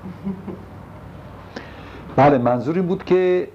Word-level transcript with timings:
بله 2.16 2.38
منظور 2.38 2.74
این 2.74 2.86
بود 2.86 3.04
که 3.04 3.48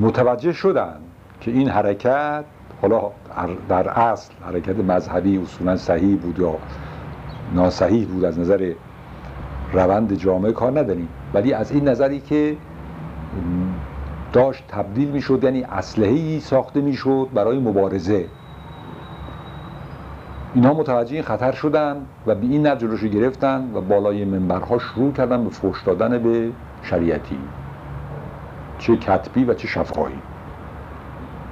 متوجه 0.00 0.52
شدن 0.52 0.96
که 1.40 1.50
این 1.50 1.68
حرکت 1.68 2.44
حالا 2.82 3.10
در 3.68 3.88
اصل 3.88 4.32
حرکت 4.46 4.78
مذهبی 4.78 5.38
اصولا 5.38 5.76
صحیح 5.76 6.16
بود 6.16 6.38
یا 6.38 6.54
ناصحیح 7.54 8.06
بود 8.06 8.24
از 8.24 8.38
نظر 8.38 8.72
روند 9.72 10.14
جامعه 10.14 10.52
کار 10.52 10.80
نداریم. 10.80 11.08
ولی 11.34 11.52
از 11.52 11.72
این 11.72 11.88
نظری 11.88 12.20
که 12.20 12.56
داشت 14.32 14.64
تبدیل 14.68 15.08
می‌شد 15.08 15.44
یعنی 15.44 15.62
اسلحه‌ای 15.62 16.40
ساخته 16.40 16.80
می‌شد 16.80 17.28
برای 17.34 17.58
مبارزه. 17.58 18.26
اینها 20.56 20.74
متوجه 20.74 21.14
این 21.14 21.22
خطر 21.22 21.52
شدن 21.52 21.96
و 22.26 22.34
به 22.34 22.46
این 22.46 22.66
نتیجه 22.66 22.86
رو 22.86 23.08
گرفتن 23.08 23.70
و 23.74 23.80
بالای 23.80 24.24
منبرها 24.24 24.78
شروع 24.78 25.12
کردن 25.12 25.44
به 25.44 25.50
فوش 25.50 25.82
دادن 25.82 26.18
به 26.18 26.50
شریعتی. 26.82 27.38
چه 28.78 28.96
کتبی 28.96 29.44
و 29.44 29.54
چه 29.54 29.68
شفاهی 29.68 30.14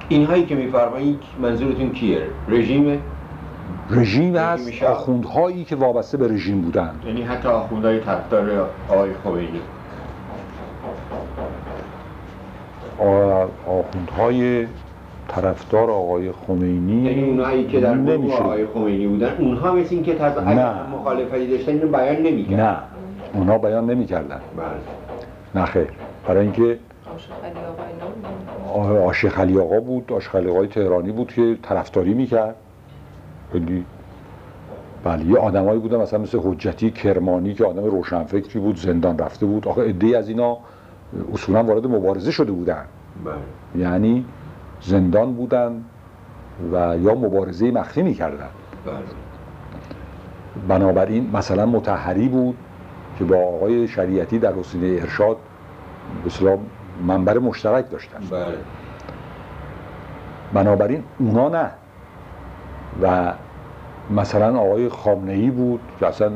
اینهایی 0.09 0.45
که 0.45 0.55
میفرمایید 0.55 1.19
منظورتون 1.41 1.89
کیه؟ 1.91 2.21
رژیم 2.47 3.01
رژیم 3.89 4.35
هست 4.35 4.83
آخوندهایی 4.83 5.63
که 5.63 5.75
وابسته 5.75 6.17
به 6.17 6.27
رژیم 6.27 6.61
بودن 6.61 6.95
یعنی 7.05 7.21
حتی 7.21 7.47
آخوندهای 7.47 7.99
طرفدار 7.99 8.69
آقای 8.89 9.11
خمینی. 9.23 9.61
آخوندهای 13.67 14.67
طرفدار 15.35 15.91
آقای 15.91 16.31
خمینی 16.31 17.09
یعنی 17.09 17.23
اونهایی 17.23 17.67
که 17.67 17.79
در 17.79 17.97
گروه 17.97 18.35
آقای 18.35 18.65
خمینی 18.65 19.07
بودن 19.07 19.35
اونها 19.39 19.71
مثل 19.71 19.95
این 19.95 20.03
که 20.03 20.13
طرف 20.15 20.37
نه. 20.37 20.87
مخالفتی 20.87 21.47
داشتن 21.47 21.71
اینو 21.71 21.87
بیان 21.87 22.15
نمی‌کردن. 22.15 22.63
نه. 22.63 22.77
اونها 23.33 23.57
بیان 23.57 23.89
نمی‌کردن. 23.89 24.39
بله. 24.57 25.61
نه 25.61 25.65
خیر. 25.65 25.87
برای 26.27 26.41
اینکه 26.41 26.79
عاشق 29.03 29.39
علی 29.39 29.59
آقا 29.59 29.79
بود 29.79 30.11
عاشق 30.11 30.35
علی 30.35 30.49
آقای 30.49 30.67
تهرانی 30.67 31.11
بود 31.11 31.33
که 31.33 31.57
طرفداری 31.63 32.13
می‌کرد. 32.13 32.55
خیلی 33.51 33.85
بله 35.03 35.25
یه 35.25 35.37
آدمایی 35.37 35.79
بودن 35.79 35.97
مثلا 35.97 36.19
مثل 36.19 36.39
حجتی 36.39 36.91
کرمانی 36.91 37.53
که 37.53 37.65
آدم 37.65 37.83
روشنفکری 37.83 38.59
بود 38.59 38.77
زندان 38.77 39.17
رفته 39.17 39.45
بود. 39.45 39.67
آخه 39.67 39.81
عده 39.81 40.17
از 40.17 40.29
اینا 40.29 40.57
اصولا 41.33 41.63
وارد 41.63 41.87
مبارزه 41.87 42.31
شده 42.31 42.51
بودن. 42.51 42.85
بله. 43.25 43.83
یعنی 43.83 44.25
زندان 44.85 45.33
بودن 45.33 45.83
و 46.73 46.97
یا 46.97 47.15
مبارزه 47.15 47.71
مخفی 47.71 48.01
می‌کردن 48.01 48.49
بله. 48.85 48.95
بنابراین 50.67 51.29
مثلا 51.33 51.65
متحری 51.65 52.27
بود 52.27 52.57
که 53.19 53.23
با 53.23 53.37
آقای 53.37 53.87
شریعتی 53.87 54.39
در 54.39 54.53
حسینه 54.53 55.01
ارشاد 55.01 55.37
به 56.23 56.57
منبر 57.07 57.37
مشترک 57.37 57.91
داشتن 57.91 58.19
بله. 58.31 58.57
بنابراین 60.53 61.03
اونا 61.19 61.49
نه 61.49 61.71
و 63.01 63.33
مثلا 64.11 64.59
آقای 64.59 64.89
خامنه 64.89 65.51
بود 65.51 65.79
که 65.99 66.07
اصلا 66.07 66.31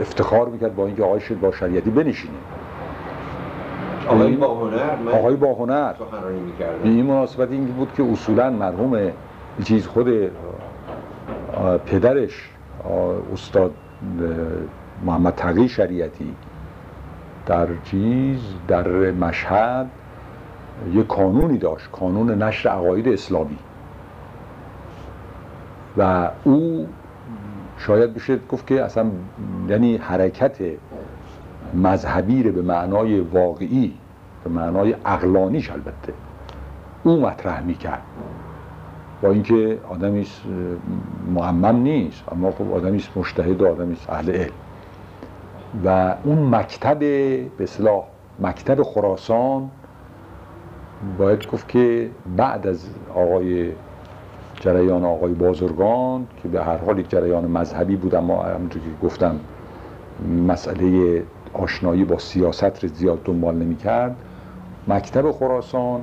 افتخار 0.00 0.48
می‌کرد 0.48 0.74
با 0.74 0.86
اینکه 0.86 1.02
آقای 1.02 1.20
با 1.40 1.52
شریعتی 1.52 1.90
بنشینه 1.90 2.34
آقای 4.10 4.36
با 4.36 4.54
هنر 4.54 5.10
آقای 5.12 5.36
با 5.36 5.54
هنر 5.54 5.94
این 6.82 7.06
مناسبت 7.06 7.50
این 7.50 7.64
بود 7.64 7.92
که 7.96 8.02
اصولا 8.12 8.50
مرحوم 8.50 9.10
چیز 9.64 9.86
خود 9.86 10.30
پدرش 11.86 12.50
استاد 13.32 13.74
محمد 15.04 15.34
تقی 15.34 15.68
شریعتی 15.68 16.34
در 17.46 17.66
چیز 17.84 18.40
در 18.68 18.88
مشهد 19.10 19.86
یه 20.94 21.02
کانونی 21.02 21.58
داشت 21.58 21.90
کانون 21.90 22.42
نشر 22.42 22.68
عقاید 22.68 23.08
اسلامی. 23.08 23.58
و 25.98 26.30
او 26.44 26.86
شاید 27.78 28.14
بشه 28.14 28.38
گفت 28.48 28.66
که 28.66 28.82
اصلا 28.82 29.06
یعنی 29.68 29.96
حرکت 29.96 30.58
مذهبی 31.74 32.42
رو 32.42 32.52
به 32.52 32.62
معنای 32.62 33.20
واقعی 33.20 33.94
به 34.44 34.50
معنای 34.50 34.94
اقلانیش 35.04 35.70
البته 35.70 36.12
او 37.02 37.20
مطرح 37.20 37.62
می‌کرد. 37.62 38.02
با 39.22 39.30
اینکه 39.30 39.78
آدمی 39.88 40.26
معمم 41.34 41.76
نیست 41.76 42.22
اما 42.32 42.50
خب 42.50 42.72
آدمی 42.72 43.04
مجتهد 43.16 43.62
و 43.62 43.68
آدمی 43.68 43.96
اهل 44.08 44.30
علم. 44.30 44.52
و 45.84 46.14
اون 46.24 46.54
مکتب 46.54 46.98
به 46.98 47.50
اصلاح 47.60 48.04
مکتب 48.40 48.82
خراسان 48.82 49.70
باید 51.18 51.46
گفت 51.46 51.68
که 51.68 52.10
بعد 52.36 52.66
از 52.66 52.86
آقای 53.14 53.72
جریان 54.60 55.04
آقای 55.04 55.32
بازرگان 55.32 56.26
که 56.42 56.48
به 56.48 56.64
هر 56.64 56.76
حال 56.76 56.98
یک 56.98 57.10
جریان 57.10 57.44
مذهبی 57.44 57.96
بود 57.96 58.14
اما 58.14 58.42
همونطور 58.42 58.82
که 58.82 59.06
گفتم 59.06 59.40
مسئله 60.48 61.22
آشنایی 61.52 62.04
با 62.04 62.18
سیاست 62.18 62.84
رو 62.84 62.88
زیاد 62.88 63.22
دنبال 63.24 63.54
نمی 63.54 63.76
کرد 63.76 64.16
مکتب 64.88 65.30
خراسان 65.30 66.00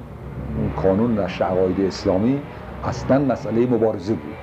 کانون 0.81 1.19
نشر 1.19 1.45
عقاید 1.45 1.81
اسلامی 1.81 2.41
اصلا 2.83 3.19
مسئله 3.19 3.65
مبارزه 3.65 4.13
بود 4.13 4.35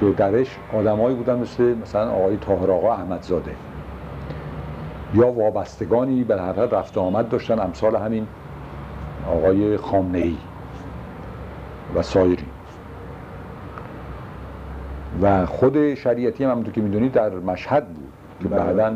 که 0.00 0.10
درش 0.16 0.58
آدمایی 0.72 1.16
بودن 1.16 1.38
مثل 1.38 1.62
مثلا 1.62 2.10
آقای 2.10 2.36
طاهر 2.36 2.70
آقا 2.70 2.92
احمدزاده 2.94 3.50
یا 5.14 5.32
وابستگانی 5.32 6.24
به 6.24 6.40
هر 6.40 6.52
رفت 6.52 6.98
آمد 6.98 7.28
داشتن 7.28 7.60
امثال 7.60 7.96
همین 7.96 8.26
آقای 9.28 9.76
خامنه 9.76 10.18
ای 10.18 10.36
و 11.94 12.02
سایری 12.02 12.46
و 15.22 15.46
خود 15.46 15.94
شریعتی 15.94 16.44
هم 16.44 16.50
همونطور 16.50 16.72
که 16.72 16.80
می‌دونید 16.80 17.12
در 17.12 17.30
مشهد 17.30 17.88
بود 17.88 18.12
که. 18.42 18.48
بعدا 18.48 18.92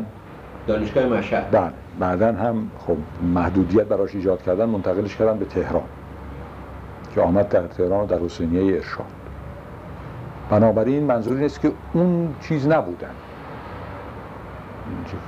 دانشگاه 0.67 1.05
مشهد. 1.05 1.51
بله 1.51 1.71
بعدا 1.99 2.27
هم 2.27 2.71
خب 2.79 2.97
محدودیت 3.33 3.83
براش 3.83 4.15
ایجاد 4.15 4.41
کردن 4.41 4.65
منتقلش 4.65 5.15
کردن 5.15 5.37
به 5.37 5.45
تهران 5.45 5.83
که 7.15 7.21
آمد 7.21 7.49
در 7.49 7.67
تهران 7.67 8.05
در 8.05 8.19
حسینیه 8.19 8.75
ارشاد. 8.75 9.05
بنابراین 10.49 11.03
منظور 11.03 11.37
نیست 11.37 11.61
که 11.61 11.71
اون 11.93 12.35
چیز 12.41 12.67
نبودن. 12.67 13.11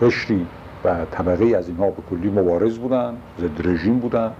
قشری 0.02 0.48
و 0.86 1.06
طبقه 1.12 1.58
از 1.58 1.68
اینها 1.68 1.90
به 1.90 2.02
کلی 2.10 2.30
مبارز 2.30 2.78
بودن 2.78 3.14
ضد 3.40 3.68
رژیم 3.68 4.00
بودن 4.00 4.32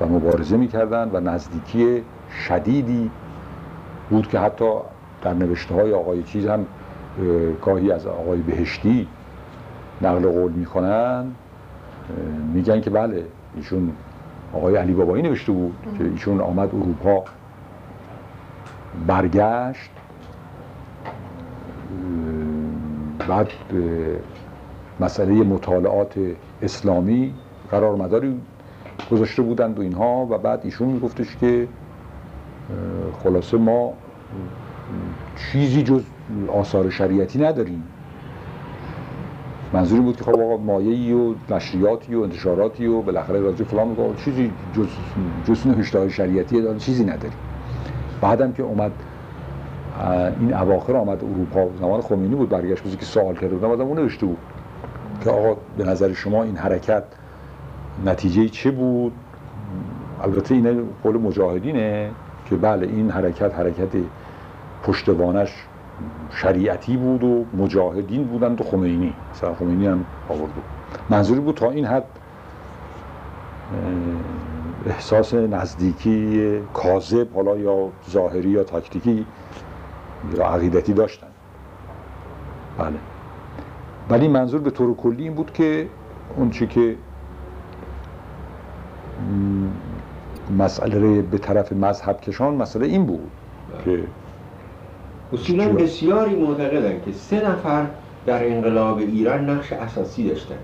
و 0.00 0.06
مبارزه 0.06 0.56
می‌کردن 0.56 1.10
و 1.12 1.20
نزدیکی 1.20 2.02
شدیدی 2.48 3.10
بود 4.10 4.28
که 4.28 4.38
حتی 4.38 4.70
در 5.22 5.34
نوشته 5.34 5.74
های 5.74 5.92
آقای 5.92 6.22
چیز 6.22 6.46
هم 6.46 6.66
گاهی 7.62 7.92
از 7.92 8.06
آقای 8.06 8.38
بهشتی 8.38 9.08
نقل 10.02 10.28
قول 10.28 10.52
می‌کنن 10.52 11.24
میگن 12.54 12.80
که 12.80 12.90
بله 12.90 13.24
ایشون 13.56 13.92
آقای 14.54 14.76
علی 14.76 14.92
بابایی 14.92 15.22
نوشته 15.22 15.52
بود 15.52 15.74
که 15.98 16.04
ایشون 16.04 16.40
آمد 16.40 16.68
اروپا 16.74 17.24
برگشت 19.06 19.90
بعد 23.28 23.48
مسئله 25.00 25.32
مطالعات 25.32 26.14
اسلامی 26.62 27.34
قرار 27.70 27.96
مداری 27.96 28.40
گذاشته 29.10 29.42
بودند 29.42 29.78
و 29.78 29.82
اینها 29.82 30.26
و 30.30 30.38
بعد 30.38 30.60
ایشون 30.64 30.88
میگفتش 30.88 31.36
که 31.36 31.68
خلاصه 33.22 33.56
ما 33.56 33.92
چیزی 35.36 35.82
جز 35.82 36.02
آثار 36.52 36.90
شریعتی 36.90 37.38
نداریم. 37.38 37.84
منظوری 39.76 40.02
بود 40.02 40.16
که 40.16 40.24
خب 40.24 40.40
آقا 40.40 40.56
مایه‌ای 40.56 41.12
و 41.12 41.34
نشریاتی 41.50 42.14
و 42.14 42.20
انتشاراتی 42.20 42.86
و 42.86 43.02
بالاخره 43.02 43.40
راجع 43.40 43.64
فلان 43.64 43.88
میگه 43.88 44.14
چیزی 44.24 44.52
جز 44.76 44.86
جز 45.46 45.66
هشته 45.66 46.08
شریعتی 46.08 46.62
داره 46.62 46.78
چیزی 46.78 47.04
نداریم. 47.04 47.38
بعدم 48.20 48.52
که 48.52 48.62
اومد 48.62 48.92
این 50.40 50.54
اواخر 50.54 50.96
آمد 50.96 51.24
اروپا 51.24 51.68
زمان 51.80 52.00
خمینی 52.00 52.34
بود 52.34 52.48
برگشت 52.48 52.98
که 52.98 53.04
سوال 53.04 53.34
کرده 53.34 53.48
بودم 53.48 53.70
آدم 53.70 53.86
اون 53.86 53.98
نوشته 53.98 54.26
بود 54.26 54.38
که 55.24 55.30
آقا 55.30 55.56
به 55.76 55.84
نظر 55.84 56.12
شما 56.12 56.42
این 56.42 56.56
حرکت 56.56 57.04
نتیجه 58.04 58.48
چه 58.48 58.70
بود؟ 58.70 59.12
البته 60.22 60.54
اینه 60.54 60.82
قول 61.02 61.16
مجاهدینه 61.16 62.10
که 62.50 62.56
بله 62.56 62.86
این 62.86 63.10
حرکت 63.10 63.54
حرکت 63.54 63.88
پشتوانش 64.82 65.52
شریعتی 66.30 66.96
بود 66.96 67.24
و 67.24 67.44
مجاهدین 67.56 68.24
بودند 68.24 68.60
و 68.60 68.64
خمینی. 68.64 69.14
مثلا 69.32 69.54
خمینی 69.54 69.86
هم 69.86 70.04
آورد. 70.28 70.52
بود 70.54 70.64
منظوری 71.10 71.40
بود 71.40 71.54
تا 71.54 71.70
این 71.70 71.84
حد 71.84 72.04
احساس 74.86 75.34
نزدیکی 75.34 76.60
کاذب 76.74 77.34
حالا 77.34 77.56
یا 77.56 77.88
ظاهری 78.10 78.50
یا 78.50 78.64
تاکتیکی 78.64 79.26
یا 80.34 80.46
عقیدتی 80.46 80.92
داشتن. 80.92 81.26
بله. 82.78 82.96
ولی 84.10 84.28
منظور 84.28 84.60
به 84.60 84.70
طور 84.70 84.94
کلی 84.94 85.22
این 85.22 85.34
بود 85.34 85.52
که 85.52 85.88
اون 86.36 86.50
چی 86.50 86.66
که 86.66 86.96
مسئله 90.58 91.22
به 91.22 91.38
طرف 91.38 91.72
مذهب 91.72 92.20
کشان 92.20 92.54
مسئله 92.54 92.86
این 92.86 93.06
بود 93.06 93.30
که 93.84 94.04
اصولا 95.32 95.68
بسیاری 95.68 96.34
معتقدن 96.34 97.00
که 97.04 97.12
سه 97.12 97.48
نفر 97.50 97.86
در 98.26 98.46
انقلاب 98.48 98.98
ایران 98.98 99.50
نقش 99.50 99.72
اساسی 99.72 100.28
داشتن 100.28 100.54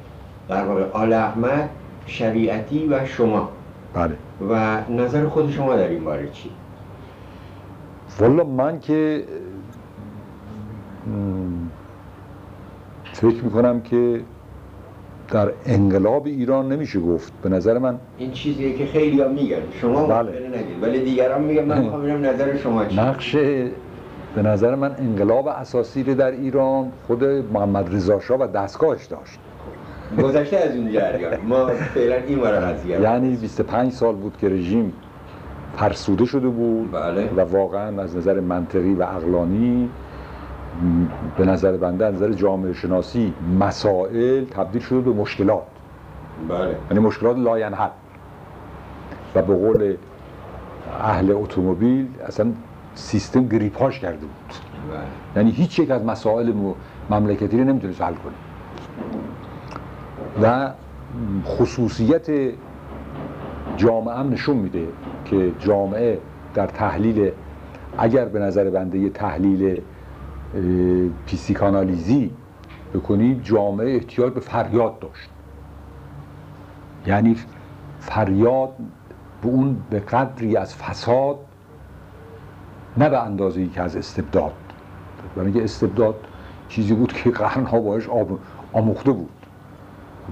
در 0.49 0.65
واقع 0.65 0.85
آل 0.93 1.13
احمد 1.13 1.71
شریعتی 2.07 2.87
و 2.87 3.07
شما. 3.07 3.49
بله. 3.95 4.17
و 4.51 4.81
نظر 4.91 5.27
خود 5.27 5.51
شما 5.51 5.77
در 5.77 5.89
این 5.89 6.05
باره 6.05 6.29
چی؟ 6.33 6.51
والا 8.19 8.45
من 8.45 8.81
که 8.81 9.25
فکر 13.13 13.45
می‌کنم 13.45 13.81
که 13.81 14.21
در 15.31 15.53
انقلاب 15.67 16.27
ایران 16.27 16.73
نمیشه 16.73 17.01
گفت. 17.01 17.33
به 17.43 17.49
نظر 17.49 17.79
من 17.79 17.99
این 18.19 18.33
چیزیه 18.33 18.73
که 18.73 18.87
خیلی 18.87 19.21
ها 19.21 19.29
میگن. 19.29 19.57
شما 19.81 20.07
بله. 20.07 20.33
نگید. 20.49 20.83
ولی 20.83 21.05
دیگران 21.05 21.43
میگن 21.43 21.65
من 21.65 21.79
می‌خوام 21.85 22.07
نظر 22.07 22.57
شما 22.57 22.85
چی. 22.85 22.97
نقش 22.97 23.37
به 24.35 24.43
نظر 24.43 24.75
من 24.75 24.95
انقلاب 24.99 25.49
اساسی 25.49 26.03
در 26.15 26.31
ایران 26.31 26.93
خود 27.07 27.25
محمد 27.25 27.95
رضا 27.95 28.21
شاه 28.21 28.39
و 28.41 28.47
دستگاهش 28.47 29.07
داشت. 29.07 29.39
گذشته 30.23 30.57
از 30.57 30.77
اون 30.77 30.93
جریان. 30.93 31.37
ما 31.41 31.67
فعلا 31.67 32.17
این 32.17 32.41
قضیه 32.43 33.01
یعنی 33.01 33.37
25 33.37 33.93
سال 33.93 34.15
بود 34.15 34.37
که 34.41 34.49
رژیم 34.49 34.93
فرسوده 35.77 36.25
شده 36.25 36.49
بود 36.49 36.93
بله. 36.93 37.31
و 37.37 37.41
واقعا 37.41 38.03
از 38.03 38.17
نظر 38.17 38.41
منطقی 38.41 38.95
و 38.95 39.03
عقلانی 39.03 39.91
به 41.39 41.45
نظر 41.45 41.77
بنده 41.77 42.07
از 42.07 42.15
نظر 42.15 42.33
جامعه 42.33 42.73
شناسی 42.73 43.35
مسائل 43.61 44.45
تبدیل 44.45 44.83
شده 44.83 45.01
به 45.01 45.11
مشکلات. 45.11 45.63
بله. 46.49 46.77
یعنی 46.91 47.03
مشکلات 47.05 47.39
لاینحل. 47.39 47.89
و 49.35 49.43
به 49.43 49.55
قول 49.55 49.97
اهل 51.01 51.33
اتومبیل 51.33 52.07
اصلا 52.27 52.53
سیستم 52.95 53.49
گریپاژ 53.49 53.99
کرده 53.99 54.27
بود. 54.27 54.55
بله. 54.91 55.01
یعنی 55.37 55.51
هیچ 55.51 55.79
یک 55.79 55.91
از 55.91 56.05
مسائل 56.05 56.53
مملکتی 57.11 57.59
رو 57.59 57.65
نمی‌تونست 57.65 58.03
حل 58.03 58.15
کنه. 58.15 58.33
و 60.43 60.73
خصوصیت 61.47 62.31
جامعه 63.77 64.15
هم 64.15 64.31
نشون 64.31 64.57
میده 64.57 64.89
که 65.25 65.53
جامعه 65.59 66.19
در 66.55 66.67
تحلیل 66.67 67.31
اگر 67.99 68.25
به 68.25 68.39
نظر 68.39 68.71
بنده 68.71 68.99
یه 68.99 69.11
تحلیل 69.11 69.81
پیسیکانالیزی 71.27 72.31
بکنیم 72.95 73.41
جامعه 73.45 73.95
احتیاج 73.95 74.33
به 74.33 74.41
فریاد 74.41 74.99
داشت. 74.99 75.31
یعنی 77.07 77.37
فریاد 78.01 78.71
به 79.43 79.49
اون 79.49 79.77
به 79.91 80.01
قدری 80.01 80.57
از 80.57 80.75
فساد 80.77 81.39
نه 82.97 83.09
به 83.09 83.23
اندازه 83.23 83.61
ای 83.61 83.69
که 83.69 83.83
از 83.83 83.97
استبداد. 83.97 84.53
برای 85.37 85.47
اینکه 85.47 85.65
استبداد 85.65 86.15
چیزی 86.69 86.95
بود 86.95 87.13
که 87.13 87.31
قرنها 87.31 87.81
باش 87.81 88.09
آموخته 88.73 89.13
بود. 89.13 89.31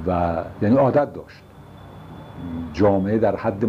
و 0.06 0.36
یعنی 0.62 0.76
عادت 0.76 1.12
داشت. 1.12 1.42
جامعه 2.72 3.18
در 3.18 3.36
حد 3.36 3.64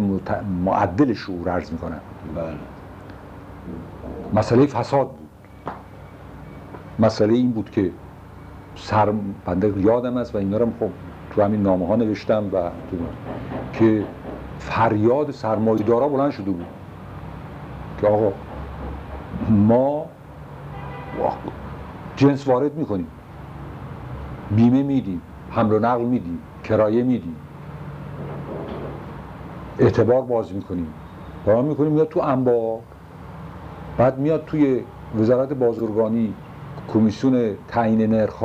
معدل 0.64 1.12
شعور 1.12 1.48
عرض 1.48 1.72
می‌کنن 1.72 2.00
بله. 2.36 2.54
مسئله 4.34 4.66
فساد 4.66 5.08
بود. 5.08 5.28
مسئله 6.98 7.34
این 7.34 7.52
بود 7.52 7.70
که 7.70 7.90
سر 8.76 9.12
بنده 9.44 9.74
یادم 9.76 10.16
است 10.16 10.34
و 10.34 10.38
اینا 10.38 10.56
رو 10.56 10.66
خب 10.80 10.90
تو 11.34 11.42
همین 11.42 11.62
نامه 11.62 11.86
ها 11.86 11.96
نوشتم 11.96 12.44
و 12.52 12.70
که 13.72 14.04
فریاد 14.58 15.30
سرمایه‌دارا 15.30 16.08
بلند 16.08 16.30
شده 16.30 16.50
بود. 16.50 16.66
که 18.00 18.06
آقا 18.06 18.32
ما 19.62 20.06
جنس 22.16 22.48
وارد 22.48 22.74
می‌کنیم. 22.74 23.06
بیمه 24.50 24.82
میدیم 24.82 25.22
حمل 25.50 25.72
و 25.72 25.78
نقل 25.78 26.02
میدیم 26.02 26.38
کرایه 26.64 27.02
میدیم. 27.02 27.36
اعتبار 29.78 30.22
باز 30.22 30.52
می‌کنیم. 30.52 30.86
باز 31.46 31.64
می‌کنیم 31.64 31.92
میاد 31.92 32.08
تو 32.08 32.20
انبار 32.20 32.78
بعد 33.98 34.18
میاد 34.18 34.44
توی 34.44 34.82
وزارت 35.18 35.52
بازرگانی 35.52 36.34
کمیسیون 36.92 37.56
تعیین 37.68 38.14
نرخ 38.14 38.44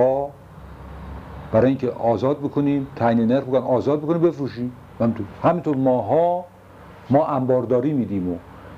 برای 1.52 1.68
اینکه 1.68 1.92
آزاد 1.92 2.40
بکنیم 2.40 2.88
تعیین 2.96 3.32
نرخ 3.32 3.44
بکنیم 3.44 3.64
آزاد 3.64 4.02
بکنیم 4.02 4.22
بفروشیم. 4.22 4.72
همینطور. 5.44 5.76
ماها 5.76 6.46
ما 7.10 7.26
انبارداری 7.26 7.94
میدیم 7.94 8.34
و 8.34 8.36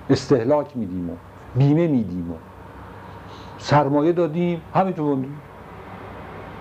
استهلاک 0.10 0.78
میدیم 0.78 1.10
و 1.10 1.14
بیمه 1.56 1.88
میدیم 1.88 2.32
و 2.32 2.36
سرمایه 3.58 4.12
دادیم 4.12 4.62
همینطور 4.74 5.06
موندیم 5.06 5.42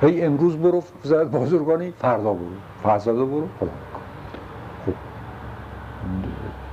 هی 0.00 0.22
امروز 0.24 0.56
برو 0.56 0.82
وزارت 1.04 1.28
بازرگانی 1.28 1.90
فردا 1.90 2.32
برو. 2.34 2.46
فردا 2.82 3.24
برو 3.24 3.48
خدا 3.60 3.70
خب. 4.86 4.92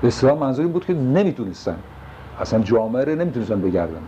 به 0.01 0.07
اصطلاح 0.07 0.39
منظور 0.39 0.67
بود 0.67 0.85
که 0.85 0.93
نمی‌تونستن. 0.93 1.77
اصلا 2.39 2.59
جامعه 2.59 3.05
رو 3.05 3.15
نمی‌تونستن 3.15 3.61
بگردن. 3.61 4.01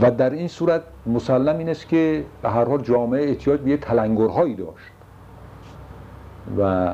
و 0.00 0.10
در 0.10 0.30
این 0.30 0.48
صورت 0.48 0.82
مسلم 1.06 1.58
این 1.58 1.68
است 1.68 1.88
که 1.88 2.24
به 2.42 2.50
هر 2.50 2.64
حال 2.64 2.82
جامعه 2.82 3.28
احتیاج 3.28 3.60
به 3.60 3.70
یه 3.70 3.76
تلنگرهایی 3.76 4.54
داشت. 4.54 4.92
و 6.58 6.92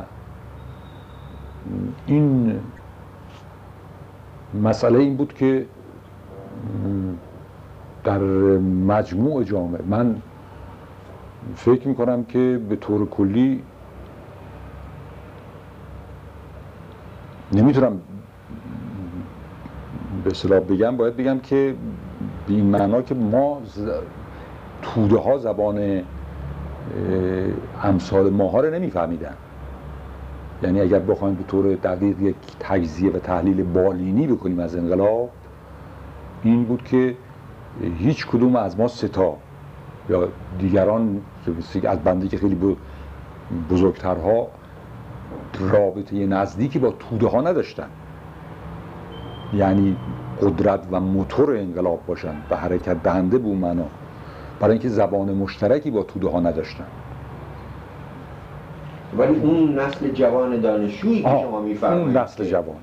این 2.06 2.60
مسئله 4.54 4.98
این 4.98 5.16
بود 5.16 5.34
که 5.34 5.66
در 8.04 8.18
مجموع 8.88 9.44
جامعه 9.44 9.82
من 9.86 10.22
فکر 11.56 11.88
می‌کنم 11.88 12.24
که 12.24 12.60
به 12.68 12.76
طور 12.76 13.08
کلی 13.08 13.62
نمی‌تونم 17.52 18.00
به 20.24 20.30
اصطلاح 20.30 20.60
بگم 20.60 20.96
باید 20.96 21.16
بگم 21.16 21.38
که 21.38 21.74
به 22.46 22.54
این 22.54 22.66
معنا 22.66 23.02
که 23.02 23.14
ما 23.14 23.62
توده 24.82 25.18
ها 25.18 25.38
زبان 25.38 26.02
امثال 27.82 28.30
ماها 28.30 28.60
رو 28.60 28.74
نمیفهمیدن. 28.74 29.34
یعنی 30.62 30.80
اگر 30.80 30.98
بخوایم 30.98 31.34
به 31.34 31.44
طور 31.44 31.74
دقیق 31.74 32.20
یک 32.20 32.36
تجزیه 32.60 33.10
و 33.10 33.18
تحلیل 33.18 33.62
بالینی 33.62 34.26
بکنیم 34.26 34.60
از 34.60 34.76
انقلاب 34.76 35.30
این 36.42 36.64
بود 36.64 36.84
که 36.84 37.16
هیچ 37.98 38.26
کدوم 38.26 38.56
از 38.56 38.78
ما 38.78 38.88
ستا 38.88 39.36
یا 40.10 40.28
دیگران 40.58 41.20
از 41.84 41.98
بنده 41.98 42.28
که 42.28 42.36
خیلی 42.36 42.76
بزرگترها 43.70 44.48
رابطه 45.60 46.26
نزدیکی 46.26 46.78
با 46.78 46.90
توده 46.90 47.26
ها 47.26 47.40
نداشتن. 47.40 47.88
یعنی 49.54 49.96
قدرت 50.42 50.80
و 50.90 51.00
موتور 51.00 51.56
انقلاب 51.56 52.00
باشن 52.06 52.34
و 52.50 52.56
حرکت 52.56 53.02
دهنده 53.02 53.38
به 53.38 53.48
معنا 53.48 53.86
برای 54.60 54.72
اینکه 54.72 54.88
زبان 54.88 55.34
مشترکی 55.34 55.90
با 55.90 56.02
توده 56.02 56.28
ها 56.28 56.40
نداشتن. 56.40 56.86
ولی 59.16 59.40
اون 59.40 59.78
نسل 59.78 60.10
جوان 60.10 60.60
دانشجویی 60.60 61.22
که 61.22 61.28
شما 61.28 61.60
میفرمایید 61.60 62.06
اون 62.06 62.16
نسل 62.16 62.44
جوان. 62.44 62.76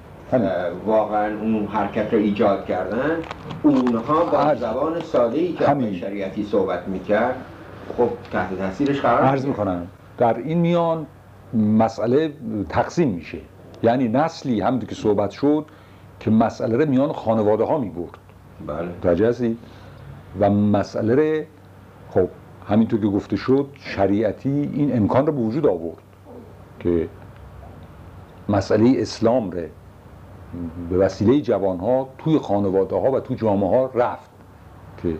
واقعا 0.86 1.39
اون 1.39 1.65
حرکت 1.65 2.13
رو 2.13 2.20
ایجاد 2.20 2.65
کردن 2.65 3.17
اونها 3.63 4.25
با 4.25 4.55
زبان 4.55 5.00
ساده 5.01 5.38
ای 5.38 5.53
که 5.53 5.67
همین. 5.67 5.94
شریعتی 5.94 6.44
صحبت 6.44 6.88
می‌کرد 6.88 7.36
خب 7.98 8.10
تحت 8.32 8.58
تاثیرش 8.58 9.01
قرار 9.01 9.22
عرض 9.22 9.46
می‌کنم 9.46 9.88
در 10.17 10.38
این 10.38 10.58
میان 10.58 11.05
مسئله 11.53 12.32
تقسیم 12.70 13.10
میشه. 13.10 13.38
یعنی 13.84 14.08
نسلی 14.08 14.62
همونطور 14.62 14.89
که 14.89 14.96
صحبت 14.96 15.32
شد 15.32 15.65
که 16.20 16.32
مسئله 16.32 16.77
رو 16.77 16.89
میان 16.89 17.12
خانواده 17.12 17.63
ها 17.63 17.77
می 17.77 17.89
برد 17.89 18.17
بله 18.67 19.55
و 20.39 20.50
مسئله 20.50 21.15
رو 21.15 21.44
خب 22.10 22.29
همینطور 22.70 23.00
که 23.00 23.08
گفته 23.08 23.36
شد 23.36 23.67
شریعتی 23.75 24.70
این 24.74 24.98
امکان 24.98 25.27
رو 25.27 25.34
به 25.34 25.41
وجود 25.41 25.67
آورد. 25.67 25.98
که 26.86 27.10
مسئله 28.50 28.94
اسلام 28.98 29.51
رو 29.51 29.62
به 30.89 30.98
وسیله 30.98 31.42
جوان 31.42 31.80
ها 31.80 32.10
توی 32.18 32.39
خانواده 32.39 32.96
ها 32.96 33.12
و 33.12 33.20
توی 33.20 33.36
جامعه 33.36 33.70
ها 33.70 33.92
رفت 33.94 34.30
که 35.04 35.18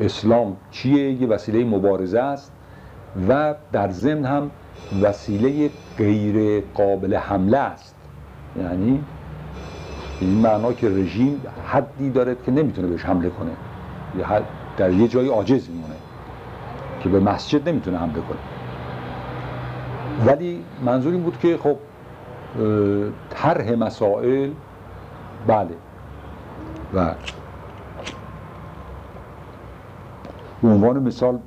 اسلام 0.00 0.56
چیه؟ 0.70 1.12
یه 1.12 1.28
وسیله 1.28 1.64
مبارزه 1.64 2.18
است 2.20 2.52
و 3.28 3.54
در 3.72 3.90
ضمن 3.90 4.24
هم 4.24 4.50
وسیله 5.02 5.70
غیر 5.98 6.64
قابل 6.74 7.14
حمله 7.14 7.58
است. 7.58 7.94
یعنی 8.58 9.04
این 10.20 10.30
معنا 10.30 10.72
که 10.72 10.88
رژیم 10.88 11.42
حدی 11.66 12.10
داره 12.10 12.36
که 12.46 12.52
نمی‌تونه 12.52 12.88
بهش 12.88 13.04
حمله 13.04 13.30
کنه. 13.30 13.50
در 14.76 14.90
یه 14.90 15.08
جایی 15.08 15.28
عاجز 15.28 15.70
میمونه 15.70 15.94
که 17.00 17.08
به 17.08 17.20
مسجد 17.20 17.68
نمی‌تونه 17.68 17.98
حمله 17.98 18.20
کنه. 18.20 18.55
ولی 20.24 20.64
منظور 20.84 21.12
این 21.12 21.22
بود 21.22 21.38
که 21.38 21.58
خب 21.58 21.76
طرح 23.30 23.72
مسائل 23.72 24.50
بله. 25.46 25.68
و 26.94 27.14
به 30.62 30.68
عنوان 30.68 31.02
مثال 31.02 31.38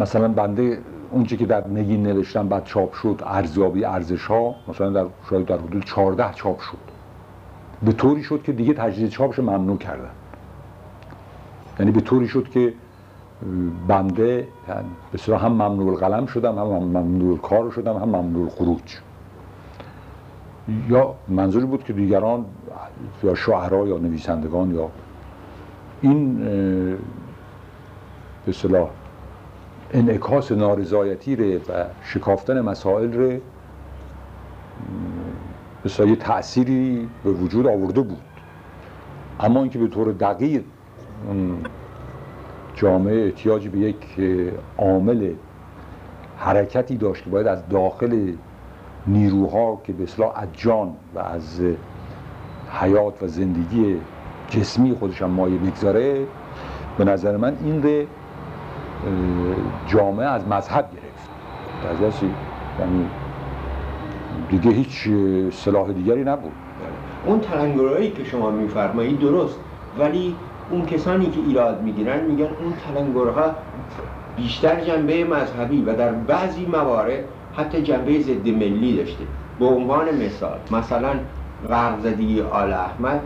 مثلا 0.00 0.28
بنده 0.28 0.78
اونچه 1.10 1.36
که 1.36 1.46
در 1.46 1.68
نگین 1.68 2.02
نوشتم 2.02 2.48
بعد 2.48 2.64
چاپ 2.64 2.92
شد 2.92 3.22
ارزیابی 3.26 3.84
ارزش 3.84 4.26
ها 4.26 4.54
مثلا 4.68 4.90
در 4.90 5.06
شاید 5.30 5.46
در 5.46 5.58
حدود 5.58 5.84
14 5.84 6.34
چاپ 6.34 6.60
شد. 6.60 6.78
به 7.82 7.92
طوری 7.92 8.22
شد 8.22 8.42
که 8.42 8.52
دیگه 8.52 8.74
تجدید 8.74 9.08
چاپش 9.08 9.38
ممنوع 9.38 9.78
کردن. 9.78 10.10
یعنی 11.78 11.92
به 11.92 12.00
طوری 12.00 12.28
شد 12.28 12.48
که 12.48 12.72
بنده 13.88 14.48
یعنی 14.68 14.88
به 15.28 15.38
هم 15.38 15.52
ممنوع 15.52 15.98
قلم 15.98 16.26
شدم 16.26 16.58
هم 16.58 16.66
ممنوع 16.66 17.38
کار 17.38 17.70
شدم 17.70 17.96
هم 17.96 18.08
ممنوع 18.08 18.48
خروج. 18.48 18.96
یا 20.88 21.14
منظوری 21.28 21.66
بود 21.66 21.84
که 21.84 21.92
دیگران 21.92 22.44
یا 23.22 23.34
شعرا 23.34 23.86
یا 23.86 23.98
نویسندگان 23.98 24.74
یا 24.74 24.90
این 26.00 26.38
به 28.46 28.52
صلاح 28.52 28.88
انعکاس 29.92 30.52
نارضایتی 30.52 31.36
ره 31.36 31.56
و 31.58 31.84
شکافتن 32.02 32.60
مسائل 32.60 33.12
ره 33.12 33.40
به 35.82 36.08
یه 36.08 36.16
تأثیری 36.16 37.08
به 37.24 37.30
وجود 37.30 37.66
آورده 37.66 38.00
بود. 38.00 38.20
اما 39.40 39.60
اینکه 39.60 39.78
به 39.78 39.88
طور 39.88 40.12
دقیق 40.12 40.62
جامعه 42.78 43.24
احتیاج 43.24 43.68
به 43.68 43.78
یک 43.78 44.06
عامل 44.78 45.32
حرکتی 46.38 46.96
داشت 46.96 47.24
که 47.24 47.30
باید 47.30 47.46
از 47.46 47.68
داخل 47.68 48.32
نیروها 49.06 49.80
که 49.84 49.92
به 49.92 50.02
اصلاح 50.02 50.32
از 50.34 50.48
جان 50.52 50.92
و 51.14 51.18
از 51.18 51.60
حیات 52.80 53.22
و 53.22 53.26
زندگی 53.26 53.96
جسمی 54.48 54.94
خودش 54.94 55.22
هم 55.22 55.30
مایه 55.30 55.58
بگذاره 55.58 56.26
به 56.98 57.04
نظر 57.04 57.36
من 57.36 57.56
این 57.64 57.82
ره 57.82 58.06
جامعه 59.86 60.26
از 60.26 60.48
مذهب 60.48 60.88
گرفت. 60.90 61.28
در 61.84 62.06
یعنی 62.80 63.06
دیگه 64.50 64.70
هیچ 64.70 65.08
سلاح 65.52 65.92
دیگری 65.92 66.24
نبود. 66.24 66.52
اون 67.26 67.40
تلنگرهایی 67.40 68.10
که 68.10 68.24
شما 68.24 68.50
میفرمایید 68.50 69.20
درست 69.20 69.58
ولی 69.98 70.36
اون 70.68 70.86
کسانی 70.86 71.30
که 71.30 71.40
ایراد 71.40 71.82
می‌گیرن 71.82 72.24
میگن 72.24 72.44
اون 72.60 72.72
تلنگرها 72.76 73.56
بیشتر 74.36 74.80
جنبه 74.80 75.24
مذهبی 75.24 75.82
و 75.82 75.96
در 75.96 76.12
بعضی 76.12 76.66
موارد 76.66 77.24
حتی 77.52 77.82
جنبه 77.82 78.20
ضد 78.20 78.48
ملی 78.48 78.96
داشته. 78.96 79.24
به 79.58 79.64
عنوان 79.66 80.24
مثال 80.24 80.58
مثلا 80.70 81.14
غربزدی 81.68 82.40
آل 82.40 82.72
احمد 82.72 83.20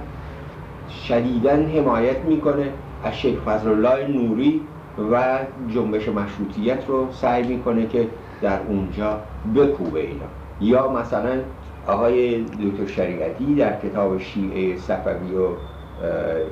شدیدا 0.88 1.50
حمایت 1.50 2.24
می‌کنه 2.24 2.72
از 3.02 3.16
شیخ 3.18 3.40
فضل 3.40 3.68
الله 3.70 4.08
نوری 4.08 4.68
و 5.10 5.38
جنبش 5.66 6.08
مشروطیت 6.08 6.84
رو 6.88 7.12
سعی 7.12 7.42
می‌کنه 7.42 7.86
که 7.86 8.10
در 8.40 8.60
اونجا 8.68 9.22
بکوبه 9.54 10.00
اینا. 10.00 10.26
یا 10.60 10.92
مثلا 10.92 11.40
آقای 11.86 12.44
دکتر 12.44 12.86
شریعتی 12.86 13.54
در 13.54 13.80
کتاب 13.80 14.18
شیعه 14.18 14.76
صفوی 14.76 15.34
و 15.34 15.48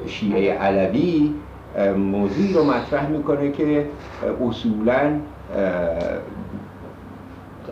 شیعه 0.07 0.59
علوی 0.59 1.35
موضوعی 1.97 2.53
رو 2.53 2.65
مطرح 2.65 3.09
می‌کنه 3.09 3.53
که 3.53 3.87
اصولا 4.49 5.11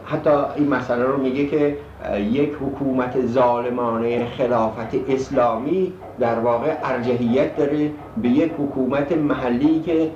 حتی 0.05 0.31
این 0.57 0.69
مسئله 0.69 1.05
رو 1.05 1.23
میگه 1.23 1.47
که 1.47 1.77
یک 2.19 2.51
حکومت 2.61 3.27
ظالمانه 3.27 4.27
خلافت 4.27 4.95
اسلامی 5.09 5.93
در 6.21 6.39
واقع 6.39 6.77
ارجحیت 6.85 7.57
داره 7.57 7.91
به 8.23 8.29
یک 8.29 8.53
حکومت 8.59 9.13
محلی 9.13 9.81
که 9.81 10.11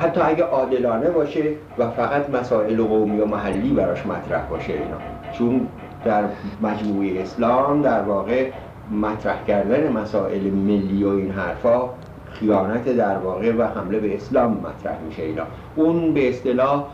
حتی 0.00 0.20
اگه 0.20 0.44
عادلانه 0.44 1.10
باشه 1.10 1.42
و 1.78 1.90
فقط 1.90 2.30
مسائل 2.30 2.82
قومی 2.82 3.20
و 3.20 3.26
محلی 3.26 3.70
براش 3.70 4.06
مطرح 4.06 4.46
باشه 4.46 4.72
اینا. 4.72 4.96
چون 5.32 5.66
در 6.04 6.24
مجموعه 6.62 7.22
اسلام 7.22 7.82
در 7.82 8.02
واقع 8.02 8.50
مطرح 8.92 9.44
کردن 9.44 9.92
مسائل 9.92 10.50
ملی 10.50 11.04
و 11.04 11.08
این 11.08 11.30
حرفا 11.30 11.90
خیانت 12.32 12.88
در 12.88 13.18
واقع 13.18 13.52
و 13.52 13.62
حمله 13.62 14.00
به 14.00 14.14
اسلام 14.14 14.52
مطرح 14.52 15.00
میشه 15.08 15.22
اینا. 15.22 15.42
اون 15.76 16.14
به 16.14 16.28
اصطلاح 16.28 16.86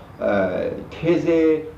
تز 1.03 1.27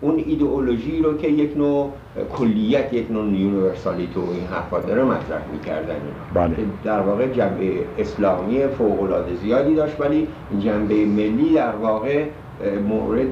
اون 0.00 0.22
ایدئولوژی 0.26 1.02
رو 1.02 1.16
که 1.16 1.28
یک 1.28 1.56
نوع 1.56 1.92
کلیت 2.36 2.92
یک 2.92 3.10
نوع 3.10 3.24
یونیورسالیت 3.24 4.16
و 4.16 4.20
این 4.20 4.46
حرفا 4.46 4.80
داره 4.80 5.04
مطرح 5.04 5.42
می‌کردن 5.52 5.96
بله. 6.34 6.56
در 6.84 7.00
واقع 7.00 7.26
جنبه 7.26 7.72
اسلامی 7.98 8.66
فوق 8.66 9.02
العاده 9.02 9.34
زیادی 9.34 9.74
داشت 9.74 10.00
ولی 10.00 10.28
جنبه 10.60 10.94
ملی 10.94 11.54
در 11.54 11.76
واقع 11.76 12.24
مورد 12.88 13.30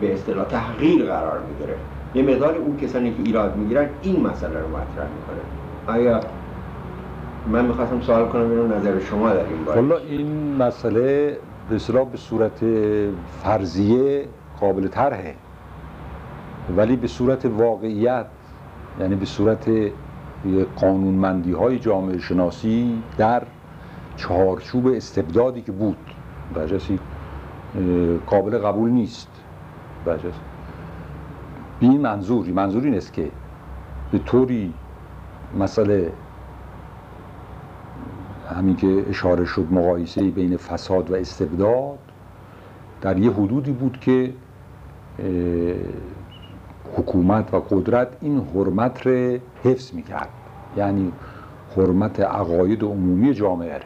به 0.00 0.12
اصطلاح 0.14 0.44
تحقیر 0.44 1.04
قرار 1.04 1.40
می‌گیره 1.48 1.76
یه 2.14 2.22
مقدار 2.22 2.56
اون 2.56 2.76
کسانی 2.76 3.10
که 3.10 3.22
ایراد 3.22 3.56
می‌گیرن 3.56 3.88
این 4.02 4.26
مسئله 4.26 4.60
رو 4.60 4.68
مطرح 4.68 5.08
می‌کنه. 5.08 5.94
آیا 5.96 6.20
من 7.52 7.64
می‌خواستم 7.66 8.00
سوال 8.00 8.28
کنم 8.28 8.48
ببینم 8.48 8.72
نظر 8.72 9.00
شما 9.00 9.30
در 9.30 9.36
این 9.36 9.64
باره. 9.64 10.02
این 10.08 10.56
مسئله 10.56 11.38
به 11.70 11.78
به 12.12 12.16
صورت 12.16 12.64
فرضیه 13.42 14.28
قابل 14.60 14.88
طرحه. 14.88 15.34
ولی 16.76 16.96
به 16.96 17.06
صورت 17.06 17.46
واقعیت 17.46 18.26
یعنی 19.00 19.14
به 19.14 19.26
صورت 19.26 19.70
قانونمندی 20.76 21.52
های 21.52 21.78
جامعه 21.78 22.18
شناسی 22.18 23.02
در 23.18 23.42
چهارچوب 24.16 24.86
استبدادی 24.86 25.62
که 25.62 25.72
بود. 25.72 25.96
برجسی 26.54 26.98
قابل 28.26 28.58
قبول 28.58 28.90
نیست. 28.90 29.28
برجسی 30.04 30.40
به 31.80 31.86
این 31.86 32.00
منظور 32.00 32.46
منظور 32.46 32.82
این 32.84 33.00
که 33.12 33.30
به 34.12 34.18
طوری 34.18 34.74
مسئله 35.58 36.12
همین 38.56 38.76
که 38.76 39.04
اشاره 39.08 39.44
شد 39.44 39.66
مقایسه 39.70 40.30
بین 40.30 40.56
فساد 40.56 41.10
و 41.10 41.14
استبداد 41.14 41.98
در 43.00 43.18
یه 43.18 43.30
حدودی 43.30 43.72
بود 43.72 44.00
که 44.00 44.32
حکومت 46.96 47.54
و 47.54 47.60
قدرت 47.60 48.08
این 48.20 48.46
حرمت 48.54 49.06
رو 49.06 49.38
حفظ 49.64 49.94
می‌کرد. 49.94 50.28
یعنی 50.76 51.12
حرمت 51.76 52.20
عقاید 52.20 52.82
عمومی 52.82 53.34
جامعه 53.34 53.74
رو. 53.74 53.84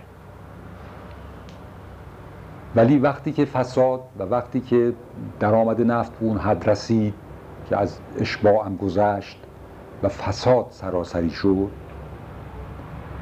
ولی 2.77 2.99
وقتی 2.99 3.33
که 3.33 3.45
فساد 3.45 4.01
و 4.19 4.23
وقتی 4.23 4.61
که 4.61 4.93
درآمد 5.41 5.83
نفت 5.83 6.19
به 6.19 6.27
اون 6.27 6.39
حد 6.39 6.71
رسید 6.71 7.15
که 7.69 7.77
از 7.77 7.99
اشباع 8.19 8.67
هم 8.67 8.77
گذشت 8.77 9.39
و 10.03 10.09
فساد 10.09 10.67
سراسری 10.71 11.31
شد 11.31 11.71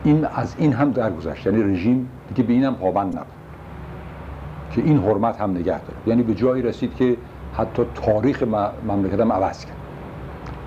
این 0.05 0.25
از 0.25 0.55
این 0.59 0.73
هم 0.73 0.91
درگذشت. 0.91 1.47
یعنی 1.47 1.63
رژیم 1.63 2.09
دیگه 2.29 2.49
به 2.49 2.53
این 2.53 2.75
پابند 2.75 3.17
نبود 3.17 3.27
که 4.73 4.83
این 4.83 4.99
حرمت 4.99 5.41
هم 5.41 5.51
نگه 5.51 5.65
داره 5.65 5.99
یعنی 6.07 6.23
به 6.23 6.35
جایی 6.35 6.63
رسید 6.63 6.95
که 6.95 7.17
حتی 7.57 7.83
تاریخ 7.95 8.43
مملکت 8.89 9.21
هم 9.21 9.33
عوض 9.33 9.65
کرد. 9.65 9.77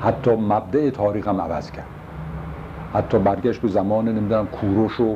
حتی 0.02 0.32
مبدع 0.32 0.90
تاریخ 0.90 1.28
هم 1.28 1.42
عوض 1.42 1.72
کرد. 1.72 1.88
حتی 2.94 3.20
برگشت 3.20 3.62
به 3.62 3.68
زمان 3.68 4.08
نمی‌دونم 4.08 4.48
کوروش 4.48 5.00
و 5.00 5.16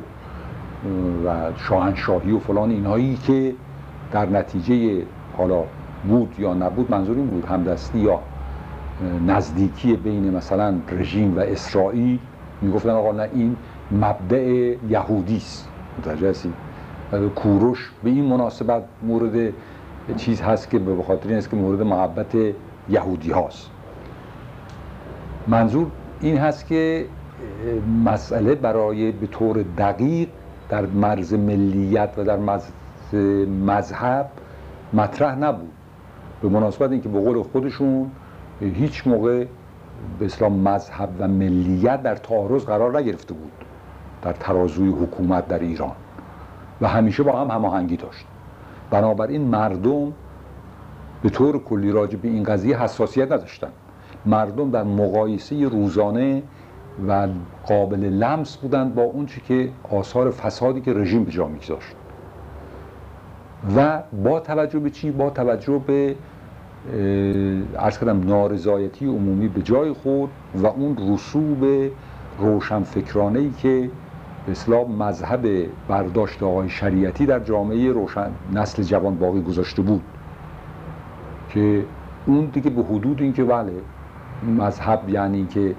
و 1.26 1.52
شاهنشاهی 1.58 2.32
و 2.32 2.40
فلان 2.40 2.70
اینهایی 2.70 3.16
که 3.16 3.56
در 4.12 4.26
نتیجه 4.26 5.04
حالا 5.38 5.64
بود 6.08 6.36
یا 6.40 6.54
نبود 6.54 6.92
منظور 6.92 7.18
این 7.18 7.28
بود 7.28 7.46
همدستی 7.46 8.00
یا 8.00 8.20
نزدیکی 9.28 9.96
بین 9.96 10.30
مثلا 10.30 10.76
رژیم 10.90 11.38
و 11.38 11.40
اسرائیل 11.40 12.20
می‌گفتن 12.62 12.90
آقا 12.90 13.12
نه 13.12 13.30
این 13.34 13.56
مبدع 13.92 14.76
یهودی 14.90 15.38
است. 15.38 15.70
متوجه 16.00 16.34
کوروش 17.36 17.92
به 18.04 18.10
این 18.10 18.26
مناسبت 18.26 18.84
مورد 19.04 19.54
چیز 20.18 20.42
هست 20.42 20.70
که 20.70 20.80
به 20.80 21.04
خاطر 21.04 21.30
این 21.30 21.38
است 21.38 21.50
که 21.50 21.56
مورد 21.56 21.82
محبت 21.82 22.36
یهودی 22.90 23.32
هاست. 23.32 23.70
منظور 25.48 25.88
این 26.22 26.38
هست 26.38 26.68
که 26.68 27.06
مسئله 28.06 28.56
برای 28.56 29.12
به 29.12 29.28
طور 29.28 29.66
دقیق 29.78 30.30
در 30.70 30.86
مرز 30.86 31.34
ملیت 31.34 32.10
و 32.18 32.24
در 32.24 32.38
مرز 32.38 32.64
مذهب 33.66 34.30
مطرح 34.94 35.36
نبود. 35.36 35.72
به 36.42 36.50
مناسبت 36.50 36.92
اینکه 36.92 37.10
به 37.10 37.20
قول 37.20 37.44
خودشون 37.44 38.12
هیچ 38.62 39.08
موقع 39.08 39.46
به 40.20 40.26
اسلام 40.26 40.54
مذهب 40.54 41.10
و 41.20 41.28
ملیت 41.28 42.04
در 42.04 42.16
تعارض 42.16 42.66
قرار 42.66 42.98
نگرفته 42.98 43.34
بود 43.34 43.52
در 44.22 44.34
ترازوی 44.34 44.90
حکومت 44.90 45.48
در 45.48 45.60
ایران. 45.60 45.92
و 46.82 46.88
همیشه 46.88 47.24
با 47.24 47.42
هم 47.42 47.52
هماهنگی 47.52 47.98
داشت. 47.98 48.26
بنابراین 48.90 49.42
مردم 49.42 50.14
به 51.24 51.30
طور 51.30 51.64
کلی 51.64 51.92
راجع 51.92 52.18
به 52.18 52.28
این 52.28 52.44
قضیه 52.44 52.82
حساسیت 52.82 53.32
نداشتن 53.32 53.72
مردم 54.26 54.72
در 54.72 54.84
مقایسه 54.84 55.68
روزانه 55.70 56.44
و 57.08 57.28
قابل 57.66 58.00
لمس 58.00 58.58
بودند 58.58 58.96
با 58.96 59.02
اون 59.02 59.26
که 59.48 59.70
آثار 59.92 60.32
فسادی 60.32 60.82
که 60.82 60.94
رژیم 60.94 61.24
به 61.24 61.32
جا 61.32 61.48
میگذاشت. 61.48 61.96
و 63.76 64.00
با 64.24 64.40
توجه 64.40 64.80
به 64.80 64.90
چی؟ 64.90 65.12
با 65.12 65.30
توجه 65.30 65.82
به 65.88 66.16
ارز 67.80 68.00
کردم 68.00 68.24
نارضایتی 68.28 69.06
عمومی 69.06 69.48
به 69.48 69.62
جای 69.62 69.94
خود 69.94 70.30
و 70.56 70.68
اون 70.68 70.98
رسوب 71.14 71.66
روشنفکرانه 72.40 73.40
ای 73.40 73.52
که 73.52 73.90
به 74.46 74.52
اصلاح 74.52 74.90
مذهب 74.90 75.48
برداشت 75.88 76.44
آقای 76.44 76.70
شریعتی 76.70 77.26
در 77.26 77.40
جامعه 77.40 77.92
روشن 77.92 78.32
نسل 78.54 78.84
جوان 78.84 79.16
باقی 79.16 79.42
گذاشته 79.42 79.82
بود 79.82 80.02
که 81.50 81.84
اون 82.26 82.46
دیگه 82.46 82.70
به 82.70 82.84
حدود 82.84 83.22
این 83.22 83.34
که 83.34 83.44
بله 83.44 83.74
مذهب 84.58 85.10
یعنی 85.10 85.46
که 85.46 85.76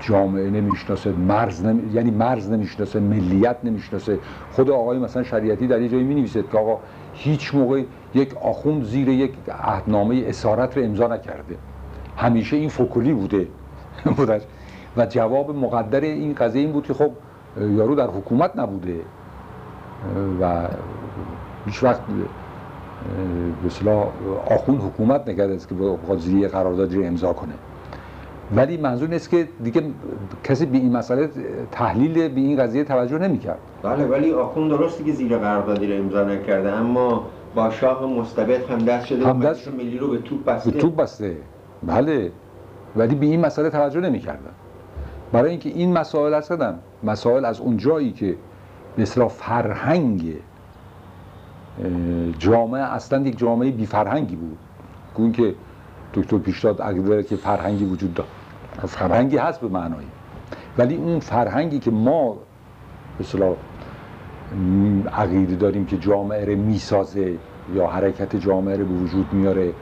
جامعه 0.00 0.50
نمی‌شناسه 0.50 1.12
مرز 1.12 1.64
نمی... 1.64 1.92
یعنی 1.92 2.10
مرز 2.10 2.50
نمی‌شناسه 2.50 3.00
ملیت 3.00 3.56
نمی‌شناسه. 3.64 4.18
خود 4.52 4.70
آقای 4.70 4.98
مثلا 4.98 5.22
شریعتی 5.22 5.66
در 5.66 5.82
یه 5.82 5.88
جایی 5.88 6.04
می 6.04 6.24
که 6.24 6.44
آقا 6.52 6.78
هیچ 7.14 7.54
موقع 7.54 7.82
یک 8.14 8.36
آخوند 8.36 8.84
زیر 8.84 9.08
یک 9.08 9.32
عهدنامه 9.48 10.24
اسارت 10.26 10.76
رو 10.76 10.84
امضا 10.84 11.06
نکرده. 11.06 11.56
همیشه 12.16 12.56
این 12.56 12.68
فکلی 12.68 13.12
بوده. 13.12 13.46
و 14.96 15.06
جواب 15.06 15.50
مقدر 15.50 16.00
این 16.00 16.34
قضیه 16.34 16.62
این 16.62 16.72
بود 16.72 16.86
که 16.86 16.94
خب 16.94 17.10
یارو 17.60 17.94
در 17.94 18.06
حکومت 18.06 18.56
نبوده. 18.56 19.00
و 20.40 20.68
هیچ 21.66 21.82
وقت 21.82 22.00
به 23.64 23.90
آخون 24.54 24.76
حکومت 24.76 25.28
نکرده 25.28 25.54
است 25.54 25.68
که 25.68 25.74
با 25.74 26.16
زیر 26.16 26.48
قرارداد 26.48 26.94
امضا 26.94 27.32
کنه. 27.32 27.52
ولی 28.56 28.76
منظور 28.76 29.08
نیست 29.08 29.30
که 29.30 29.48
دیگه 29.64 29.82
کسی 30.44 30.66
به 30.66 30.78
این 30.78 30.96
مسئله 30.96 31.30
تحلیل 31.72 32.28
به 32.28 32.40
این 32.40 32.62
قضیه 32.62 32.84
توجه 32.84 33.18
نمی‌کرد. 33.18 33.58
بله 33.82 34.04
ولی 34.04 34.32
آخون 34.32 34.68
درستی 34.68 35.04
که 35.04 35.12
زیر 35.12 35.38
قراردادی 35.38 35.86
رو 35.86 36.04
امضا 36.04 36.24
نکرده 36.24 36.72
اما 36.72 37.26
با 37.54 37.70
شاه 37.70 38.06
مستبد 38.06 38.70
هم 38.70 38.78
دست 38.78 39.06
شده 39.06 39.26
هم 39.26 39.40
دست 39.40 39.68
ملی 39.68 39.98
رو 39.98 40.08
به 40.08 40.18
توپ 40.18 40.44
بسته. 40.44 40.70
به 40.70 40.78
توپ 40.78 40.96
بسته. 40.96 41.36
بله. 41.82 42.32
ولی 42.96 43.14
به 43.14 43.26
این 43.26 43.40
مسئله 43.40 43.70
توجه 43.70 44.00
نمی‌کردن. 44.00 44.50
برای 45.32 45.50
اینکه 45.50 45.68
این 45.68 45.98
مسائل 45.98 46.34
هستن 46.34 46.78
مسائل 47.02 47.44
از 47.44 47.60
اون 47.60 47.76
جایی 47.76 48.12
که 48.12 48.36
به 48.96 49.04
فرهنگ 49.04 50.34
جامعه 52.38 52.82
اصلا 52.82 53.20
یک 53.20 53.38
جامعه 53.38 53.70
بی 53.70 53.86
فرهنگی 53.86 54.36
بود. 54.36 54.58
اون 55.14 55.32
که 55.32 55.54
دکتر 56.14 56.38
پیشداد 56.38 56.82
عقیده 56.82 57.22
که 57.22 57.36
فرهنگی 57.36 57.84
وجود 57.84 58.14
دارد. 58.14 58.39
فرهنگی 58.86 59.36
هست 59.36 59.60
به 59.60 59.68
معنایی 59.68 60.08
ولی 60.78 60.96
اون 60.96 61.20
فرهنگی 61.20 61.78
که 61.78 61.90
ما 61.90 62.36
مثلا 63.20 63.52
عقیده 65.12 65.56
داریم 65.56 65.86
که 65.86 65.96
جامعه 65.96 66.44
رو 66.44 66.56
می‌سازه 66.56 67.34
یا 67.74 67.86
حرکت 67.86 68.36
جامعه 68.36 68.76
رو 68.76 68.84
به 68.84 68.94
وجود 68.94 69.32
میاره 69.32 69.72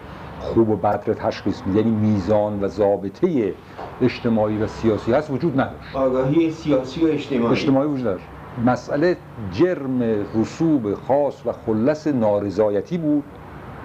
خوب 0.40 0.68
و 0.68 0.76
بد 0.76 1.02
رو 1.06 1.14
تشخیص 1.14 1.62
میده. 1.66 1.78
یعنی 1.78 1.90
میزان 1.90 2.64
و 2.64 2.68
ضابطه 2.68 3.54
اجتماعی 4.02 4.58
و 4.58 4.66
سیاسی 4.66 5.12
هست 5.12 5.30
وجود 5.30 5.60
نداشت. 5.60 5.96
آگاهی 5.96 6.50
سیاسی 6.50 7.04
و 7.04 7.08
اجتماعی. 7.08 7.52
اجتماعی 7.52 7.88
وجود 7.88 8.08
نداشت. 8.08 8.26
مسئله 8.66 9.16
جرم 9.52 10.02
رسوب 10.34 10.94
خاص 10.94 11.46
و 11.46 11.52
خلص 11.66 12.06
نارضایتی 12.06 12.98
بود 12.98 13.24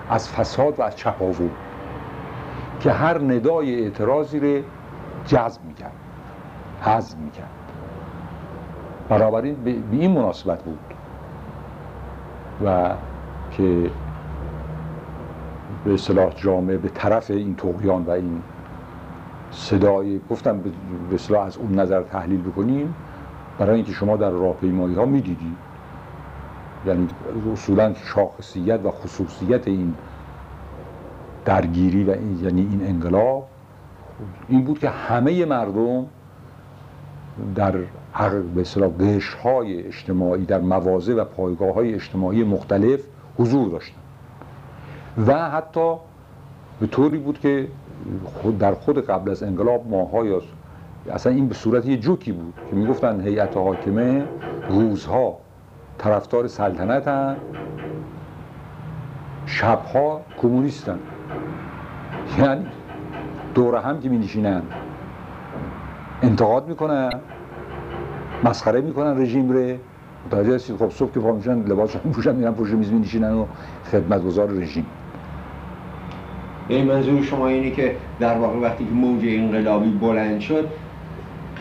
از 0.10 0.30
فساد 0.30 0.80
و 0.80 0.82
از 0.82 0.96
چپاول 0.96 1.50
که 2.80 2.92
هر 2.92 3.18
ندای 3.18 3.84
اعتراضی 3.84 4.40
رو 4.40 4.62
جذب 5.28 5.66
می‌کرد 5.66 5.94
حذف 6.82 7.18
می‌کرد. 7.18 7.50
بنابراین 9.10 9.56
به 9.56 9.76
این 9.92 10.12
مناسبت 10.12 10.64
بود 10.64 10.80
و 12.66 12.90
که 13.52 13.92
به 15.86 15.94
اصطلاح 15.94 16.34
جامعه 16.36 16.78
به 16.78 16.90
طرف 16.90 17.32
این 17.32 17.56
توقیان 17.56 18.04
و 18.04 18.10
این 18.10 18.42
صدای 19.52 20.20
گفتم 20.30 20.60
به 21.10 21.16
اصطلاح 21.16 21.46
از 21.46 21.58
اون 21.58 21.80
نظر 21.80 22.02
تحلیل 22.02 22.42
بکنیم 22.42 22.96
برای 23.60 23.76
اینکه 23.76 23.92
شما 23.92 24.18
در 24.18 24.30
راهپیمایی 24.30 24.96
ها 24.96 25.06
می‌دیدی 25.06 25.56
یعنی 26.86 27.08
اصولا 27.54 27.94
شاخصیت 27.94 28.80
و 28.86 28.92
خصوصیت 28.92 29.68
این 29.68 29.94
درگیری 31.46 32.04
و 32.04 32.12
این 32.12 32.40
یعنی 32.44 32.62
این 32.62 32.88
انقلاب 32.88 33.48
این 34.48 34.64
بود 34.64 34.80
که 34.80 34.90
همه 34.90 35.46
مردم 35.46 36.06
در 37.56 37.74
به 38.56 38.64
های 39.44 39.88
اجتماعی 39.88 40.46
در 40.46 40.60
مواضع 40.60 41.14
و 41.14 41.24
پایگاه 41.24 41.74
های 41.74 41.94
اجتماعی 41.94 42.44
مختلف 42.44 43.00
حضور 43.38 43.70
داشتن. 43.70 43.98
و 45.28 45.50
حتی 45.50 45.96
به 46.80 46.88
طوری 46.88 47.18
بود 47.18 47.40
که 47.40 47.68
خود 48.26 48.58
در 48.58 48.74
خود 48.74 49.06
قبل 49.06 49.32
از 49.32 49.44
انقلاب 49.44 49.88
ماهای 49.88 50.42
اصلا 51.12 51.34
این 51.34 51.48
به 51.48 51.54
صورت 51.54 51.86
یه 51.86 51.98
جوکی 51.98 52.32
بود 52.32 52.54
که 52.70 52.76
می‌گفتن 52.76 53.22
هیئت 53.22 53.58
حاکمه 53.58 54.24
روزها 54.70 55.38
طرفدار 55.98 56.48
سلطنت 56.48 57.08
هم 57.08 57.36
شبها 59.46 60.22
کمونیستن. 60.42 61.00
یعنی 62.40 62.66
دور 63.54 63.76
هم 63.76 64.00
که 64.00 64.10
می 64.10 64.18
نشینن 64.18 64.62
انتقاد 66.22 66.68
می‌کنن. 66.68 67.10
مسخره 68.44 68.82
می‌کنن 68.82 69.22
رژیم 69.22 69.52
ره 69.52 69.80
متوجه 70.26 70.56
هستید؟ 70.56 70.76
خب 70.76 70.90
صبح 70.90 71.14
که 71.14 71.20
پا 71.20 71.32
میشن 71.32 71.60
لباسشون 71.60 72.12
پوشن 72.12 72.36
میرن 72.36 72.52
پشت 72.52 72.72
میز 72.72 72.94
نشینن 72.94 73.34
و 73.34 73.46
خدمتگزار 73.92 74.50
رژیم. 74.50 74.86
یعنی 76.70 76.84
منظور 76.84 77.22
شما 77.22 77.48
اینه 77.48 77.72
که 77.72 77.96
در 78.20 78.38
واقع 78.38 78.60
وقتی 78.60 78.86
که 78.86 78.92
موج 78.92 79.22
انقلابی 79.26 79.90
بلند 79.90 80.40
شد 80.40 80.68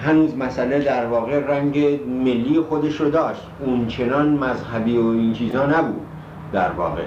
هنوز 0.05 0.37
مسئله 0.37 0.85
در 0.85 1.07
واقع 1.07 1.46
رنگ 1.46 2.00
ملی 2.09 2.61
خودش 2.61 3.00
رو 3.00 3.11
داشت. 3.11 3.46
اون 3.61 3.87
چنان 3.87 4.28
مذهبی 4.28 4.96
و 4.96 5.07
این 5.07 5.33
چیزا 5.33 5.66
نبود 5.66 6.07
در 6.52 6.70
واقع. 6.70 7.02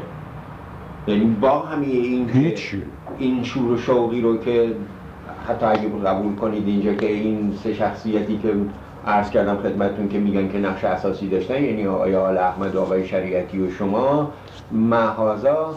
یعنی 1.07 1.25
با 1.41 1.59
همه 1.59 1.85
این 1.85 2.53
این 3.19 3.43
شور 3.43 3.71
و 3.71 3.77
شوقی 3.77 4.21
رو 4.21 4.37
که 4.37 4.75
حتی 5.47 5.65
اگه 5.65 5.89
قبول 6.05 6.35
کنید 6.35 6.67
اینجا 6.67 6.93
که 6.93 7.11
این 7.11 7.53
سه 7.63 7.73
شخصیتی 7.73 8.37
که 8.37 8.53
عرض 9.07 9.29
کردم 9.29 9.57
خدمتتون 9.57 10.09
که 10.09 10.19
میگن 10.19 10.51
که 10.51 10.57
نقش 10.57 10.83
اساسی 10.83 11.29
داشتن 11.29 11.63
یعنی 11.63 11.87
آقای 11.87 12.15
آل 12.15 12.37
احمد 12.37 12.75
و 12.75 12.81
آقای 12.81 13.07
شریعتی 13.07 13.59
و 13.59 13.71
شما 13.71 14.31
محازا 14.71 15.75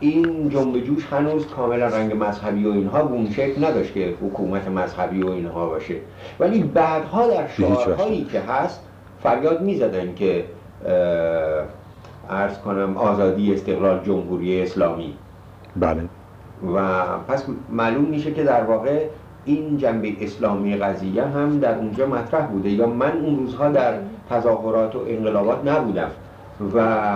این 0.00 0.48
جنب 0.48 0.80
جوش 0.80 1.06
هنوز 1.06 1.46
کاملا 1.46 1.86
رنگ 1.86 2.24
مذهبی 2.24 2.64
و 2.64 2.70
اینها 2.70 3.02
به 3.02 3.14
اون 3.14 3.30
شکل 3.30 3.64
نداشت 3.64 3.94
که 3.94 4.14
حکومت 4.22 4.68
مذهبی 4.68 5.22
و 5.22 5.28
اینها 5.28 5.66
باشه. 5.66 5.94
ولی 6.40 6.62
بعدها 6.62 7.28
در 7.28 7.48
شعارهایی 7.48 8.24
که 8.24 8.40
هست 8.40 8.80
فریاد 9.22 9.62
می‌زدن 9.62 10.14
که 10.14 10.44
عرض 12.30 12.58
کنم 12.58 12.96
آزادی 12.96 13.54
استقلال 13.54 14.04
جمهوری 14.04 14.62
اسلامی. 14.62 15.14
بله. 15.76 16.02
و 16.74 17.02
پس 17.28 17.44
معلوم 17.70 18.04
میشه 18.04 18.32
که 18.32 18.44
در 18.44 18.64
واقع 18.64 19.06
این 19.44 19.76
جنبه 19.76 20.12
اسلامی 20.20 20.76
قضیه 20.76 21.24
هم 21.24 21.58
در 21.58 21.78
اونجا 21.78 22.06
مطرح 22.06 22.46
بوده 22.46 22.70
یا 22.70 22.86
من 22.86 23.12
اون 23.12 23.36
روزها 23.36 23.68
در 23.68 23.94
تظاهرات 24.30 24.96
و 24.96 25.04
انقلابات 25.08 25.68
نبودم. 25.68 26.10
و 26.74 27.08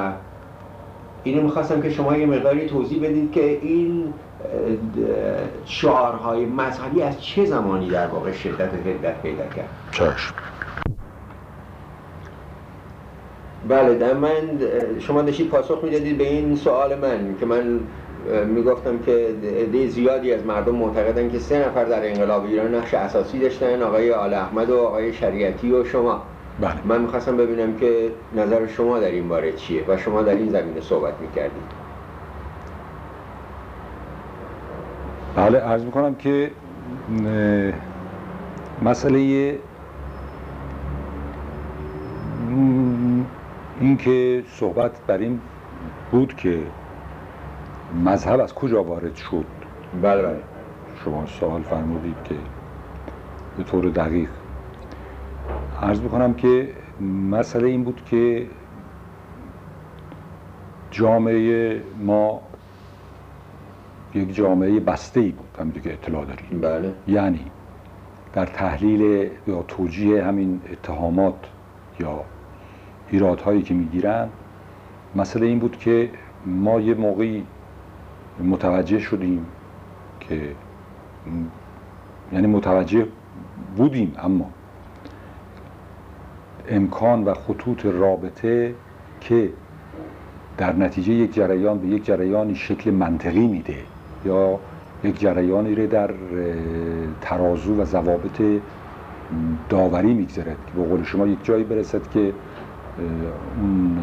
اینو 1.25 1.42
می‌خواستم 1.42 1.83
که 1.83 1.90
شما 1.90 2.16
یه 2.16 2.27
مقداری 2.27 2.66
توضیح 2.66 3.03
بدید 3.05 3.33
که 3.33 3.59
این 3.62 4.12
شعارهای 5.64 6.47
مذهبی 6.47 7.03
از 7.03 7.23
چه 7.23 7.44
زمانی 7.44 7.90
در 7.90 8.07
واقع 8.07 8.33
شدت 8.33 8.75
هدت 8.87 9.23
پیدا 9.23 9.47
کرد؟ 9.57 9.68
چشم. 9.92 10.35
بله 13.68 13.94
در 13.94 14.14
من 14.14 14.31
شما 14.98 15.22
داشتید 15.22 15.48
پاسخ 15.48 15.85
می‌دادید 15.85 16.18
به 16.18 16.28
این 16.28 16.57
سوال 16.57 16.98
من 16.98 17.35
که 17.40 17.46
من 17.46 17.81
می‌گفتم 18.46 18.98
که 18.98 19.28
عده 19.61 19.88
زیادی 19.88 20.33
از 20.33 20.46
مردم 20.46 20.74
معتقدن 20.74 21.31
که 21.31 21.38
سه 21.38 21.68
نفر 21.68 21.85
در 21.85 22.09
انقلاب 22.09 22.44
ایران 22.44 22.74
نقش 22.74 22.94
اساسی 22.94 23.38
داشتن 23.38 23.83
آقای 23.83 24.12
آل 24.12 24.35
احمد 24.35 24.70
و 24.70 24.78
آقای 24.78 25.12
شریعتی 25.12 25.72
و 25.72 25.85
شما 25.85 26.22
بله. 26.61 26.74
من 26.85 27.00
می‌خواستم 27.00 27.37
ببینم 27.37 27.76
که 27.76 28.11
نظر 28.37 28.66
شما 28.66 28.98
در 28.98 29.07
این 29.11 29.28
باره 29.28 29.52
چیه 29.52 29.83
و 29.88 29.96
شما 29.96 30.22
در 30.22 30.35
این 30.35 30.50
زمینه 30.50 30.81
صحبت 30.81 31.14
می‌کردید 31.20 31.78
بله 35.37 35.59
عرض 35.59 35.85
می‌کنم 35.85 36.14
که 36.14 36.50
مسئله 38.83 39.59
این 43.80 43.96
که 43.96 44.44
صحبت 44.48 45.06
بر 45.06 45.18
این 45.18 45.40
بود 46.10 46.36
که 46.36 46.62
مذهب 48.04 48.40
از 48.40 48.54
کجا 48.54 48.84
وارد 48.84 49.16
شد؟ 49.16 49.44
بله 50.02 50.22
بله. 50.22 50.40
شما 51.04 51.26
سوال 51.26 51.62
فرمودید 51.62 52.16
که 52.24 52.34
به 53.56 53.62
طور 53.64 53.90
دقیق. 53.90 54.28
عرض 55.82 56.00
می‌کنم 56.00 56.34
که 56.34 56.68
مسئله 57.30 57.68
این 57.68 57.84
بود 57.84 58.02
که 58.10 58.46
جامعه 60.90 61.82
ما 61.98 62.40
یک 64.14 64.34
جامعه 64.34 64.80
بسته 64.80 65.20
ای 65.20 65.30
بود 65.30 65.48
همینطور 65.60 65.82
که 65.82 65.92
اطلاع 65.92 66.24
داریم. 66.24 66.60
بله. 66.60 66.94
یعنی 67.06 67.50
در 68.32 68.46
تحلیل 68.46 69.30
یا 69.46 69.62
توجیه 69.62 70.24
همین 70.24 70.60
اتهامات 70.72 71.46
یا 72.00 72.24
ایرادهایی 73.11 73.62
که 73.62 73.75
می‌گیرن. 73.75 74.29
مسئله 75.16 75.47
این 75.47 75.59
بود 75.59 75.79
که 75.79 76.11
ما 76.47 76.81
یه 76.81 76.94
موقعی 76.94 77.44
متوجه 78.44 78.99
شدیم 78.99 79.47
که 80.21 80.40
یعنی 82.33 82.47
متوجه 82.47 83.07
بودیم 83.77 84.14
اما 84.18 84.51
امکان 86.68 87.25
و 87.25 87.35
خطوط 87.35 87.87
رابطه 87.87 88.75
که 89.21 89.51
در 90.59 90.77
نتیجه 90.77 91.12
یک 91.12 91.35
جریان 91.35 91.79
به 91.79 91.87
یک 91.87 92.05
جریانی 92.05 92.55
شکل 92.55 92.90
منطقی 92.90 93.47
میده 93.47 93.77
یا 94.25 94.59
یک 95.05 95.21
جریانی 95.21 95.75
رو 95.75 95.87
در 95.87 96.11
ترازو 97.21 97.83
و 97.83 97.85
ضوابط 97.85 98.42
داوری 99.68 100.14
می‌گذارد 100.14 100.57
که 100.66 100.73
به 100.77 100.88
قول 100.88 101.03
شما 101.03 101.27
یک 101.27 101.44
جایی 101.44 101.64
برسد 101.64 102.11
که 102.11 102.33
اون 103.61 103.98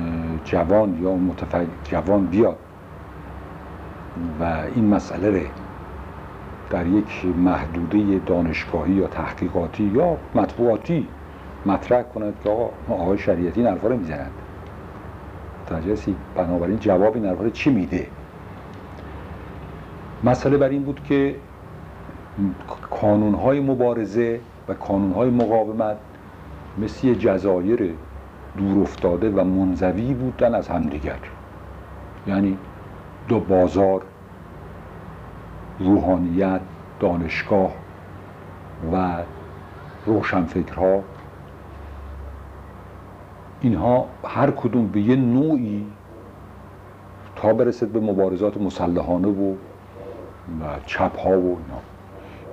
جوان 0.46 1.04
یا 1.04 1.16
متفق 1.16 1.66
جوان 1.84 2.26
بیاد 2.26 2.58
و 4.40 4.44
این 4.76 4.86
مسئله 4.86 5.30
رو 5.30 5.48
در 6.70 6.88
یک 6.88 7.26
محدوده 7.38 8.22
دانشگاهی 8.26 8.94
یا 8.94 9.08
تحقیقاتی 9.08 9.84
یا 9.84 10.18
مطبوعاتی 10.36 11.08
مطرح 11.66 12.02
کند 12.04 12.34
که 12.44 12.50
آقا 12.50 12.70
آقای 12.90 13.18
شریعتی 13.18 13.62
این 13.62 13.70
حرفا 13.70 13.88
رو 13.88 14.00
متوجه 15.66 16.14
بنابراین 16.36 16.80
جواب 16.80 17.16
این 17.16 17.52
چی 17.52 17.70
میده؟ 17.70 18.08
مسئله 20.24 20.58
بر 20.58 20.70
این 20.70 20.84
بود 20.84 21.04
که 21.04 21.36
کانونهای 22.92 23.60
مبارزه 23.60 24.40
و 24.68 24.74
کانونهای 24.74 25.30
مقاومت 25.30 25.98
مثل 26.78 27.14
جزایر 27.14 27.94
دور 28.58 28.82
افتاده 28.82 29.30
و 29.30 29.44
منزوی 29.44 30.14
بودن 30.14 30.56
از 30.56 30.68
همدیگر. 30.68 31.20
یعنی 32.28 32.58
دو 33.28 33.40
بازار 33.40 34.02
روحانیت 35.80 36.62
دانشگاه 37.00 37.72
و 38.94 39.18
روشنفکرها. 40.06 41.04
اینها 43.62 44.06
هر 44.26 44.52
کدوم 44.52 44.88
به 44.88 45.02
یه 45.02 45.16
نوعی 45.16 45.86
تا 47.36 47.54
برسد 47.54 47.88
به 47.88 48.00
مبارزات 48.00 48.58
مسلحانه 48.58 49.28
و 49.28 49.56
چپ 50.86 51.20
ها 51.20 51.40
و 51.40 51.44
اینا. 51.44 51.82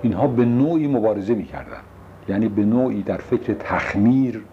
اینها 0.01 0.27
به 0.27 0.45
نوعی 0.45 0.87
مبارزه 0.87 1.35
می‌کردن. 1.35 1.81
یعنی 2.27 2.47
به 2.47 2.65
نوعی 2.65 3.03
در 3.03 3.17
فکر 3.17 3.53
تخمیر 3.53 4.43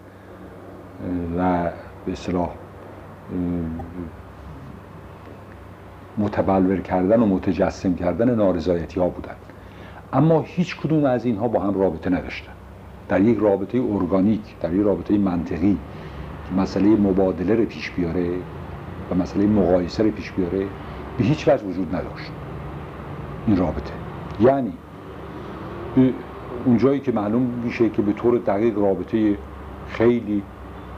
و 1.39 1.71
به 2.07 2.13
اصطلاح 2.13 2.51
متبلور 6.19 6.81
کردن 6.81 7.23
و 7.23 7.27
متجسم 7.27 7.95
کردن 7.95 8.35
نارضایتی 8.35 9.01
ها 9.01 9.09
بودن. 9.09 9.35
اما 10.13 10.41
هیچ 10.47 10.77
کدوم 10.77 11.05
از 11.05 11.25
اینها 11.25 11.49
با 11.49 11.61
هم 11.61 11.81
رابطه 11.81 12.11
نداشتن. 12.11 12.53
در 13.09 13.21
یک 13.21 13.39
رابطه 13.39 13.79
ارگانیک 13.79 14.41
در 14.61 14.75
یک 14.75 14.85
رابطه 14.85 15.19
منطقی 15.19 15.79
مسئله 16.57 16.89
مبادله 16.89 17.55
رو 17.55 17.65
پیش 17.65 17.91
بیاره 17.91 18.29
و 19.11 19.15
مسئله 19.15 19.47
مقایسه 19.47 20.03
رو 20.03 20.11
پیش 20.11 20.33
بیاره 20.33 20.67
به 21.19 21.25
هیچ 21.25 21.49
وجه 21.49 21.65
وجود 21.65 21.95
نداشت. 21.95 22.33
این 23.47 23.57
رابطه. 23.57 23.93
یعنی 24.41 24.73
اونجایی 26.65 27.01
که 27.01 27.13
معلوم 27.13 27.43
میشه 27.43 27.89
که 27.89 28.03
به 28.03 28.13
طور 28.13 28.39
دقیق 28.39 28.79
رابطه 28.79 29.37
خیلی 29.89 30.43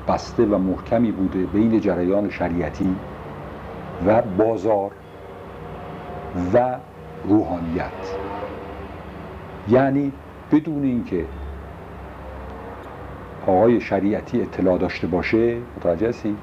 بسته 0.08 0.46
و 0.46 0.58
محکمی 0.58 1.12
بوده 1.12 1.46
بین 1.46 1.80
جریان 1.80 2.30
شریعتی 2.30 2.96
و 4.06 4.22
بازار 4.22 4.90
و 6.54 6.76
روحانیت. 7.24 8.16
یعنی 9.68 10.12
بدون 10.52 10.82
اینکه 10.82 11.24
آقای 13.46 13.80
شریعتی 13.80 14.42
اطلاع 14.42 14.78
داشته 14.78 15.06
باشه 15.06 15.56
متوجه 15.76 16.08
هستی 16.08 16.36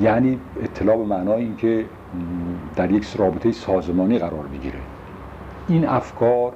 یعنی 0.00 0.40
اطلاع 0.62 0.96
به 0.96 1.04
معنای 1.04 1.42
اینکه 1.42 1.84
در 2.76 2.90
یک 2.90 3.06
رابطه 3.16 3.52
سازمانی 3.52 4.18
قرار 4.18 4.46
می‌گیره. 4.52 4.78
این 5.68 5.88
افکار 5.88 6.52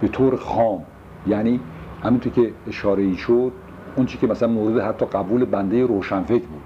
به 0.00 0.08
طور 0.08 0.36
خام 0.36 0.82
یعنی 1.26 1.60
همینطور 2.02 2.32
که 2.32 2.52
اشاره 2.68 3.02
ای 3.02 3.16
شد 3.16 3.52
اون 3.96 4.06
چی 4.06 4.18
که 4.18 4.26
مثلا 4.26 4.48
مورد 4.48 4.84
حتی 4.84 5.06
قبول 5.06 5.44
بنده 5.44 5.86
روشنفکر 5.86 6.46
بود. 6.46 6.62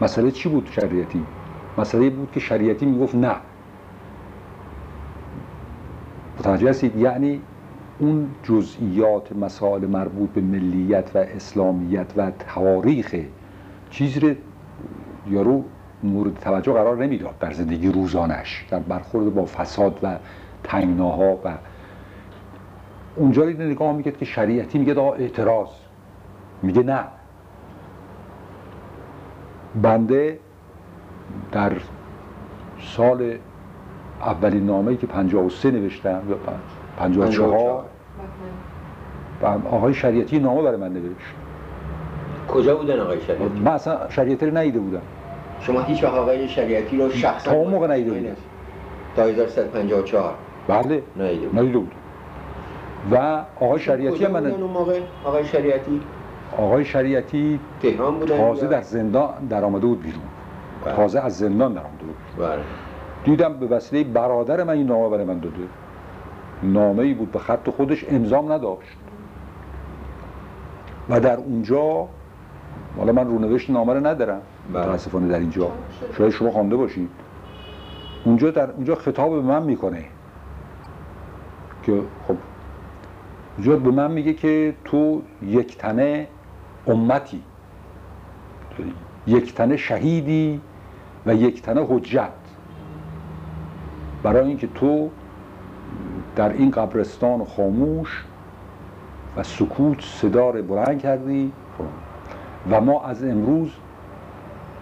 مسئله 0.00 0.30
چی 0.30 0.48
بود 0.48 0.68
شریعتی؟ 0.72 1.24
مسئله 1.78 2.10
بود 2.10 2.32
که 2.32 2.40
شریعتی 2.40 2.86
می‌گفت 2.86 3.14
نه. 3.14 3.34
متوجه 6.38 6.70
هستید؟ 6.70 6.96
یعنی 6.96 7.40
اون 7.98 8.28
جزئیات 8.42 9.36
مسائل 9.36 9.86
مربوط 9.86 10.30
به 10.30 10.40
ملیت 10.40 11.10
و 11.14 11.18
اسلامیت 11.18 12.06
و 12.16 12.30
تاریخ 12.30 13.14
چیزی 13.90 14.20
رو 14.20 14.34
یارو 15.30 15.64
مورد 16.02 16.34
توجه 16.34 16.72
قرار 16.72 16.96
نمی‌داد 16.96 17.38
در 17.38 17.52
زندگی 17.52 17.92
روزانش 17.92 18.64
در 18.70 18.78
برخورد 18.78 19.34
با 19.34 19.44
فساد 19.44 19.98
و 20.02 20.16
تنگناها 20.64 21.38
و 21.44 21.54
اونجا 23.16 23.44
نگاه 23.44 23.92
می‌کرد 23.92 24.18
که 24.18 24.24
شریعتی 24.24 24.78
میگه 24.78 24.98
اعتراض. 24.98 25.68
میگه 26.62 26.82
نه. 26.82 27.04
بنده 29.82 30.38
در 31.52 31.72
سال 32.80 33.38
اولین 34.20 34.66
نامه‌ای 34.66 34.96
که 34.96 35.06
53 35.06 35.70
نوشتم 35.70 36.22
یا 36.28 36.36
54 36.98 37.84
و 39.42 39.46
آقای 39.46 39.94
شریعتی 39.94 40.38
نامه 40.38 40.62
برای 40.62 40.76
من 40.76 40.92
نوشت. 40.92 41.08
کجا 42.48 42.76
بودن 42.76 43.00
آقای 43.00 43.20
شریعتی؟ 43.20 43.60
من 43.64 43.72
اصلا 43.72 44.08
شریعتی 44.08 44.46
رو 44.46 44.58
نیده 44.58 44.78
بودم. 44.78 45.02
شما 45.60 45.80
هیچ 45.80 46.04
وقت 46.04 46.14
آقای 46.14 46.48
شریعتی 46.48 46.98
رو 46.98 47.10
شخصا 47.10 47.50
تا 47.50 47.56
اون 47.56 47.70
موقع 47.70 47.96
نیده 47.96 48.12
بودم. 48.12 48.36
تا 49.16 49.22
1154 49.22 50.34
بله. 50.68 51.02
نیده 51.16 51.46
بود 51.48 51.60
نیده 51.60 51.78
بود 51.78 51.92
و 53.12 53.44
آقای 53.60 53.80
شریعتی 53.80 54.24
هم 54.24 54.30
من 54.30 54.46
اون 54.46 54.70
موقع 54.70 55.00
آقای 55.24 55.44
شریعتی؟ 55.44 56.00
آقای 56.58 56.84
شریعتی 56.84 57.60
تهران 57.82 58.18
بودن 58.18 58.36
تازه؟ 58.36 58.66
در 58.66 58.82
زندان 58.82 59.46
در 59.50 59.64
آمده 59.64 59.86
بود 59.86 60.02
بیرون. 60.02 60.22
بله. 60.84 60.96
تازه 60.96 61.20
از 61.20 61.38
زندان 61.38 61.72
در 61.72 61.80
آمده 61.80 62.04
بود. 62.04 62.46
بله. 62.46 62.62
دیدم 63.24 63.52
به 63.52 63.66
وسیله 63.66 64.04
برادر 64.04 64.64
من 64.64 64.74
این 64.74 64.86
نامه 64.86 65.08
برای 65.08 65.24
من 65.24 65.38
داده. 65.38 65.56
نامه 66.62 67.02
ای 67.02 67.14
بود 67.14 67.32
به 67.32 67.38
خط 67.38 67.70
خودش 67.70 68.04
امضام 68.08 68.52
نداشت. 68.52 68.98
و 71.08 71.20
در 71.20 71.36
اونجا 71.36 72.08
حالا 72.98 73.12
من 73.12 73.26
رونوشت 73.26 73.70
نامه 73.70 73.94
رو 73.94 74.06
ندارم 74.06 74.40
بله. 74.72 74.82
متاسفانه 74.82 75.28
در 75.28 75.38
اینجا. 75.38 75.70
شاید 76.18 76.30
شما 76.30 76.50
خوانده 76.50 76.76
باشید. 76.76 77.10
اونجا 78.24 78.50
در 78.50 78.70
اونجا 78.70 78.94
خطاب 78.94 79.30
به 79.30 79.40
من 79.40 79.62
می‌کنه. 79.62 80.04
که 81.82 82.00
خب 82.28 82.36
اونجا 83.56 83.76
به 83.76 83.90
من 83.90 84.10
میگه 84.10 84.32
که 84.34 84.74
تو 84.84 85.22
یک 85.42 85.78
تنه 85.78 86.26
امتی. 86.88 87.42
یک 89.26 89.54
تنه 89.54 89.76
شهیدی 89.76 90.60
و 91.26 91.34
یک 91.34 91.62
تنه 91.62 91.86
حجت. 91.88 92.30
برای 94.22 94.48
اینکه 94.48 94.66
تو 94.74 95.10
در 96.36 96.52
این 96.52 96.70
قبرستان 96.70 97.44
خاموش 97.44 98.24
و 99.36 99.42
سکوت 99.42 100.00
صدا 100.00 100.52
بلند 100.52 100.98
کردی 100.98 101.52
و 102.70 102.80
ما 102.80 103.04
از 103.04 103.24
امروز 103.24 103.70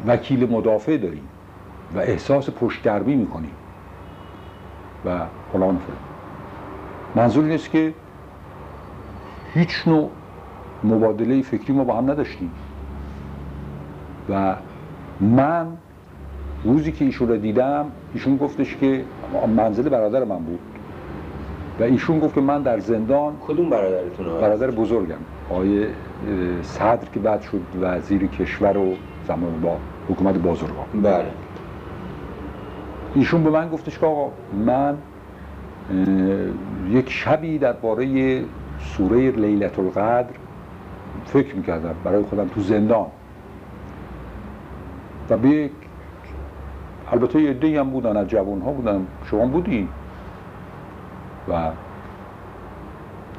وکیل 0.07 0.53
مدافع 0.53 0.97
داریم 0.97 1.29
و 1.95 1.99
احساس 1.99 2.51
پشتگرمی 2.51 3.17
می‌کنیم. 3.17 3.55
و 5.05 5.19
فلان 5.53 5.79
فلان. 5.79 5.99
منظور 7.15 7.45
این 7.45 7.55
است 7.55 7.71
که 7.71 7.95
هیچ 9.55 9.89
نوع 9.89 10.11
مبادله 10.87 11.43
فکری 11.43 11.73
ما 11.73 11.85
با 11.85 11.95
هم 11.95 12.11
نداشتیم. 12.11 12.51
و 14.31 14.55
من 15.21 15.67
روزی 16.65 16.93
که 16.93 17.05
ایشون 17.05 17.29
رو 17.29 17.37
دیدم 17.37 17.85
ایشون 18.15 18.37
گفتش 18.37 18.77
که 18.77 19.05
منزل 19.57 19.89
برادر 19.89 20.25
من 20.25 20.39
بود. 20.39 20.59
و 21.81 21.83
ایشون 21.83 22.19
گفت 22.19 22.35
که 22.35 22.41
من 22.41 22.63
در 22.63 22.79
زندان 22.79 23.33
کدوم 23.47 23.71
برادرتون؟ 23.71 24.41
برادر 24.41 24.71
بزرگم. 24.71 25.15
آقای 25.51 25.85
اه، 25.85 25.91
صدر 26.63 27.09
که 27.15 27.21
بعد 27.21 27.41
شد 27.43 27.61
وزیر 27.81 28.27
کشور 28.27 28.77
و 28.77 28.95
زمان 29.29 29.61
با 29.61 29.77
حکومت 30.09 30.35
بازرگان. 30.35 30.87
بله. 31.03 31.25
ایشون 33.15 33.45
به 33.45 33.51
من 33.51 33.69
گفتش 33.69 33.99
که 33.99 34.07
آقا 34.07 34.31
من 34.67 34.97
یک 36.91 37.11
شبی 37.11 37.59
درباره 37.59 38.41
سوره 38.81 39.31
لیلت 39.31 39.79
القدر 39.79 40.29
فکر 41.25 41.57
می‌کردم 41.57 41.95
برای 42.05 42.23
خودم 42.23 42.49
تو 42.49 42.61
زندان. 42.61 43.07
و 45.31 45.37
به 45.37 45.49
یک 45.49 45.73
البته 47.13 47.43
یه 47.43 47.51
عده‌ای 47.51 47.77
هم 47.77 47.91
بودن 47.91 48.17
از 48.17 48.29
جوان 48.29 48.61
ها 48.61 48.71
بودن. 48.71 49.07
شما 49.25 49.47
بودی؟ 49.47 49.89
و 51.49 51.71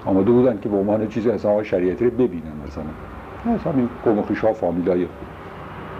آماده 0.06 0.32
بودن 0.32 0.60
که 0.60 0.70
به 0.70 0.78
عنوان 0.78 1.08
چیز 1.08 1.28
اصلا 1.28 1.64
شریعتی 1.64 2.06
رو 2.06 2.12
ببینن 2.12 2.52
مثلا. 2.68 3.54
مثلا 3.56 3.74
این 3.74 3.90
قوم 4.06 4.54
فامیلای 4.54 5.08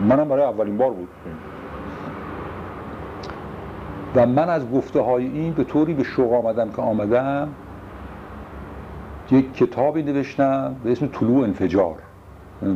منم 0.10 0.28
برای 0.28 0.44
اولین 0.44 0.78
بار 0.78 0.92
بود. 0.92 1.08
و 4.16 4.26
من 4.26 4.50
از 4.50 4.72
گفته 4.72 5.00
های 5.00 5.26
این 5.26 5.54
به 5.54 5.64
طوری 5.64 5.94
به 5.94 6.04
شوق 6.04 6.46
آمدم 6.46 6.70
که 6.70 6.82
آمدم 6.82 7.50
یک 9.32 9.54
کتابی 9.54 10.04
نوشتم 10.04 10.76
به 10.84 10.92
اسم 10.92 11.08
طلوع 11.08 11.44
انفجار. 11.44 11.96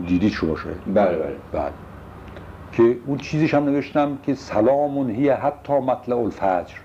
دیدید 0.08 0.32
شما 0.32 0.56
شاید. 0.56 0.78
بله 0.94 1.18
بله. 1.18 1.36
بعد 1.52 1.74
که 2.72 2.98
اون 3.06 3.18
چیزیش 3.18 3.54
هم 3.54 3.66
نوشتم 3.66 4.18
که 4.24 4.36
سلامون 4.36 5.10
هی 5.10 5.30
حتی 5.30 5.74
مطلع 5.74 6.18
الفجر. 6.18 6.76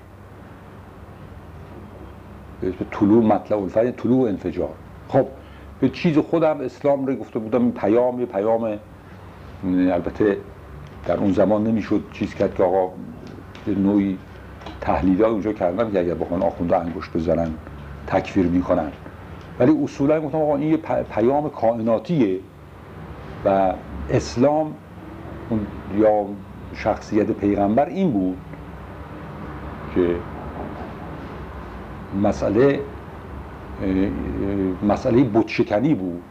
به 2.61 2.69
اسم 2.69 2.87
طلوع 2.91 3.25
مطلع 3.25 3.59
الفجر 3.59 3.83
یعنی 3.83 3.97
طلوع 3.97 4.29
انفجار. 4.29 4.75
خب 5.09 5.27
به 5.81 5.89
چیز 5.89 6.19
خودم 6.19 6.61
اسلام 6.61 7.07
رو 7.07 7.15
گفته 7.15 7.39
بودم 7.39 7.63
این 7.63 7.73
پیام 7.73 8.21
یه 8.21 8.27
پیام 8.27 8.69
م، 8.69 8.79
البته 9.65 10.37
در 11.07 11.17
اون 11.17 11.33
زمان 11.33 11.65
نمی‌شد 11.65 12.05
چیز 12.13 12.35
کرد 12.35 12.55
که 12.55 12.63
آقا 12.63 12.93
به 13.67 13.75
نوعی 13.75 14.19
تحلیل 14.81 15.25
اونجا 15.25 15.53
کردن 15.53 15.93
که 15.93 16.01
اگر 16.01 16.15
بخوان 16.15 16.43
آخونده 16.43 16.77
انگشت 16.77 17.13
بزنن 17.17 17.51
تکفیر 18.07 18.47
می‌کنن. 18.47 18.93
ولی 19.61 19.85
اصولا 19.85 20.21
گفتم 20.21 20.39
آقا 20.39 20.57
این 20.57 20.71
یه 20.71 20.77
پیام 21.15 21.51
کائناتیه 21.51 22.39
و 23.45 23.73
اسلام 24.11 24.75
اون 25.51 25.67
یا 25.99 26.25
شخصیت 26.75 27.31
پیغمبر 27.31 27.87
این 27.87 28.11
بود 28.11 28.37
که 29.95 30.17
مسئله 32.23 32.81
مسئله 34.89 35.25
بتشکنی 35.25 35.95
بود 35.95 36.23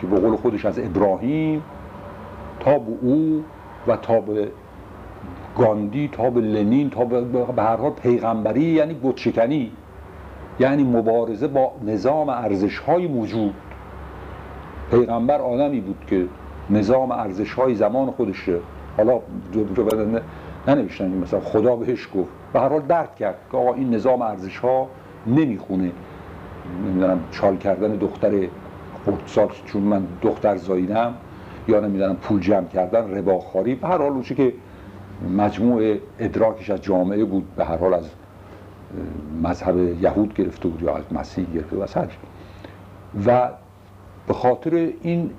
که 0.00 0.06
به 0.06 0.20
قول 0.20 0.36
خودش 0.36 0.64
از 0.64 0.78
ابراهیم 0.78 1.62
تا 2.60 2.78
به 2.78 2.92
او 3.02 3.44
و 3.86 3.96
تا 3.96 4.20
به 4.20 4.50
گاندی 5.58 6.08
تا 6.12 6.30
به 6.30 6.40
لنین 6.40 6.90
تا 6.90 7.04
به 7.04 7.62
هر 7.62 7.76
حال 7.76 7.90
پیغمبری 7.90 8.62
یعنی 8.62 8.94
بتشکنی. 8.94 9.72
یعنی 10.60 10.84
مبارزه 10.84 11.48
با 11.48 11.72
نظام 11.86 12.28
ارزش 12.28 12.78
های 12.78 13.06
موجود 13.06 13.54
پیغمبر 14.90 15.40
آدمی 15.40 15.80
بود 15.80 16.04
که 16.06 16.26
نظام 16.70 17.10
ارزش 17.10 17.52
های 17.52 17.74
زمان 17.74 18.10
خودشه 18.10 18.56
حالا 18.96 19.20
جو 19.52 19.84
بدن 19.84 20.20
ننوشتن 20.68 21.08
مثلا 21.08 21.40
خدا 21.40 21.76
بهش 21.76 22.08
گفت. 22.14 22.30
به 22.52 22.60
هر 22.60 22.68
حال 22.68 22.80
درک 22.80 23.14
کرد 23.14 23.36
که 23.52 23.56
آقا 23.56 23.74
این 23.74 23.94
نظام 23.94 24.22
ارزش 24.22 24.58
ها 24.58 24.88
نمی‌خونه. 25.26 25.92
نمی‌دونم 26.86 27.20
چال 27.30 27.56
کردن 27.56 27.96
دختر 27.96 28.48
خردسال 29.04 29.48
چون 29.64 29.82
من 29.82 30.06
دختر 30.22 30.56
زاییدم 30.56 31.14
یا 31.68 31.80
نمی‌دونم 31.80 32.16
پول 32.16 32.40
جمع 32.40 32.66
کردن 32.66 33.18
رباخاری. 33.18 33.74
به 33.74 33.88
هر 33.88 33.98
حال 33.98 34.12
اون 34.12 34.22
که 34.22 34.52
مجموع 35.36 35.96
ادراکش 36.18 36.70
از 36.70 36.82
جامعه 36.82 37.24
بود 37.24 37.44
به 37.56 37.64
هر 37.64 37.76
حال 37.76 37.94
از 37.94 38.10
مذهب 39.42 40.02
یهود 40.02 40.34
گرفته 40.34 40.68
بود 40.68 40.82
یا 40.82 40.96
از 40.96 41.04
مسیح 41.10 41.46
گرفته 41.54 42.06
چی. 42.06 42.16
و 43.26 43.50
به 44.26 44.34
خاطر 44.34 44.92
این 45.02 45.30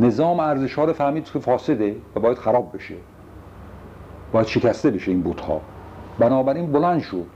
نظام 0.00 0.40
ارزش 0.40 0.74
ها 0.74 0.84
رو 0.84 0.92
فهمید 0.92 1.24
که 1.24 1.38
فاسده 1.38 1.96
و 2.16 2.20
باید 2.20 2.38
خراب 2.38 2.74
بشه. 2.74 2.94
باید 4.32 4.46
شکسته 4.46 4.90
بشه 4.90 5.10
این 5.10 5.22
بتها. 5.22 5.60
بنابراین 6.18 6.72
بلند 6.72 7.00
شد. 7.00 7.26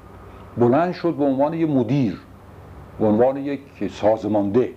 بلند 0.57 0.93
شد 0.93 1.15
به 1.15 1.25
عنوان 1.25 1.55
یک 1.55 1.71
مدیر. 1.71 2.21
به 2.99 3.07
عنوان 3.07 3.37
یک 3.37 3.61
سازمانده. 3.91 4.71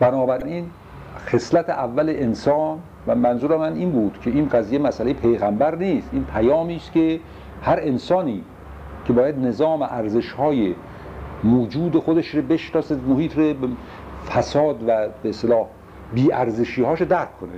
بنابراین 0.00 0.66
خصلت 1.26 1.70
اول 1.70 2.08
انسان 2.08 2.78
و 3.06 3.14
منظور 3.14 3.56
من 3.56 3.72
این 3.72 3.90
بود 3.90 4.18
که 4.22 4.30
این 4.30 4.48
قضیه 4.48 4.78
مسئله 4.78 5.12
پیغمبر 5.12 5.74
نیست. 5.74 6.08
این 6.12 6.24
پیامی 6.24 6.76
است 6.76 6.92
که 6.92 7.20
هر 7.62 7.78
انسانی 7.80 8.42
که 9.04 9.12
باید 9.12 9.38
نظام 9.38 9.82
ارزش 9.82 10.32
های 10.32 10.74
موجود 11.44 11.96
خودش 11.98 12.28
رو 12.28 12.42
بشناسه 12.42 12.96
محیط 13.08 13.38
رو 13.38 13.54
فساد 14.28 14.82
و 14.82 15.08
به 15.22 15.28
اصطلاح 15.28 15.66
بی 16.14 16.32
ارزشی 16.32 16.82
هاش 16.82 17.02
درک 17.02 17.40
کنه. 17.40 17.50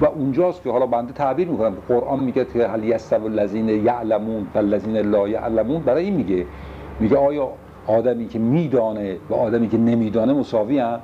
و 0.00 0.06
اونجاست 0.06 0.62
که 0.62 0.70
حالا 0.70 0.86
بنده 0.86 1.12
تعبیر 1.12 1.48
می‌کنم. 1.48 1.76
قرآن 1.88 2.24
میگه 2.24 2.44
که 2.44 2.68
هل 2.68 2.84
یستوی 2.84 3.26
الذین 3.26 3.68
یعلمون 3.68 4.46
و 4.54 4.58
الذین 4.58 4.96
لا 4.96 5.28
یعلمون. 5.28 5.82
برای 5.82 6.04
این 6.04 6.14
میگه. 6.14 6.46
میگه 7.00 7.16
آیا 7.16 7.48
آدمی 7.86 8.28
که 8.28 8.38
میدانه 8.38 9.16
و 9.30 9.34
آدمی 9.34 9.68
که 9.68 9.78
نمیدانه 9.78 10.32
مساوی 10.32 10.78
هم 10.78 11.00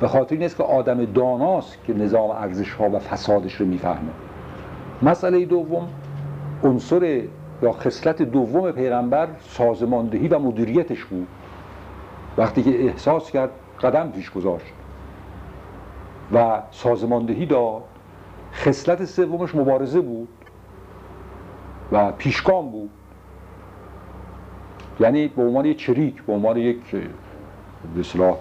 به 0.00 0.08
خاطر 0.08 0.34
این 0.34 0.44
است 0.44 0.56
که 0.56 0.62
آدم 0.62 1.04
داناست 1.04 1.78
که 1.86 1.94
نظام 1.94 2.30
ارزش 2.30 2.72
ها 2.72 2.90
و 2.90 2.98
فسادش 2.98 3.54
رو 3.54 3.66
می‌فهمه. 3.66 4.10
مسئله 5.02 5.44
دوم 5.44 5.88
عنصر 6.64 7.22
یا 7.62 7.72
خصلت 7.72 8.22
دوم 8.22 8.72
پیغمبر 8.72 9.28
سازماندهی 9.40 10.28
و 10.28 10.38
مدیریتش 10.38 11.04
بود. 11.04 11.26
وقتی 12.38 12.62
که 12.62 12.84
احساس 12.84 13.30
کرد 13.30 13.50
قدم 13.82 14.10
پیش 14.10 14.30
گذاشت 14.30 14.72
و 16.32 16.62
سازماندهی 16.70 17.46
داد 17.46 17.82
خصلت 18.52 19.04
سومش 19.04 19.54
مبارزه 19.54 20.00
بود 20.00 20.28
و 21.92 22.12
پیشگام 22.12 22.70
بود. 22.70 22.90
یعنی 25.00 25.28
به 25.28 25.42
عنوان 25.42 25.64
یک 25.64 25.78
چریک 25.78 26.22
به 26.22 26.32
عنوان 26.32 26.56
یک 26.56 26.90
به 27.94 28.00
اصطلاح 28.00 28.36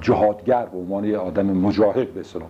جهادگر 0.00 0.66
به 0.66 0.78
عنوان 0.78 1.04
یک 1.04 1.14
آدم 1.14 1.46
مجاهد 1.46 2.14
به 2.14 2.20
اصطلاح. 2.20 2.48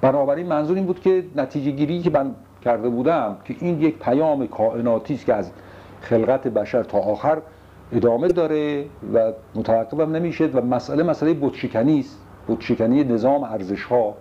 بنابراین 0.00 0.46
منظور 0.46 0.76
این 0.76 0.86
بود 0.86 1.00
که 1.00 1.24
نتیجه 1.36 1.70
گیری 1.70 2.02
که 2.02 2.10
من 2.10 2.34
کرده 2.60 2.88
بودم 2.88 3.36
که 3.44 3.56
این 3.60 3.80
یک 3.80 3.98
پیام 3.98 4.46
کائناتی 4.46 5.14
است 5.14 5.26
که 5.26 5.34
از 5.34 5.50
خلقت 6.00 6.48
بشر 6.48 6.82
تا 6.82 6.98
آخر 6.98 7.38
ادامه 7.92 8.28
داره 8.28 8.84
و 9.14 9.32
متوقفم 9.54 10.16
نمیشه 10.16 10.46
و 10.46 10.60
مسئله 10.60 11.02
مسئله 11.02 11.34
بتشکنی 11.34 12.00
است. 12.00 12.18
بتشکنی 12.48 13.04
نظام 13.04 13.44
ارزش 13.44 13.84
ها 13.84 14.14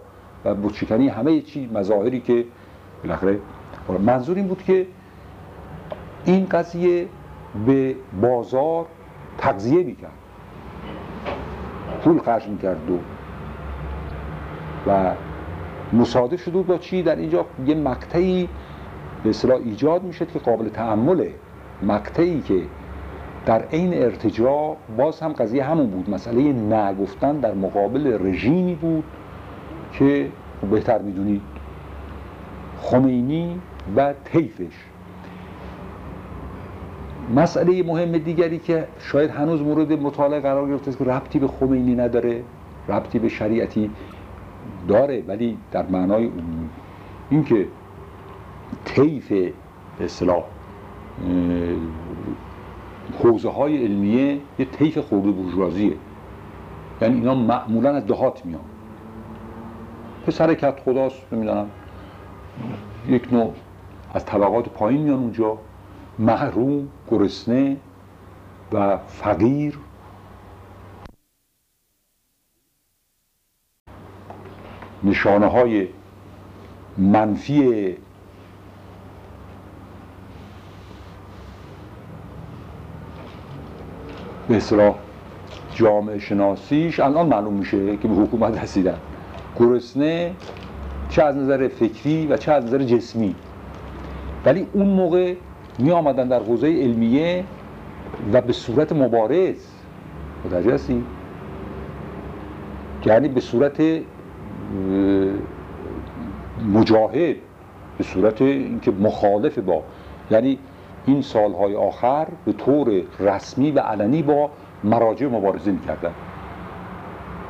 و 0.46 0.56
بتشکنی 0.56 1.08
همه 1.08 1.42
چی 1.42 1.70
مظاهری 1.74 2.20
که 2.20 2.46
بالاخره 3.04 3.40
منظور 4.00 4.38
این 4.38 4.48
بود 4.48 4.64
که 4.64 4.88
این 6.26 6.46
قضیه 6.46 7.08
به 7.66 7.96
بازار 8.22 8.86
تغذیه 9.38 9.84
می‌کرد. 9.84 10.12
پول 12.04 12.20
خرج 12.20 12.48
می‌کرد 12.48 12.78
و 14.88 15.12
مصادف 15.94 16.44
شده 16.44 16.62
با 16.62 16.78
چی؟ 16.78 17.04
در 17.04 17.16
اینجا 17.16 17.46
یه 17.68 17.76
مقطعی 17.76 18.50
به 19.24 19.30
اصطلاح 19.30 19.60
ایجاد 19.66 20.04
می‌شد 20.04 20.32
که 20.32 20.40
قابل 20.40 20.70
تحمله 20.70 21.34
مقطعی 21.84 22.42
که 22.42 22.62
در 23.46 23.62
عین 23.62 23.94
ارتجاع 23.94 24.78
باز 24.98 25.20
هم 25.20 25.34
قضیه 25.34 25.64
همون 25.64 25.88
بود. 25.88 26.10
مسئله 26.10 26.54
نگفتن 26.54 27.40
در 27.40 27.54
مقابل 27.54 28.18
رژیمی 28.28 28.76
بود 28.76 29.04
که 29.94 30.30
بهتر 30.72 31.00
می‌دونید 31.00 31.42
خمینی 32.82 33.60
و 33.96 34.14
طیفش. 34.26 34.74
مسئله 37.36 37.84
مهم 37.84 38.18
دیگری 38.18 38.60
که 38.60 38.88
شاید 39.00 39.30
هنوز 39.30 39.62
مورد 39.62 39.94
مطالعه 39.94 40.40
قرار 40.40 40.70
گرفته 40.70 40.90
است 40.90 40.98
که 40.98 41.04
ربطی 41.04 41.40
به 41.40 41.48
خمینی 41.48 41.96
نداره 41.96 42.44
ربطی 42.88 43.20
به 43.20 43.30
شریعتی 43.30 43.92
داره 44.88 45.24
ولی 45.28 45.58
در 45.72 45.86
معنای 45.86 46.26
عمومی 46.26 46.70
اینکه 47.30 47.68
طیف 48.86 49.32
به 49.32 49.54
اصطلاح 50.06 50.44
حوزه 53.24 53.50
های 53.50 53.84
علمیه 53.86 54.40
یه 54.60 54.66
طیف 54.66 54.98
خورده 54.98 55.32
بورژوازیه. 55.32 55.94
یعنی 57.02 57.16
اینا 57.16 57.36
معمولا 57.36 57.96
از 57.96 58.06
دهات 58.06 58.46
میان. 58.46 58.62
پسر 60.28 60.54
کت 60.54 60.80
خداست 60.80 61.34
نمی‌دونم. 61.34 61.70
یک 63.08 63.34
نوع 63.34 63.54
از 64.14 64.26
طبقات 64.26 64.70
پایین 64.70 65.02
میان 65.02 65.20
اونجا. 65.20 65.58
محروم 66.20 66.88
گرسنه 67.12 67.78
و 68.74 68.98
فقیر. 68.98 69.80
نشانه 75.04 75.46
های 75.46 75.88
منفی 76.98 77.96
به 84.48 84.58
اصطلاح 84.58 84.96
جامعه 85.76 86.20
شناسیش 86.20 87.00
الان 87.00 87.28
معلوم 87.28 87.54
میشه 87.54 87.98
که 87.98 88.08
به 88.08 88.16
حکومت 88.16 88.64
رسیدن 88.64 88.98
گرسنه 89.60 90.32
چه 91.10 91.24
از 91.24 91.36
نظر 91.36 91.68
فکری 91.68 92.28
و 92.28 92.38
چه 92.38 92.52
از 92.52 92.66
نظر 92.66 92.84
جسمی 92.84 93.36
ولی 94.46 94.68
اون 94.74 94.88
موقع 94.88 95.34
می 95.80 95.92
آمدن 95.92 96.28
در 96.28 96.44
حوزه 96.44 96.68
علمیه 96.68 97.44
و 98.34 98.42
به 98.42 98.54
صورت 98.54 98.94
مبارز 98.94 99.56
متوجه 100.46 100.74
هستی؟ 100.74 101.04
یعنی 103.06 103.28
به 103.28 103.42
صورت 103.42 103.82
مجاهد 106.74 107.36
به 107.98 108.04
صورت 108.04 108.42
اینکه 108.42 108.92
مخالف 108.92 109.60
با 109.60 109.84
یعنی 110.32 110.60
این 111.06 111.22
سالهای 111.22 111.76
آخر 111.76 112.28
به 112.46 112.54
طور 112.54 113.02
رسمی 113.20 113.72
و 113.72 113.80
علنی 113.80 114.22
با 114.22 114.50
مراجع 114.84 115.28
مبارزه 115.28 115.72
می‌کردن 115.72 116.12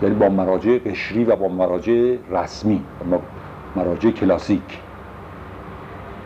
یعنی 0.02 0.16
با 0.16 0.30
مراجع 0.30 0.78
قشری 0.78 1.24
و 1.24 1.36
با 1.36 1.48
مراجع 1.48 2.16
رسمی 2.30 2.84
مراجع 3.76 4.12
کلاسیک 4.12 4.80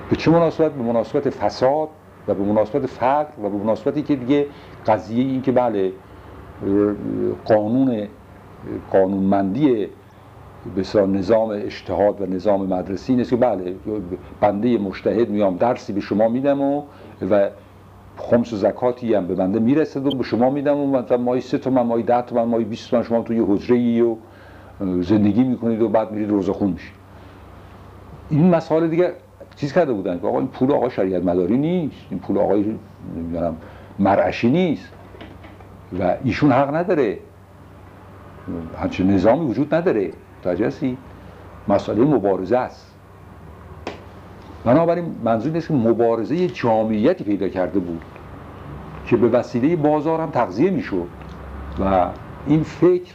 به 0.09 0.15
چه 0.15 0.31
مناسبت؟ 0.31 0.71
به 0.71 0.83
مناسبت 0.83 1.29
فساد 1.29 1.89
و 2.27 2.33
به 2.33 2.43
مناسبت 2.43 2.85
فقر 2.85 3.39
و 3.43 3.49
به 3.49 3.57
مناسبتی 3.57 4.01
که 4.01 4.15
دیگه 4.15 4.45
قضیه 4.87 5.25
این 5.25 5.41
که 5.41 5.51
بله 5.51 5.91
قانون 7.45 8.07
قانونمندی 8.91 9.87
بسیار 10.69 11.07
نظام 11.07 11.49
اجتهاد 11.49 12.21
و 12.21 12.25
نظام 12.25 12.65
مدرسی 12.73 13.15
نیست 13.15 13.29
که 13.29 13.35
بله 13.35 13.75
بنده 14.41 14.77
مشتهد 14.77 15.29
میام 15.29 15.57
درسی 15.57 15.93
به 15.93 16.01
شما 16.01 16.27
میدم 16.27 16.61
و 16.61 16.83
و 17.29 17.49
خمس 18.17 18.53
و 18.53 18.55
زکاتی 18.55 19.13
هم 19.13 19.27
به 19.27 19.35
بنده 19.35 19.59
می‌رسه 19.59 19.99
و 19.99 20.09
به 20.17 20.23
شما 20.23 20.49
میدم 20.49 20.77
و 20.77 20.87
مثلا 20.87 21.17
مایی 21.17 21.41
سه 21.41 21.57
تومن 21.57 21.81
مایی 21.81 22.03
ده 22.03 22.21
تومن 22.21 22.43
مایی 22.43 22.65
20 22.65 22.89
تومن 22.89 23.03
شما 23.03 23.21
تو 23.21 23.33
یه 23.33 23.45
حجره 23.47 23.77
ای 23.77 24.01
و 24.01 24.15
زندگی 25.01 25.43
می‌کنید 25.43 25.81
و 25.81 25.89
بعد 25.89 26.11
میرید 26.11 26.29
روزه 26.29 26.53
خون 26.53 26.71
میشید. 26.71 26.93
این 28.29 28.49
مسائل 28.49 28.87
دیگه 28.87 29.13
چیز 29.55 29.73
کرده 29.73 29.93
بودن 29.93 30.19
که 30.19 30.27
آقا 30.27 30.39
این 30.39 30.47
پول 30.47 30.71
آقا 30.71 30.89
شریعت 30.89 31.23
مداری 31.23 31.57
نیست 31.57 31.95
این 32.09 32.19
پول 32.19 32.37
آقای 32.37 32.75
نمی‌دونم 33.15 33.55
مرعشی 33.99 34.49
نیست 34.49 34.89
و 35.99 36.15
ایشون 36.23 36.51
حق 36.51 36.75
نداره. 36.75 37.17
همچین 38.81 39.11
نظامی 39.11 39.45
وجود 39.45 39.73
نداره. 39.73 40.11
تجسی 40.43 40.97
مسئله 41.67 42.01
مبارزه 42.05 42.57
است. 42.57 42.93
بنابراین 44.65 45.15
منظور 45.23 45.51
نیست 45.51 45.67
که 45.67 45.73
مبارزه 45.73 46.47
جامعیتی 46.47 47.23
پیدا 47.23 47.47
کرده 47.47 47.79
بود 47.79 48.01
که 49.05 49.17
به 49.17 49.27
وسیله 49.27 49.75
بازار 49.75 50.19
هم 50.19 50.29
تغذیه 50.29 50.69
می‌شد. 50.71 51.07
و 51.79 52.07
این 52.47 52.63
فکر 52.63 53.13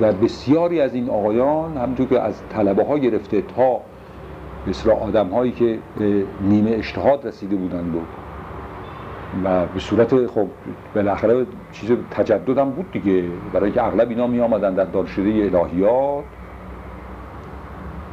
و 0.00 0.12
بسیاری 0.12 0.80
از 0.80 0.94
این 0.94 1.10
آقایان 1.10 1.76
همونطور 1.76 2.06
که 2.06 2.20
از 2.20 2.42
طلبه 2.50 2.84
ها 2.84 2.98
گرفته 2.98 3.42
تا 3.42 3.80
مثل 4.66 4.90
آدم 4.90 5.28
هایی 5.28 5.52
که 5.52 5.78
نیمه 6.40 6.70
اجتهاد 6.70 7.26
رسیده 7.26 7.56
بودند 7.56 7.94
و 7.96 7.98
و 9.44 9.66
به 9.66 9.80
صورت 9.80 10.26
خب 10.26 10.46
بالاخره 10.94 11.46
چیز 11.72 11.90
تجدد 12.10 12.58
هم 12.58 12.70
بود 12.70 12.92
دیگه. 12.92 13.24
برای 13.52 13.72
که 13.72 13.84
اغلب 13.84 14.08
اینا 14.08 14.26
می 14.26 14.40
آمدن 14.40 14.74
در 14.74 14.84
دانشکده 14.84 15.58
الهیات. 15.58 16.24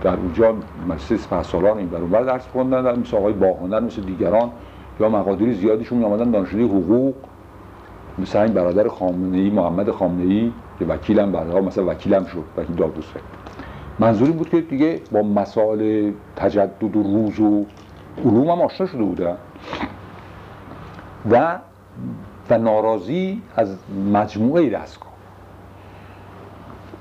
در 0.03 0.15
اونجا 0.15 0.55
مجلس 0.87 1.27
فحصالان 1.27 1.77
این 1.77 1.89
برون 1.89 2.09
درس 2.09 2.47
خوندن 2.47 2.81
در 2.83 2.95
مثل 2.95 3.17
آقای 3.17 3.33
باهنر 3.33 3.79
مثل 3.79 4.01
دیگران 4.01 4.51
یا 4.99 5.09
مقادیری 5.09 5.53
زیادیشون 5.53 5.97
می 5.97 6.05
آمدن 6.05 6.31
دانشکده 6.31 6.63
حقوق. 6.63 7.15
مثل 8.19 8.39
این 8.39 8.53
برادر 8.53 8.87
خامنه 8.87 9.37
ای 9.37 9.49
محمد 9.49 9.91
خامنه 9.91 10.33
ای 10.33 10.51
که 10.79 10.85
وکیلم 10.85 11.31
بعدها 11.31 11.61
مثلا 11.61 11.85
وکیلم 11.85 12.25
شد 12.25 12.43
وکیل 12.57 12.75
دادوسه 12.75 13.19
منظوری 13.99 14.31
بود 14.31 14.49
که 14.49 14.61
دیگه 14.61 15.01
با 15.11 15.21
مسائل 15.21 16.11
تجدد 16.35 16.97
و 16.97 17.03
روز 17.03 17.39
و 17.39 17.65
علوم 18.25 18.49
هم 18.49 18.61
آشنا 18.61 18.87
شده 18.87 19.03
بودن 19.03 19.37
و 21.31 21.59
و 22.49 22.57
ناراضی 22.57 23.41
از 23.55 23.75
مجموعه 24.13 24.69
دستگاه 24.69 25.11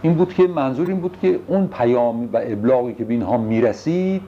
این 0.02 0.14
بود 0.14 0.34
که 0.34 0.46
منظور 0.46 0.88
این 0.88 1.00
بود 1.00 1.18
که 1.22 1.40
اون 1.46 1.66
پیام 1.66 2.28
و 2.32 2.40
ابلاغی 2.42 2.94
که 2.94 3.04
به 3.04 3.14
اینها 3.14 3.36
می‌رسید 3.36 4.22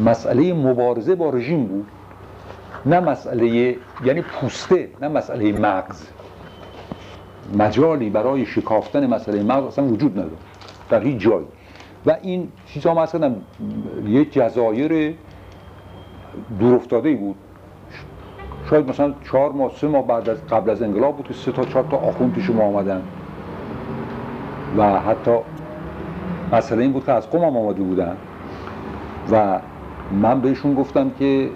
مسئله 0.00 0.54
مبارزه 0.54 1.14
با 1.14 1.30
رژیم 1.30 1.66
بود 1.66 1.86
نه 2.86 3.00
مسئله 3.00 3.76
یعنی 4.04 4.22
پوسته 4.22 4.88
نه 5.00 5.08
مسئله 5.08 5.52
مغز. 5.52 6.06
مجالی 7.58 8.10
برای 8.10 8.46
شکافتن 8.46 9.06
مسئله 9.06 9.42
مغز 9.42 9.66
اصلا 9.66 9.84
وجود 9.84 10.12
نداره 10.12 10.36
در 10.90 11.02
هیچ 11.02 11.20
جایی. 11.20 11.46
و 12.06 12.16
این 12.22 12.48
چیزها 12.66 13.02
مثلا 13.02 13.34
یه 14.06 14.24
جزایر 14.24 15.14
دورافتاده 16.58 17.14
بود. 17.14 17.36
شاید 18.70 18.88
مثلا 18.88 19.14
چهار 19.24 19.52
ماه 19.52 19.70
سه 19.76 19.88
ماه 19.88 20.06
بعد 20.06 20.28
از 20.28 20.46
قبل 20.46 20.70
از 20.70 20.82
انقلاب 20.82 21.16
بود 21.16 21.26
که 21.28 21.34
سه 21.34 21.52
تا 21.52 21.64
چهار 21.64 21.84
تا 21.90 21.96
آخوند 21.96 22.32
پیش 22.32 22.50
ما 22.50 22.62
آمدن. 22.62 23.02
و 24.76 25.00
حتی 25.00 25.36
مسئله 26.52 26.82
این 26.82 26.92
بود 26.92 27.04
که 27.06 27.12
از 27.12 27.30
قوم 27.30 27.44
هم 27.44 27.56
آمده 27.56 27.82
بودن. 27.82 28.16
و 29.32 29.60
من 30.12 30.40
بهشون 30.40 30.74
گفتم 30.74 31.10
که 31.10 31.50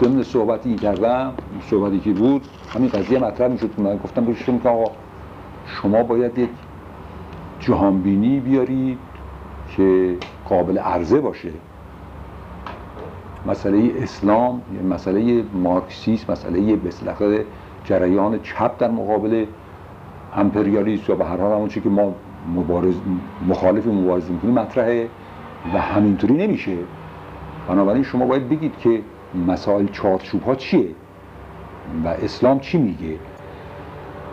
ضمن 0.00 0.22
صحبتی 0.22 0.76
کردم 0.76 1.32
صحبتی 1.70 2.00
که 2.00 2.12
بود 2.12 2.42
همین 2.74 2.90
قضیه 2.90 3.18
مطرح 3.18 3.48
می‌شد. 3.48 3.70
من 3.78 3.96
گفتم 3.96 4.24
بهشون 4.24 4.60
که 4.60 4.68
آقا 4.68 4.90
شما 5.66 6.02
باید 6.02 6.38
یک 6.38 6.50
جهانبینی 7.60 8.40
بیارید 8.40 8.98
که 9.76 10.16
قابل 10.48 10.78
عرضه 10.78 11.20
باشه. 11.20 11.50
مسئله 13.46 13.92
اسلام 14.02 14.62
مسئله 14.90 15.44
مارکسیسم 15.54 16.32
مسئله 16.32 16.76
به 16.76 17.44
جریان 17.84 18.40
چپ 18.42 18.78
در 18.78 18.90
مقابل 18.90 19.46
امپریالیسم 20.36 21.04
یا 21.08 21.14
به 21.14 21.24
هر 21.24 21.36
حال 21.36 21.68
که 21.68 21.88
ما 21.88 22.14
مبارز 22.54 22.94
مخالف 23.48 23.86
مبارزه 23.86 24.32
می‌کنیم 24.32 24.54
مطرحه 24.54 25.08
و 25.74 25.78
همینطوری 25.80 26.34
نمیشه. 26.34 26.76
بنابراین 27.68 28.02
شما 28.02 28.26
باید 28.26 28.48
بگید 28.48 28.78
که 28.78 29.00
مسائل 29.48 29.86
چارچوب 29.86 30.42
ها 30.42 30.54
چیه 30.54 30.88
و 32.04 32.08
اسلام 32.08 32.60
چی 32.60 32.78
میگه. 32.78 33.16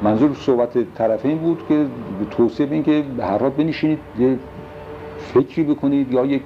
منظور 0.04 0.34
صحبت 0.34 0.93
طرفین 0.93 1.38
بود 1.38 1.62
که 1.67 1.86
توصیه 2.32 2.67
این 2.72 2.84
که 2.84 3.04
به 3.17 3.26
هر 3.26 3.38
حال 3.38 3.50
بنشینید 3.50 4.00
یه 4.19 4.39
فکری 5.17 5.63
بکنید 5.63 6.13
یا 6.13 6.26
یک 6.26 6.43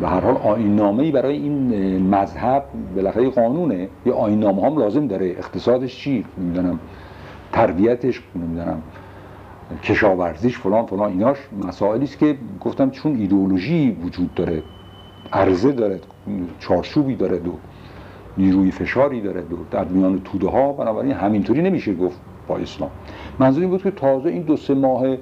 به 0.00 0.08
هر 0.08 0.20
حال 0.20 0.36
آینامه 0.36 1.12
برای 1.12 1.36
این 1.36 2.02
مذهب 2.14 2.64
بالاخره 2.96 3.30
قانونه. 3.30 3.88
یه 4.06 4.12
آینامه 4.12 4.62
هم 4.62 4.78
لازم 4.78 5.06
داره. 5.06 5.26
اقتصادش 5.26 5.96
چی؟ 5.96 6.24
نمی‌دونم. 6.38 6.78
تربیتش 7.52 8.22
نمی‌دونم. 8.36 8.82
کشاورزیش 9.82 10.58
فلان 10.58 10.86
فلان. 10.86 11.12
ایناش 11.12 11.38
مسائلی 11.66 12.04
است 12.04 12.18
که 12.18 12.36
گفتم 12.60 12.90
چون 12.90 13.16
ایدئولوژی 13.16 13.96
وجود 14.04 14.34
داره 14.34 14.62
عرضه 15.32 15.72
داره 15.72 16.00
چارچوبی 16.60 17.14
داره 17.14 17.38
دو 17.38 17.52
نیروی 18.38 18.70
فشاری 18.70 19.20
داره 19.20 19.40
دو 19.40 19.56
در 19.70 19.84
میان 19.84 20.20
توده 20.24 20.48
ها 20.48 20.72
بنابراین 20.72 21.12
همینطوری 21.12 21.62
نمیشه 21.62 21.94
گفت 21.94 22.20
با 22.48 22.56
اسلام. 22.56 22.90
منظور 23.38 23.66
بود 23.66 23.82
که 23.82 23.90
تازه 23.90 24.28
این 24.30 24.42
دو 24.42 24.56
سه 24.56 24.74
ماه 24.74 25.16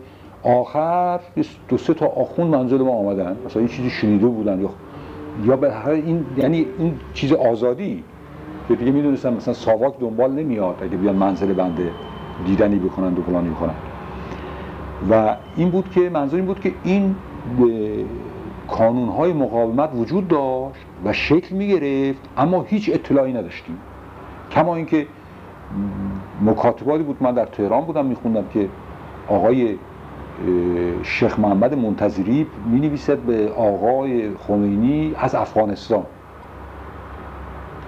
آخر 0.45 1.21
دو 1.69 1.79
سه 1.79 1.95
تا 1.95 2.07
آخون 2.07 2.47
منزل 2.47 2.83
ما 2.83 2.93
آمدن. 2.93 3.37
مثلا 3.47 3.61
این 3.61 3.69
چیزی 3.69 3.91
شنیده 3.91 4.27
بودن 4.27 4.61
یا 4.61 4.71
یا 5.45 5.57
به 5.57 5.73
هر 5.73 5.91
این 5.91 6.27
یعنی 6.37 6.67
این 6.79 6.95
چیز 7.15 7.33
آزادی. 7.33 8.05
که 8.69 8.75
دیگه 8.75 8.93
می‌دونستم 8.93 9.35
مثلا 9.35 9.55
ساواک 9.55 9.99
دنبال 10.01 10.33
نمیاد 10.33 10.75
اگه 10.83 10.97
بیان 10.97 11.17
منزل 11.17 11.53
بنده 11.53 11.91
دیدنی 12.47 12.79
بکنن 12.79 13.15
و 13.19 13.23
فلانی 13.23 13.49
بکنن. 13.49 13.75
و 15.11 15.37
این 15.57 15.71
بود 15.71 15.91
که 15.91 16.11
منظور 16.11 16.37
این 16.37 16.47
بود 16.47 16.61
که 16.61 16.73
این 16.85 17.15
کانون 18.69 19.09
های 19.09 19.33
مقاومت 19.33 19.91
وجود 19.95 20.29
داشت 20.29 20.87
و 21.05 21.13
شکل 21.13 21.57
می 21.57 21.69
گرفت 21.69 22.21
اما 22.37 22.63
هیچ 22.63 22.91
اطلاعی 22.95 23.33
نداشتیم. 23.33 23.79
کما 24.51 24.77
اینکه 24.77 25.07
مکاتباتی 26.43 27.03
بود. 27.03 27.17
من 27.21 27.35
در 27.35 27.45
تهران 27.45 27.85
بودم 27.85 28.07
میخوندم 28.07 28.45
که 28.53 28.69
آقای 29.29 29.77
شیخ 31.03 31.39
محمد 31.39 31.75
منتظری 31.75 32.47
می 32.67 32.81
نویسد 32.81 33.19
به 33.19 33.53
آقای 33.53 34.31
خمینی 34.35 35.15
از 35.19 35.35
افغانستان. 35.35 36.05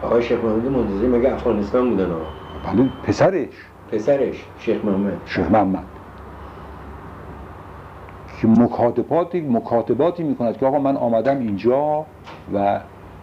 آقای 0.02 0.22
شیخ 0.22 0.44
محمد 0.44 0.66
منتظری 0.66 1.08
مگه 1.08 1.34
افغانستان 1.34 1.90
بودن 1.90 2.10
آقا؟ 2.10 2.24
بله 2.72 2.88
پسرش. 3.02 3.48
پسرش 3.92 4.44
شیخ 4.58 4.84
محمد. 4.84 5.12
شیخ 5.26 5.50
محمد. 5.50 5.84
که 8.40 8.48
مکاتباتی 8.48 9.40
مکاتباتی 9.40 10.22
می‌کند 10.22 10.56
که 10.56 10.66
آقا 10.66 10.78
من 10.78 10.96
آمدم 10.96 11.38
اینجا 11.38 12.06
و 12.54 12.80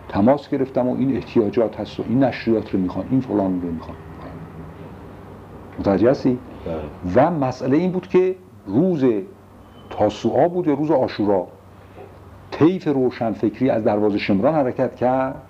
تماس 0.10 0.50
گرفتم 0.50 0.88
و 0.88 0.96
این 0.98 1.16
احتیاجات 1.16 1.80
هست 1.80 2.00
و 2.00 2.04
این 2.10 2.24
نشریات 2.24 2.74
رو 2.74 2.80
می‌خوان 2.80 3.06
این 3.12 3.22
فلان 3.22 3.62
رو 3.62 3.72
می‌خوان. 3.72 3.98
متوجه 5.80 6.10
هستی؟ 6.10 6.40
بله. 6.66 7.26
و 7.28 7.32
مسئله 7.32 7.78
این 7.78 7.92
بود 7.92 8.08
که 8.08 8.36
روز 8.66 9.06
تاسوعا 9.90 10.48
بود 10.48 10.68
یا 10.68 10.74
روز 10.74 10.92
آشورا 10.92 11.48
طیف 12.52 12.88
روشنفکری 12.88 13.70
از 13.70 13.84
دروازه 13.84 14.18
شمران 14.18 14.54
حرکت 14.54 14.96
کرد. 14.96 15.42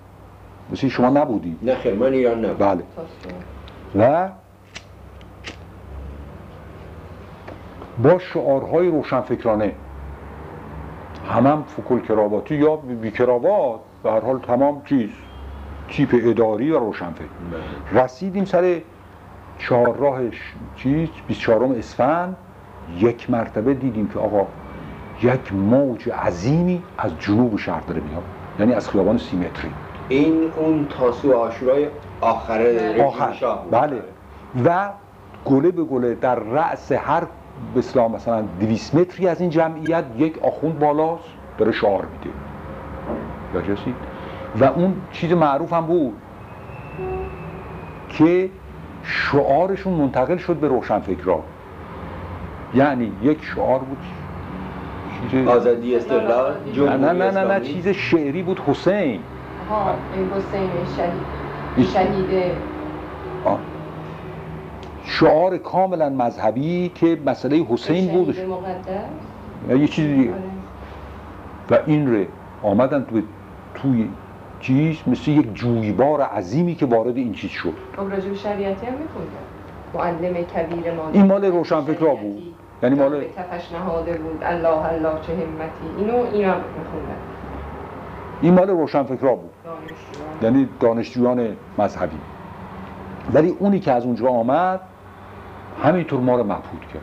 مثل 0.72 0.88
شما 0.88 1.08
نبودی. 1.08 1.56
نه 1.62 1.74
خیر 1.74 1.94
من 1.94 2.12
ایران 2.12 2.44
نبود 2.44 2.58
بله. 2.58 2.82
و 3.98 4.28
با 8.02 8.18
شعارهای 8.18 8.88
روشنفکرانه 8.88 9.72
هم 11.28 11.46
هم 11.46 11.62
فکل 11.62 12.00
کراواتی 12.00 12.54
یا 12.54 12.76
بی 12.76 13.10
کراوات 13.10 13.80
به 14.02 14.10
هر 14.10 14.20
حال 14.20 14.38
تمام 14.38 14.82
چیز 14.84 15.10
تیپ 15.88 16.20
اداری 16.24 16.70
و 16.70 16.78
روشنفکر. 16.78 17.24
بله. 17.92 18.02
رسیدیم 18.02 18.44
سر 18.44 18.80
چهارراهش. 19.58 20.54
چیز؟ 20.76 21.08
24 21.28 21.64
اسفند. 21.64 22.36
یک 22.98 23.30
مرتبه 23.30 23.74
دیدیم 23.74 24.08
که 24.08 24.18
آقا 24.18 24.46
یک 25.22 25.52
موج 25.52 26.08
عظیمی 26.08 26.82
از 26.98 27.12
جنوب 27.20 27.56
شهر 27.56 27.80
داره 27.80 28.00
میاد 28.00 28.22
یعنی 28.58 28.72
از 28.72 28.90
خیابان 28.90 29.18
سیمتری 29.18 29.70
این 30.08 30.50
اون 30.56 30.86
تاسو 30.98 31.34
آشورای 31.34 31.86
آخر 32.20 32.58
رژیم 32.58 33.04
آخر. 33.04 33.32
شاه 33.32 33.64
بله. 33.70 34.02
و 34.64 34.88
گله 35.44 35.70
به 35.70 35.84
گله 35.84 36.14
در 36.14 36.34
رأس 36.34 36.92
هر 36.92 37.22
به 37.74 37.78
اصطلاح 37.78 38.12
مثلا 38.12 38.44
200 38.60 38.94
متری 38.94 39.28
از 39.28 39.40
این 39.40 39.50
جمعیت 39.50 40.04
یک 40.18 40.38
آخوند 40.42 40.78
بالاست 40.78 41.24
داره 41.58 41.72
شعار 41.72 42.06
میده. 42.06 42.30
یا 43.54 43.76
و 44.60 44.64
اون 44.64 44.94
چیز 45.12 45.32
معروف 45.32 45.72
هم 45.72 45.86
بود 45.86 46.12
که 48.08 48.50
شعارشون 49.04 49.92
منتقل 49.92 50.36
شد 50.36 50.56
به 50.56 50.68
روشنفکرا 50.68 51.40
یعنی 52.74 53.12
یک 53.22 53.38
شعار 53.54 53.78
بود. 53.78 53.98
چیز 55.30 55.48
آزادی 55.48 55.96
استقلال 55.96 56.54
نه 56.66 56.72
جمهوری 56.72 56.98
نه 56.98 57.12
نه 57.12 57.30
نه, 57.30 57.44
نه. 57.44 57.60
چیز 57.60 57.88
شعری 57.88 58.42
بود 58.42 58.60
حسین. 58.66 59.20
ها 59.70 59.94
این 60.14 60.30
حسین 60.30 60.70
شهید. 60.96 61.88
شهید. 61.88 62.52
آه. 63.44 63.58
شعار 65.04 65.58
کاملا 65.58 66.10
مذهبی 66.10 66.92
که 66.94 67.18
مسئله 67.26 67.56
حسین 67.70 68.08
بود 68.12 68.36
یه 69.68 69.88
چیز 69.88 70.06
دیگه. 70.06 70.30
آره. 70.30 70.40
و 71.70 71.78
این 71.86 72.14
ره 72.14 72.26
آمدن 72.62 73.04
تو 73.04 73.20
توی 73.74 74.08
چیز 74.60 74.96
مثل 75.06 75.30
یک 75.30 75.54
جویبار 75.54 76.20
عظیمی 76.20 76.74
که 76.74 76.86
وارد 76.86 77.16
این 77.16 77.32
چیز 77.32 77.50
شد. 77.50 77.72
خب 77.96 78.10
راجع 78.10 78.28
به 78.28 78.34
شریعتی 78.34 78.86
هم 78.86 78.92
میخوندن 78.92 80.20
معلم 80.22 80.44
کبیر 80.44 80.94
ما 80.94 81.10
این 81.12 81.26
مال 81.26 81.44
روشنفکرا 81.44 82.14
بود. 82.14 82.42
یعنی 82.84 82.98
مال- 82.98 83.24
کفش 83.24 83.72
نهاده 83.72 84.18
بود. 84.18 84.38
الله 84.42 84.68
الله 84.68 85.20
چه 85.26 85.32
همتی. 85.32 85.98
اینو 85.98 86.14
اینا 86.14 86.54
میخوندن 86.54 87.16
این 88.40 88.54
مال 88.54 88.68
روشنفکرا 88.70 89.34
بود. 89.34 89.50
دانشجویان. 89.64 90.42
یعنی 90.42 90.68
دانشجویان 90.80 91.56
مذهبی. 91.78 92.16
ولی 93.34 93.56
اونی 93.58 93.80
که 93.80 93.92
از 93.92 94.04
اونجا 94.04 94.28
آمد 94.28 94.80
همینطور 95.82 96.20
ما 96.20 96.36
رو 96.36 96.44
مبهوت 96.44 96.80
کرد. 96.94 97.02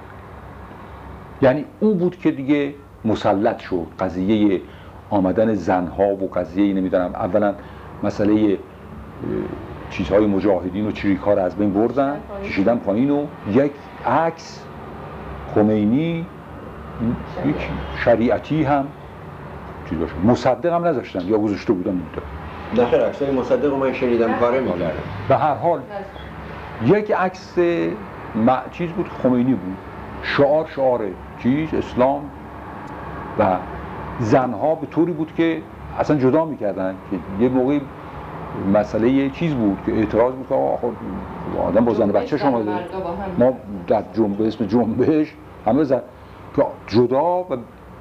یعنی 1.41 1.65
او 1.79 1.93
بود 1.93 2.17
که 2.19 2.31
دیگه 2.31 2.73
مسلط 3.05 3.59
شد. 3.59 3.87
قضیه 3.99 4.61
آمدن 5.09 5.53
زنها 5.53 6.07
و 6.07 6.29
قضیه 6.33 6.73
نمی‌دونم. 6.73 7.15
اولا 7.15 7.53
مسئله 8.03 8.57
چیزهای 9.89 10.25
مجاهدین 10.25 10.87
و 10.87 10.91
چریکا 10.91 11.33
رو 11.33 11.41
از 11.41 11.55
بین 11.55 11.73
بردن. 11.73 12.19
کشیدن 12.45 12.77
پایین 12.77 13.09
و 13.09 13.25
یک 13.51 13.71
عکس 14.05 14.63
خمینی 15.55 16.25
یک 17.45 17.69
شریعتی 17.95 18.63
هم 18.63 18.87
چیز 19.89 19.99
داشت 19.99 20.13
مصدق 20.23 20.73
هم 20.73 20.85
نذاشتن 20.87 21.21
یا 21.27 21.37
گذاشته 21.37 21.73
بودن 21.73 21.91
اونجا. 21.91 22.83
نه 22.83 22.89
خیر 22.89 23.01
عکسای 23.05 23.31
مصدق 23.31 23.73
من 23.73 23.93
شنیدم 23.93 24.33
کاره 24.39 24.59
می‌کردم 24.59 24.91
به 25.29 25.37
هر 25.37 25.53
حال 25.53 25.79
یک 26.85 27.11
عکس 27.11 27.57
م- 27.57 28.69
چیز 28.71 28.89
بود 28.89 29.09
خمینی 29.23 29.53
بود. 29.53 29.77
شعار 30.23 30.67
شعار 30.75 31.01
چیز؟ 31.43 31.73
اسلام. 31.73 32.29
و 33.39 33.57
زنها 34.19 34.75
به 34.75 34.87
طوری 34.87 35.11
بود 35.11 35.33
که 35.37 35.61
اصلا 35.99 36.15
جدا 36.17 36.45
می‌کردن 36.45 36.95
که 37.11 37.43
یه 37.43 37.49
موقعی 37.49 37.81
مسئله 38.73 39.09
یه 39.09 39.29
چیز 39.29 39.53
بود 39.53 39.77
که 39.85 39.91
اعتراض 39.93 40.33
بود 40.33 40.47
که 40.49 40.55
آقا 40.55 40.77
خب 40.77 40.93
آدم 41.61 41.85
با 41.85 41.93
زن 41.93 42.11
بچه 42.11 42.37
شما. 42.37 42.63
ما 43.37 43.53
در 43.87 44.03
جنب 44.13 44.41
اسم 44.41 44.65
جنبش 44.65 45.33
همه 45.65 45.83
زن 45.83 46.01
که 46.55 46.63
جدا 46.87 47.45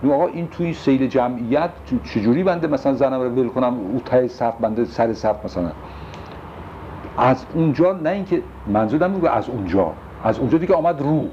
و 0.03 0.13
آقا 0.13 0.27
این 0.27 0.49
توی 0.49 0.75
سیل 0.75 1.07
جمعیت 1.07 1.71
چجوری 2.05 2.43
بنده 2.43 2.67
مثلا 2.67 2.93
زنم 2.95 3.21
رو 3.21 3.29
ول 3.29 3.49
کنم؟ 3.49 3.75
او 3.75 4.01
ته 4.05 4.29
صف 4.29 4.55
بنده 4.61 4.85
سر 4.85 5.13
صف 5.13 5.45
مثلا. 5.45 5.71
از 7.19 7.47
اونجا 7.55 7.93
نه 7.93 8.11
اینکه 8.11 8.43
منظور 8.67 9.09
نمیگه 9.09 9.31
از 9.31 9.49
اونجا. 9.49 9.93
از 10.25 10.39
اونجا 10.39 10.59
دیگه 10.59 10.75
آمد 10.75 11.01
رو. 11.01 11.25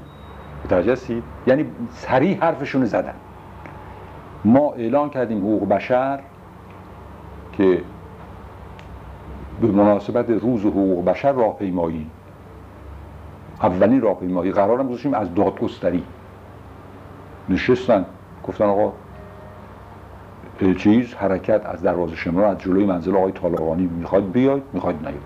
متوجه 0.64 0.92
هستید؟ 0.92 1.22
یعنی 1.46 1.66
سریع 1.90 2.38
حرفشون 2.40 2.84
زدن. 2.84 3.14
ما 4.44 4.72
اعلان 4.72 5.10
کردیم 5.10 5.38
حقوق 5.38 5.68
بشر 5.68 6.20
که 7.52 7.82
به 9.60 9.66
مناسبت 9.66 10.30
روز 10.30 10.66
حقوق 10.66 11.04
بشر 11.04 11.32
راهپیمایی. 11.32 12.06
اولین 13.62 14.00
راهپیمایی. 14.00 14.52
قرارم 14.52 14.88
گذاشتیم 14.88 15.14
از 15.14 15.34
دادگستری. 15.34 16.04
نشستن. 17.48 18.04
گفتن 18.48 18.64
آقا 18.64 18.92
چیز 20.78 21.14
حرکت 21.14 21.66
از 21.66 21.82
دروازه 21.82 22.16
شمران 22.16 22.50
از 22.50 22.58
جلوی 22.58 22.84
منزل 22.84 23.16
آقای 23.16 23.32
طالقانی. 23.32 23.86
می‌خواد 23.86 24.32
بیاید؟ 24.32 24.62
می‌خواد 24.72 24.94
نیاید. 25.00 25.22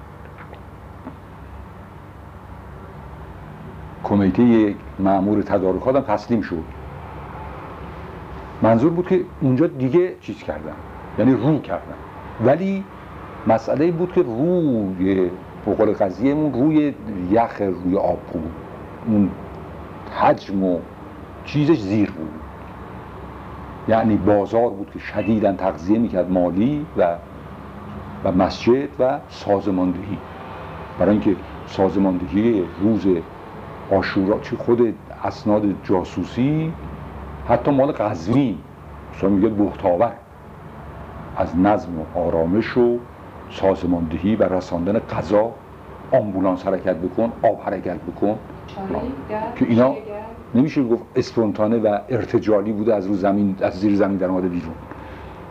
کمیته 4.04 4.74
معمور 4.98 5.42
تدارکات 5.42 5.96
هم 5.96 6.02
تسلیم 6.02 6.40
شد. 6.40 6.64
منظور 8.62 8.90
بود 8.90 9.08
که 9.08 9.24
اونجا 9.40 9.66
دیگه 9.66 10.16
چیز 10.20 10.42
کردن. 10.42 10.72
یعنی 11.18 11.32
رو 11.32 11.58
کردن. 11.58 11.94
ولی 12.44 12.84
مسئله 13.46 13.90
بود 13.90 14.12
که 14.12 14.22
روی 14.22 15.30
بقول 15.66 15.92
قضیهمون 15.92 16.52
روی 16.52 16.94
یخ 17.30 17.60
روی 17.60 17.96
آب 17.96 18.18
بود. 18.32 18.52
اون 19.06 19.30
حجم 20.20 20.64
و 20.64 20.78
چیزش 21.44 21.80
زیر 21.80 22.10
بود. 22.10 22.30
یعنی 23.88 24.16
بازار 24.16 24.70
بود 24.70 24.90
که 24.92 24.98
شدیداً 24.98 25.52
تغذیه 25.52 25.98
می‌کرد 25.98 26.30
مالی 26.30 26.86
و 26.96 27.16
و 28.24 28.32
مسجد 28.32 28.88
و 28.98 29.18
سازماندهی. 29.28 30.18
برای 30.98 31.10
اینکه 31.10 31.36
سازماندهی 31.66 32.64
روز 32.80 33.06
آشورا 33.90 34.38
چه 34.38 34.56
خود 34.56 34.94
اسناد 35.24 35.62
جاسوسی 35.84 36.72
حتی 37.48 37.70
مال 37.70 37.92
قزوین. 37.92 38.58
مثلا 39.14 39.30
میگه 39.30 39.48
بختاور 39.48 40.12
از 41.36 41.58
نظم 41.58 41.90
و 41.98 42.18
آرامش 42.18 42.76
و 42.76 42.98
سازماندهی 43.52 44.36
و 44.36 44.42
رساندن 44.42 44.98
غذا 44.98 45.50
آمبولانس 46.12 46.66
حرکت 46.66 46.96
بکن 46.96 47.32
آب 47.42 47.60
حرکت 47.60 47.96
بکن. 47.96 48.38
که 49.56 49.66
اینا-. 49.66 49.94
نمیشه 50.54 50.82
گفت 50.82 51.02
اسپونتانه 51.16 51.78
و 51.78 51.98
ارتجالی 52.08 52.72
بوده 52.72 52.94
از 52.94 53.06
رو 53.06 53.14
زمین 53.14 53.56
از 53.60 53.80
زیر 53.80 53.96
زمین 53.96 54.16
در 54.16 54.26
اومده 54.26 54.48
بیرون. 54.48 54.74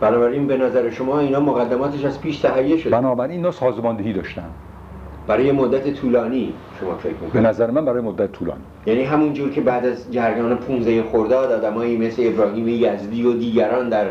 بنابراین 0.00 0.46
به 0.46 0.56
نظر 0.56 0.90
شما 0.90 1.18
اینا 1.18 1.40
مقدماتش 1.40 2.04
از 2.04 2.20
پیش 2.20 2.38
تهیه 2.38 2.76
شده؟ 2.76 2.90
بنابراین 2.90 3.36
اینا 3.36 3.50
سازماندهی 3.50 4.12
داشتن. 4.12 4.44
برای 5.26 5.52
مدت 5.52 5.94
طولانی 5.94 6.54
شما 6.80 6.94
فکر 6.94 7.12
به 7.12 7.24
می‌کنید 7.24 7.46
نظر 7.46 7.70
من 7.70 7.84
برای 7.84 8.02
مدت 8.02 8.32
طولانی. 8.32 8.60
یعنی 8.86 9.02
همون 9.02 9.32
جور 9.32 9.50
که 9.50 9.60
بعد 9.60 9.86
از 9.86 10.12
جریان 10.12 10.56
15 10.56 11.02
خرداد 11.02 11.52
آدمایی 11.52 11.96
مثل 11.96 12.22
ابراهیم 12.26 12.68
یزدی 12.68 13.24
و 13.24 13.32
دیگران 13.32 13.88
در 13.88 14.06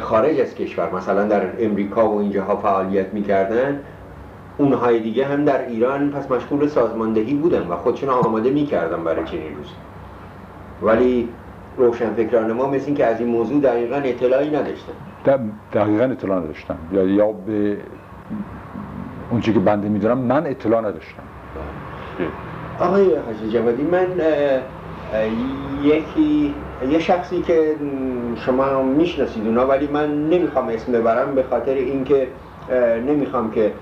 خارج 0.00 0.40
از 0.40 0.54
کشور 0.54 0.94
مثلا 0.94 1.24
در 1.24 1.42
امریکا 1.64 2.08
و 2.08 2.18
اینجاها 2.20 2.56
فعالیت 2.56 3.14
می‌کردن 3.14 3.80
اونهای 4.58 5.00
دیگه 5.00 5.26
هم 5.26 5.44
در 5.44 5.68
ایران. 5.68 6.10
پس 6.10 6.30
مشغول 6.30 6.66
سازماندهی 6.66 7.34
بودن 7.34 7.66
و 7.68 7.76
خودشون 7.76 8.08
آماده 8.08 8.50
می‌کردن 8.50 9.04
برای 9.04 9.24
چنین 9.24 9.56
روز 9.56 9.68
ولی 10.82 11.28
روشنفکران 11.76 12.52
ما 12.52 12.66
مثل 12.66 12.94
که 12.94 13.06
از 13.06 13.20
این 13.20 13.28
موضوع 13.28 13.60
دقیقا 13.60 13.96
اطلاعی 13.96 14.50
نداشتن. 14.50 14.92
دقیقا 15.72 16.04
اطلاع 16.04 16.38
نداشتن. 16.38 16.78
یا 16.92 17.04
یا 17.04 17.32
به 17.32 17.76
اون 19.30 19.40
که 19.40 19.52
بنده 19.52 19.88
می‌دونم 19.88 20.18
من 20.18 20.46
اطلاع 20.46 20.80
نداشتم. 20.80 21.22
آقای 22.80 23.16
حاجی 23.16 23.50
جوادی 23.52 23.82
من 23.82 24.06
یکی 25.82 26.54
یه 26.90 26.98
شخصی 26.98 27.42
که 27.42 27.76
شما 28.46 28.82
می‌شناسید 28.82 29.46
اونا 29.46 29.66
ولی 29.66 29.86
من 29.86 30.28
نمی‌خوام 30.28 30.68
اسم 30.68 30.92
ببرم 30.92 31.34
به 31.34 31.42
خاطر 31.42 31.74
اینکه 31.74 32.28
نمی‌خوام 33.06 33.50
که 33.50 33.72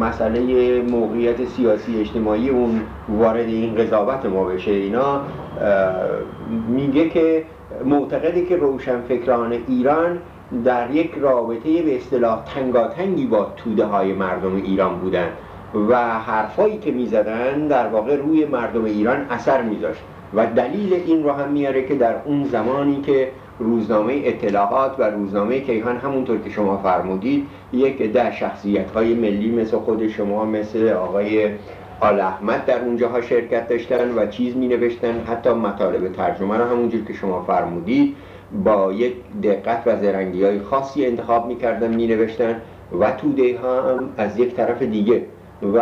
مسئله 0.00 0.82
موقعیت 0.82 1.44
سیاسی 1.44 2.00
اجتماعی 2.00 2.48
اون 2.48 2.80
وارد 3.08 3.46
این 3.46 3.74
قضاوت 3.74 4.26
ما 4.26 4.44
بشه. 4.44 4.70
اینا 4.70 5.20
میگه 6.68 7.08
که 7.08 7.44
معتقده 7.84 8.44
که 8.44 8.56
روشنفکران 8.56 9.52
ایران 9.68 10.18
در 10.64 10.90
یک 10.90 11.14
رابطه 11.20 11.82
به 11.82 11.96
اصطلاح 11.96 12.44
تنگاتنگی 12.44 13.26
با 13.26 13.52
توده 13.56 13.84
های 13.84 14.12
مردم 14.12 14.54
ایران 14.54 14.98
بودن 14.98 15.28
و 15.88 15.96
حرفایی 16.18 16.78
که 16.78 16.90
می‌زدن 16.90 17.66
در 17.66 17.86
واقع 17.86 18.16
روی 18.16 18.44
مردم 18.44 18.84
ایران 18.84 19.26
اثر 19.30 19.62
میذاشت. 19.62 20.00
و 20.34 20.46
دلیل 20.46 20.94
این 20.94 21.24
رو 21.24 21.32
هم 21.32 21.50
میاره 21.50 21.82
که 21.82 21.94
در 21.94 22.14
اون 22.24 22.44
زمانی 22.44 23.00
که 23.00 23.28
روزنامه 23.58 24.22
اطلاعات 24.24 24.94
و 24.98 25.02
روزنامه 25.02 25.60
کیهان 25.60 25.96
همونطور 25.96 26.38
که 26.38 26.50
شما 26.50 26.76
فرمودید 26.76 27.46
یک 27.72 28.02
ده 28.12 28.36
شخصیت 28.36 28.90
های 28.90 29.14
ملی 29.14 29.50
مثل 29.50 29.76
خود 29.76 30.08
شما 30.08 30.44
مثل 30.44 30.88
آقای 30.88 31.50
آل 32.00 32.20
احمد 32.20 32.64
در 32.66 32.84
اونجاها 32.84 33.20
شرکت 33.20 33.68
داشتن 33.68 34.14
و 34.14 34.26
چیز 34.26 34.56
می 34.56 34.68
نوشتن 34.68 35.20
حتی 35.26 35.50
مطالب 35.50 36.12
ترجمه 36.12 36.56
رو 36.56 36.64
همونجور 36.64 37.04
که 37.04 37.12
شما 37.12 37.42
فرمودید 37.42 38.16
با 38.64 38.92
یک 38.92 39.14
دقت 39.42 39.82
و 39.86 40.00
زرنگی 40.00 40.44
های 40.44 40.60
خاصی 40.60 41.06
انتخاب 41.06 41.46
می‌کردن 41.46 41.94
می 41.94 42.06
نوشتن 42.06 42.60
و 43.00 43.10
توده 43.10 43.58
ها 43.62 43.82
هم 43.82 44.08
از 44.16 44.38
یک 44.38 44.54
طرف 44.54 44.82
دیگه. 44.82 45.22
و 45.74 45.78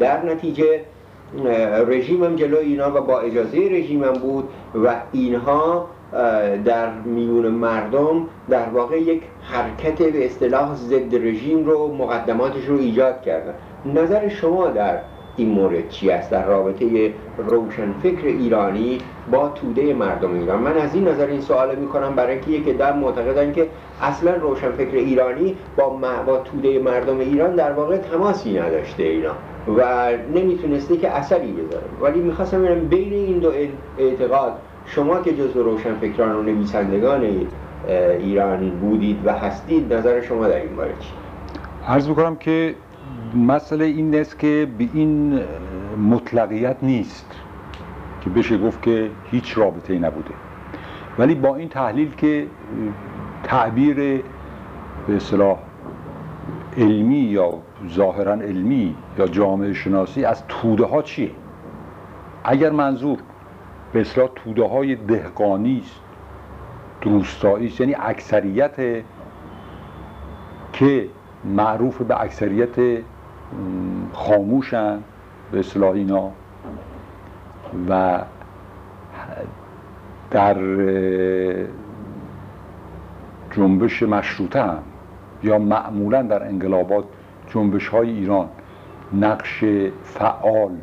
در 0.00 0.24
نتیجه 0.24 0.80
رژیم 1.86 2.24
هم 2.24 2.36
جلو 2.36 2.58
اینا 2.58 2.96
و 2.96 3.00
با 3.00 3.20
اجازه 3.20 3.58
رژیم 3.58 4.04
هم 4.04 4.12
بود 4.12 4.48
و 4.84 4.94
اینها 5.12 5.86
در 6.64 6.90
میون 7.04 7.46
مردم 7.46 8.26
در 8.48 8.68
واقع 8.68 9.00
یک 9.00 9.22
حرکت 9.42 10.02
به 10.02 10.26
اصطلاح 10.26 10.74
ضد 10.74 11.14
رژیم 11.14 11.66
رو 11.66 11.94
مقدماتش 11.94 12.64
رو 12.64 12.78
ایجاد 12.78 13.22
کردن. 13.22 13.54
نظر 13.94 14.28
شما 14.28 14.68
در 14.68 14.98
این 15.36 15.48
مورد 15.48 15.88
چی 15.88 16.10
است؟ 16.10 16.30
در 16.30 16.46
رابطه 16.46 17.12
روشنفکر 17.38 18.26
ایرانی 18.26 18.98
با 19.30 19.48
توده 19.48 19.94
مردم 19.94 20.34
ایران. 20.34 20.58
من 20.60 20.76
از 20.76 20.94
این 20.94 21.08
نظر 21.08 21.26
این 21.26 21.40
سوال 21.40 21.76
می 21.76 21.86
کنم 21.86 22.14
برای 22.14 22.32
اینکه 22.32 22.50
یک 22.50 22.76
در 22.76 22.92
معتقدن 22.92 23.52
که 23.52 23.66
اصلا 24.02 24.34
روشنفکر 24.34 24.96
ایرانی 24.96 25.56
با, 25.76 25.98
با 26.26 26.38
توده 26.38 26.78
مردم 26.78 27.18
ایران 27.18 27.54
در 27.54 27.72
واقع 27.72 27.96
تماسی 27.96 28.58
نداشته 28.58 29.02
اینا 29.02 29.32
و 29.78 30.10
نمی‌تونسته 30.34 30.96
که 30.96 31.10
اثری 31.10 31.52
بذاره. 31.52 31.84
ولی 32.00 32.20
می‌خواستم 32.20 32.62
ببینم 32.62 32.88
بین 32.88 33.12
این 33.12 33.38
دو 33.38 33.50
اعتقاد 33.98 34.52
شما 34.86 35.20
که 35.20 35.32
جزو 35.32 35.62
روشنفکران 35.62 36.36
و 36.36 36.42
نویسندگان 36.42 37.46
ایرانی 38.20 38.70
بودید 38.70 39.18
و 39.24 39.32
هستید 39.32 39.94
نظر 39.94 40.20
شما 40.20 40.48
در 40.48 40.60
این 40.60 40.76
باره 40.76 40.92
چی؟ 41.00 41.08
عرض 41.88 42.08
بکنم 42.08 42.36
که 42.36 42.74
مسئله 43.34 43.84
این 43.84 44.14
است 44.14 44.38
که 44.38 44.68
به 44.78 44.88
این 44.94 45.40
مطلقیت 46.10 46.76
نیست 46.82 47.30
که 48.20 48.30
بشه 48.30 48.58
گفت 48.58 48.82
که 48.82 49.10
هیچ 49.30 49.58
رابطه 49.58 49.92
ای 49.92 49.98
نبوده. 49.98 50.30
ولی 51.18 51.34
با 51.34 51.56
این 51.56 51.68
تحلیل 51.68 52.14
که 52.14 52.46
تعبیر 53.44 54.22
به 55.06 55.16
اصطلاح 55.16 55.58
علمی 56.76 57.18
یا 57.18 57.52
ظاهرا 57.88 58.32
علمی 58.32 58.94
یا 59.18 59.26
جامعه 59.26 59.72
شناسی 59.72 60.24
از 60.24 60.42
توده 60.48 60.84
ها 60.84 61.02
چیه؟ 61.02 61.30
اگر 62.44 62.70
منظور 62.70 63.18
به 63.92 64.00
اصطلاح 64.00 64.28
توده 64.34 64.64
های 64.64 64.96
دهقانی 64.96 65.82
است 65.84 66.00
روستایی 67.02 67.66
است 67.66 67.80
یعنی 67.80 67.96
اکثریت 68.00 69.04
که 70.72 71.08
معروف 71.44 72.02
به 72.02 72.20
اکثریت 72.20 73.02
خاموشن 74.12 74.98
به 75.52 75.58
اصطلاح 75.58 75.90
اینا. 75.90 76.30
و 77.88 78.20
در 80.30 80.56
جنبش 83.50 84.02
مشروطه 84.02 84.62
هم 84.62 84.82
یا 85.42 85.58
معمولا 85.58 86.22
در 86.22 86.48
انقلابات 86.48 87.04
جنبش 87.54 87.88
های 87.88 88.10
ایران 88.10 88.48
نقش 89.12 89.64
فعال 90.04 90.76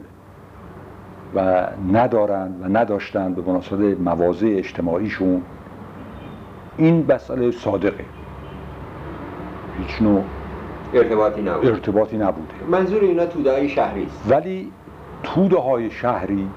و 1.36 1.67
ندارند 1.91 2.61
و 2.61 2.78
نداشتند 2.78 3.36
به 3.36 3.41
مناسبت 3.41 3.99
مواضع 3.99 4.53
اجتماعیشون 4.57 5.41
این 6.78 7.05
مسئله 7.11 7.51
صادقه. 7.51 8.05
هیچ 9.80 10.01
نوع 10.01 10.24
ارتباطی 10.93 11.41
نبود. 11.41 11.65
ارتباطی 11.65 12.17
نبوده 12.17 12.53
منظور 12.71 13.01
اینا 13.01 13.25
توده 13.25 13.51
های 13.51 13.69
شهری 13.69 14.05
است. 14.05 14.31
ولی 14.31 14.71
توده 15.23 15.57
های 15.57 15.91
شهری 15.91 16.49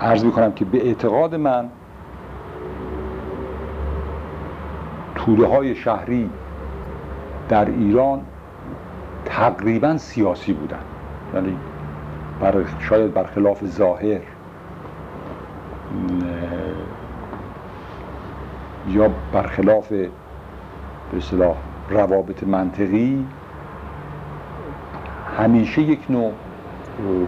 عرض 0.00 0.24
می‌کنم 0.24 0.52
که 0.52 0.64
به 0.64 0.86
اعتقاد 0.86 1.34
من 1.34 1.68
توده 5.14 5.46
های 5.46 5.74
شهری 5.74 6.30
در 7.48 7.64
ایران 7.64 8.20
تقریبا 9.24 9.96
سیاسی 9.96 10.52
بودن. 10.52 10.78
یعنی 11.34 11.56
بر 12.40 12.64
شاید 12.80 13.14
برخلاف 13.14 13.64
ظاهر 13.64 14.20
یا 18.88 19.10
برخلاف 19.32 19.92
به 21.12 21.18
اصطلاح 21.18 21.56
روابط 21.90 22.42
منطقی 22.42 23.26
همیشه 25.38 25.82
یک 25.82 26.10
نوع 26.10 26.32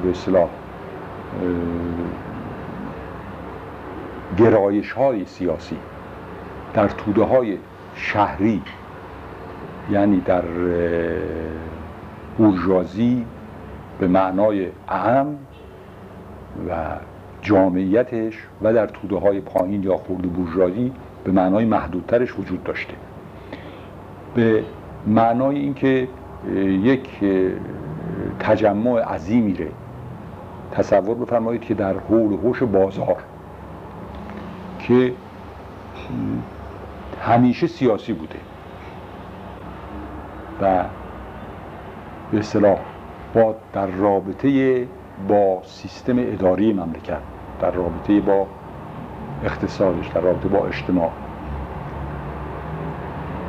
به 0.03 0.11
اصطلاح 0.11 0.49
گرایش 4.39 4.93
های 4.93 5.25
سیاسی 5.25 5.77
در 6.75 6.89
توده 6.89 7.23
های 7.23 7.59
شهری 7.95 8.63
یعنی 9.91 10.21
در 10.21 10.43
بورژوازی 12.39 13.27
به 13.99 14.09
معنای 14.09 14.69
اعم 14.89 15.37
و 16.69 16.75
جامعیتش 17.43 18.39
و 18.63 18.73
در 18.73 18.87
توده 18.87 19.17
های 19.17 19.41
پایین 19.41 19.83
یا 19.83 19.97
خورد 19.97 20.23
بورژوازی 20.23 20.93
به 21.25 21.33
معنای 21.33 21.65
محدودترش 21.65 22.39
وجود 22.39 22.65
داشته. 22.65 22.95
به 24.35 24.65
معنای 25.07 25.59
اینکه 25.59 26.09
یک 26.83 27.09
تجمع 28.41 29.01
عظیمی 29.01 29.55
ره 29.55 29.69
تصور 30.73 31.15
بفرمایید 31.15 31.61
که 31.61 31.75
در 31.75 31.95
حول 31.99 32.33
و 32.33 32.37
حوش 32.37 32.63
بازار 32.63 33.17
که 34.79 35.13
همیشه 37.23 37.67
سیاسی 37.67 38.13
بوده 38.13 38.39
و 40.61 40.85
به 42.33 42.39
اصطلاح 42.39 42.79
با 43.35 43.55
در 43.73 43.87
رابطه 43.87 44.87
با 45.29 45.63
سیستم 45.65 46.19
اداری 46.19 46.73
مملکت 46.73 47.19
در 47.61 47.71
رابطه 47.71 48.21
با 48.21 48.47
اقتصادش 49.45 50.09
در 50.09 50.21
رابطه 50.21 50.49
با 50.49 50.67
اجتماع. 50.67 51.11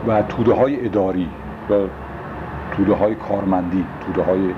و 0.07 0.21
توده 0.21 0.53
های 0.53 0.85
اداری 0.85 1.29
و 1.69 1.73
توده 2.75 2.93
های 2.93 3.15
کارمندی 3.15 3.85
توده 4.05 4.23
های 4.23 4.53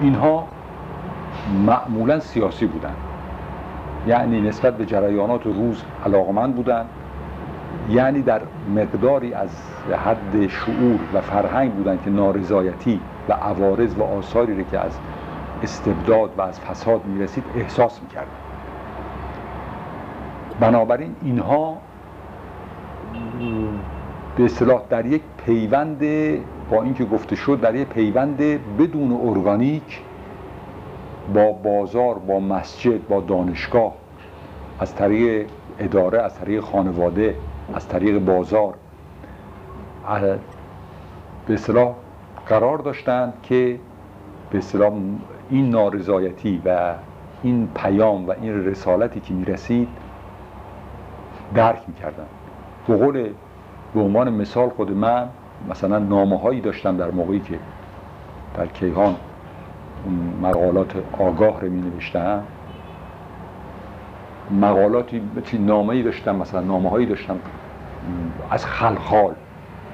اینها 0.00 0.48
معمولا 1.66 2.20
سیاسی 2.20 2.66
بودند 2.66 2.96
یعنی 4.06 4.40
نسبت 4.40 4.76
به 4.76 4.86
جریانات 4.86 5.44
روز 5.44 5.84
علاقمند 6.06 6.54
بودند 6.54 6.86
یعنی 7.90 8.22
در 8.22 8.40
مقداری 8.76 9.34
از 9.34 9.50
حد 10.06 10.46
شعور 10.46 10.98
و 11.14 11.20
فرهنگ 11.20 11.72
بودند 11.72 12.02
که 12.04 12.10
نارضایتی 12.10 13.00
و 13.28 13.32
عوارض 13.32 13.94
و 13.98 14.02
آثاری 14.02 14.56
رو 14.56 14.62
که 14.70 14.78
از 14.78 14.98
استبداد 15.62 16.30
و 16.38 16.42
از 16.42 16.60
فساد 16.60 17.04
می‌رسید 17.04 17.44
احساس 17.56 18.00
می‌کردن. 18.02 18.28
بنابراین 20.60 21.14
اینها 21.22 21.76
به 24.36 24.44
اصطلاح 24.44 24.82
در 24.90 25.06
یک 25.06 25.22
پیوند 25.46 25.98
با 26.70 26.82
اینکه 26.82 27.04
گفته 27.04 27.36
شد 27.36 27.60
در 27.60 27.74
یک 27.74 27.88
پیوند 27.88 28.36
بدون 28.78 29.12
ارگانیک 29.12 30.00
با 31.34 31.52
بازار 31.52 32.18
با 32.18 32.40
مسجد 32.40 33.08
با 33.08 33.20
دانشگاه 33.20 33.94
از 34.80 34.94
طریق 34.94 35.46
اداره 35.78 36.22
از 36.22 36.34
طریق 36.34 36.60
خانواده 36.60 37.36
از 37.74 37.88
طریق 37.88 38.18
بازار 38.18 38.74
به 41.46 41.54
اصطلاح 41.54 41.94
قرار 42.46 42.78
داشتند 42.78 43.32
که 43.42 43.78
به 44.50 44.58
اصطلاح 44.58 44.92
این 45.50 45.70
نارضایتی 45.70 46.62
و 46.64 46.94
این 47.42 47.68
پیام 47.74 48.26
و 48.26 48.34
این 48.40 48.64
رسالتی 48.66 49.20
که 49.20 49.34
می‌رسید 49.34 49.88
درک 51.54 51.82
می‌کردن 51.88 52.26
به 52.88 52.96
قول 52.96 53.28
به 53.94 54.00
عنوان 54.00 54.32
مثال 54.32 54.68
خود 54.68 54.90
من 54.90 55.28
مثلا 55.70 55.98
نامه 55.98 56.38
هایی 56.38 56.60
داشتم 56.60 56.96
در 56.96 57.10
موقعی 57.10 57.40
که 57.40 57.58
در 58.54 58.66
کیهان 58.66 59.16
مقالات 60.42 60.92
آگاه 61.18 61.60
رو 61.60 61.70
می 61.70 61.80
نوشتم 61.80 62.42
مقالاتی 64.50 65.22
نامه 65.58 65.88
ای 65.88 66.02
داشتم 66.02 66.36
مثلا 66.36 66.60
نامه 66.60 66.90
هایی 66.90 67.06
داشتم 67.06 67.36
از 68.50 68.66
خلخال 68.66 69.34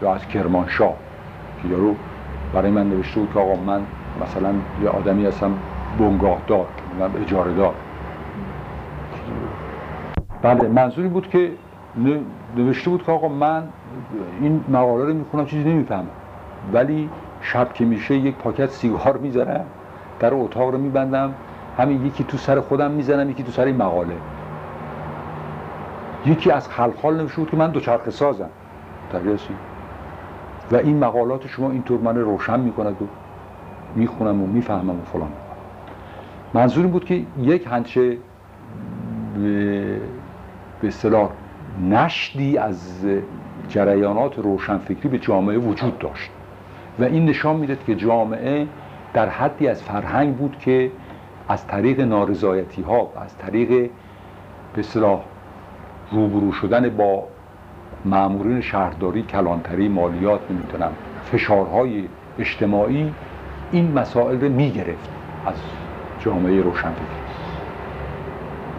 یا 0.02 0.14
از 0.14 0.28
کرمانشاه 0.28 0.94
که 1.62 1.68
یارو 1.68 1.94
برای 2.54 2.70
من 2.70 2.88
نوشته 2.90 3.20
بود 3.20 3.32
که 3.32 3.38
آقا 3.38 3.54
من 3.54 3.82
مثلا 4.22 4.54
یه 4.82 4.88
آدمی 4.88 5.26
هستم 5.26 5.52
بنگاهدار 5.98 6.66
من 7.00 7.22
اجاره 7.22 7.54
دار 7.54 7.74
بله 10.42 10.68
منظوری 10.68 11.08
بود 11.08 11.28
که 11.28 11.52
نوشته 12.56 12.90
بود 12.90 13.04
که 13.04 13.12
آقا 13.12 13.28
من 13.28 13.62
این 14.40 14.64
مقاله 14.68 15.04
رو 15.04 15.14
می‌خونم 15.14 15.46
چیزی 15.46 15.68
نمی‌فهمم. 15.68 16.06
ولی 16.72 17.10
شب 17.40 17.72
که 17.72 17.84
میشه 17.84 18.14
یک 18.14 18.34
پاکت 18.34 18.70
سیگار 18.70 19.16
می‌ذارم 19.16 19.64
در 20.20 20.34
اتاق 20.34 20.70
رو 20.70 20.78
میبندم 20.78 21.34
همین 21.78 22.06
یکی 22.06 22.24
تو 22.24 22.36
سر 22.36 22.60
خودم 22.60 22.90
می‌زنم 22.90 23.30
یکی 23.30 23.42
تو 23.42 23.52
سر 23.52 23.64
این 23.64 23.76
مقاله. 23.76 24.14
یکی 26.26 26.50
از 26.50 26.68
خلخال 26.68 27.16
نوشته 27.16 27.40
بود 27.40 27.50
که 27.50 27.56
من 27.56 27.70
دوچرخه 27.70 28.10
سازم. 28.10 28.48
تریاسی 29.12 29.54
و 30.72 30.76
این 30.76 30.98
مقالات 30.98 31.46
شما 31.46 31.70
اینطور 31.70 32.00
من 32.00 32.16
روشن 32.16 32.60
می‌کند 32.60 33.02
و 33.02 33.06
می‌خونم 33.96 34.42
و 34.42 34.46
می‌فهمم 34.46 34.90
و 34.90 35.02
فلان. 35.12 35.32
منظور 36.54 36.84
این 36.84 36.92
بود 36.92 37.04
که 37.04 37.22
یک 37.38 37.66
هنچه 37.66 38.18
به 40.80 40.88
اصطلاح 40.88 41.30
نشدی 41.90 42.58
از 42.58 43.06
جریانات 43.70 44.38
روشنفکری 44.38 45.08
به 45.08 45.18
جامعه 45.18 45.58
وجود 45.58 45.98
داشت. 45.98 46.30
و 46.98 47.04
این 47.04 47.24
نشان 47.24 47.56
می‌داد 47.56 47.84
که 47.86 47.94
جامعه 47.94 48.66
در 49.14 49.28
حدی 49.28 49.68
از 49.68 49.82
فرهنگ 49.82 50.36
بود 50.36 50.56
که 50.58 50.90
از 51.48 51.66
طریق 51.66 52.00
نارضایتی 52.00 52.82
ها 52.82 53.12
از 53.22 53.36
طریق 53.38 53.68
به 54.74 54.80
اصطلاح 54.80 55.20
روبرو 56.12 56.52
شدن 56.52 56.88
با 56.88 57.22
معمورین 58.04 58.60
شهرداری 58.60 59.22
کلانتری 59.22 59.88
مالیات 59.88 60.40
نمی‌تونم 60.50 60.92
فشارهای 61.32 62.04
اجتماعی 62.38 63.12
این 63.72 63.92
مسائل 63.92 64.40
رو 64.40 64.48
می‌گرفت 64.48 65.08
از 65.46 65.54
جامعه 66.20 66.62
روشنفکری. 66.62 67.06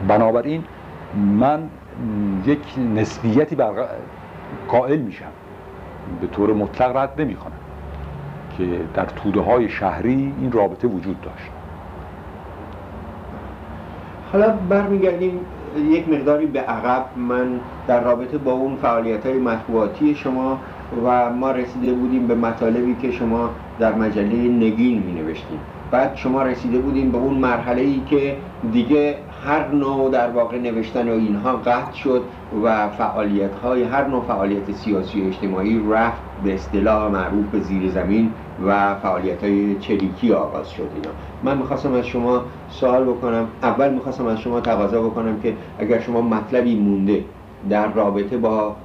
بنابراین 0.07 0.63
من 1.39 1.69
یک 2.45 2.59
نسبیتی 2.95 3.55
بر 3.55 3.71
قائل 4.67 4.99
میشم. 4.99 5.31
به 6.21 6.27
طور 6.27 6.53
مطلق 6.53 6.97
رد 6.97 7.21
نمی 7.21 7.35
کنم 7.35 7.51
که 8.57 8.79
در 8.93 9.05
توده 9.05 9.41
های 9.41 9.69
شهری 9.69 10.33
این 10.41 10.51
رابطه 10.51 10.87
وجود 10.87 11.21
داشت. 11.21 11.51
حالا 14.31 14.49
برمیگردیم 14.69 15.39
یک 15.89 16.09
مقداری 16.09 16.45
به 16.45 16.59
عقب. 16.59 17.05
من 17.17 17.59
در 17.87 18.03
رابطه 18.03 18.37
با 18.37 18.51
اون 18.51 18.75
فعالیت 18.75 19.25
های 19.25 19.37
مطبوعاتی 19.37 20.15
شما 20.15 20.59
و 21.05 21.29
ما 21.29 21.51
رسیده 21.51 21.93
بودیم 21.93 22.27
به 22.27 22.35
مطالبی 22.35 22.95
که 23.01 23.11
شما 23.11 23.49
در 23.79 23.95
مجله 23.95 24.35
نگین 24.35 25.03
می 25.03 25.21
نوشتیم 25.21 25.59
بعد 25.91 26.15
شما 26.15 26.43
رسیده 26.43 26.77
بودیم 26.77 27.11
به 27.11 27.17
اون 27.17 27.33
مرحله 27.33 27.81
ای 27.81 28.01
که 28.09 28.35
دیگه 28.71 29.15
هر 29.45 29.67
نوع 29.67 30.11
در 30.11 30.29
واقع 30.29 30.57
نوشتن 30.57 31.09
و 31.09 31.11
اینها 31.11 31.53
قطع 31.57 31.93
شد 31.93 32.23
و 32.63 32.89
فعالیت 32.89 33.55
های 33.55 33.83
هر 33.83 34.07
نوع 34.07 34.23
فعالیت 34.27 34.71
سیاسی 34.71 35.21
و 35.21 35.27
اجتماعی 35.27 35.81
رفت 35.91 36.21
به 36.43 36.53
اصطلاح 36.53 37.11
معروف 37.11 37.45
به 37.51 37.59
زیر 37.59 37.89
زمین 37.89 38.33
و 38.65 38.95
فعالیت 38.95 39.43
های 39.43 39.79
چریکی 39.79 40.33
آغاز 40.33 40.69
شد 40.69 40.89
اینا. 40.95 41.09
من 41.43 41.57
می‌خواستم 41.57 41.93
از 41.93 42.07
شما 42.07 42.43
سوال 42.69 43.03
بکنم. 43.03 43.47
اول 43.63 43.93
می‌خواستم 43.93 44.25
از 44.25 44.39
شما 44.39 44.61
تقاضا 44.61 45.01
بکنم 45.01 45.39
که 45.39 45.53
اگر 45.79 45.99
شما 45.99 46.21
مطلبی 46.21 46.75
مونده 46.75 47.23
در 47.69 47.93
رابطه 47.93 48.37
با 48.37 48.75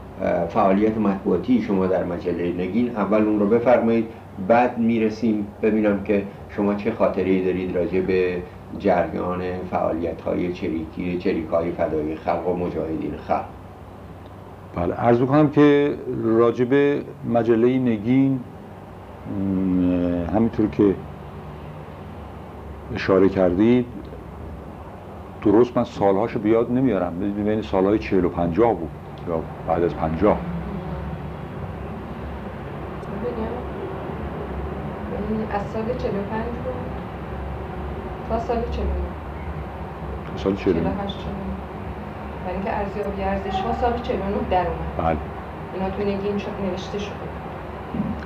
فعالیت 0.49 0.99
مطبوعاتی 0.99 1.63
شما 1.63 1.87
در 1.87 2.05
مجله 2.05 2.53
نگین 2.59 2.97
اول 2.97 3.23
اون 3.23 3.41
رو 3.41 3.47
بفرمایید 3.47 4.07
بعد 4.49 4.79
می‌رسیم 4.79 5.47
ببینم 5.63 6.03
که 6.05 6.23
شما 6.49 6.75
چه 6.75 6.93
خاطره 6.93 7.45
دارید 7.45 7.77
راجع 7.77 8.01
به 8.01 8.43
جریان 8.79 9.43
فعالیت 9.71 10.21
های 10.21 10.53
چریکی 10.53 11.19
چریک 11.19 11.47
های 11.47 11.73
فدای 11.73 12.17
خلق 12.17 12.49
و 12.49 12.57
مجاهدین 12.57 13.15
خلق. 13.29 13.45
بله 14.75 14.95
عرض 14.95 15.21
بکنم 15.21 15.51
که 15.51 15.95
راجب 16.25 17.03
مجله 17.29 17.79
نگین 17.79 18.41
همینطور 20.35 20.67
که 20.71 20.95
اشاره 22.95 23.29
کردید 23.29 23.87
درست 25.43 25.77
من 25.77 25.85
سالهاشو 25.85 26.39
بیاد 26.39 26.71
نمیارم 26.71 27.19
بین 27.19 27.63
سالهای 27.63 27.99
چهل 27.99 28.25
و 28.25 28.29
پنجاه 28.29 28.75
بود 28.75 28.91
یا 29.29 29.41
بعد 29.69 29.83
از 29.83 29.95
پنجاه. 29.95 30.39
از 35.51 35.63
سال 35.73 35.85
45 35.99 36.45
بود 36.45 36.66
تا 38.29 38.41
سال 38.41 38.57
49 38.57 38.91
تا 40.33 40.43
سال 40.43 40.57
49 40.57 40.91
48 40.91 41.17
برای 42.45 42.57
اینکه 42.57 42.79
ارزیابی 42.79 43.23
ارزش 43.23 43.61
ها 43.61 43.73
سال 43.81 43.93
49 44.03 44.37
در 44.51 44.67
اومد. 44.67 44.69
بله. 44.99 45.17
اینا 45.75 45.91
تو 45.91 46.03
نگین 46.03 46.43
نوشته 46.71 46.99
شده 46.99 47.13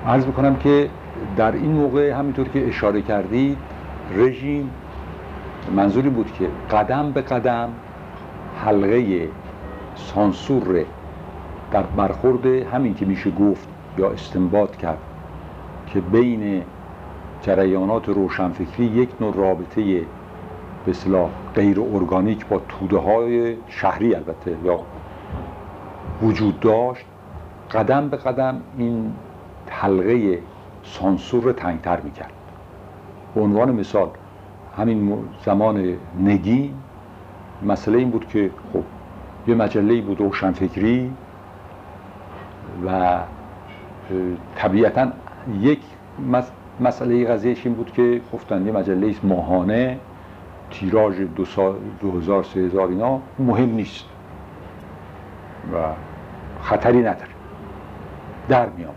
عرض 0.07 0.24
بکنم 0.24 0.57
که 0.57 0.90
در 1.36 1.53
این 1.53 1.72
موقع 1.72 2.11
همینطور 2.11 2.48
که 2.48 2.68
اشاره 2.68 3.03
کردید 3.03 3.59
رژیم 4.16 4.70
منظوری 5.76 6.09
بود 6.09 6.32
که 6.32 6.48
قدم 6.76 7.12
به 7.12 7.20
قدم 7.22 7.68
حلقه 8.64 9.28
سانسور 9.94 10.84
در 11.72 11.82
برخورد 11.82 12.46
همین 12.46 12.94
که 12.94 13.07
میشه 13.07 13.30
گفت 13.30 13.68
یا 13.98 14.11
استنباط 14.11 14.76
کرد 14.76 14.98
که 15.86 16.01
بین 16.01 16.62
جریانات 17.43 18.09
روشنفکری 18.09 18.86
یک 18.86 19.09
نوع 19.20 19.34
رابطه 19.34 20.01
به 20.84 20.91
اصطلاح 20.91 21.30
غیر 21.55 21.80
ارگانیک 21.80 22.47
با 22.47 22.61
توده 22.68 22.99
های 22.99 23.57
شهری 23.68 24.14
البته 24.14 24.57
یا 24.64 24.80
وجود 26.22 26.61
داشت. 26.61 27.05
قدم 27.74 28.09
به 28.09 28.16
قدم 28.16 28.61
این 28.78 29.12
حلقه 29.68 30.38
سانسور 30.82 31.43
رو 31.43 31.53
تنگتر 31.53 32.01
می‌کرد. 32.01 32.32
به 33.34 33.41
عنوان 33.41 33.72
مثال 33.72 34.09
همین 34.76 35.18
زمان 35.45 35.97
نگی 36.20 36.74
مسئله 37.62 37.99
این 37.99 38.11
بود 38.11 38.28
که 38.28 38.51
خب 38.72 38.82
یه 39.47 39.55
مجله 39.55 40.01
بود 40.01 40.20
روشنفکری 40.20 41.12
و 42.86 43.18
طبیعتا 44.57 45.09
یک 45.61 45.80
مسئله 46.80 47.26
قضیهش 47.26 47.66
این 47.66 47.74
بود 47.74 47.92
که 47.92 48.20
گفتن 48.32 48.66
یه 48.66 48.72
مجله 48.72 49.14
ماهانه 49.22 49.98
تیراژ 50.70 51.20
دو, 51.20 51.44
سال 51.44 51.74
دو 52.00 52.18
هزار 52.18 52.42
سه 52.42 52.60
هزار 52.60 52.88
اینا 52.88 53.20
مهم 53.38 53.70
نیست 53.70 54.04
و 55.74 55.76
خطری 56.62 56.98
نداره. 56.98 57.30
در 58.48 58.68
می 58.68 58.84
آمد. 58.84 58.94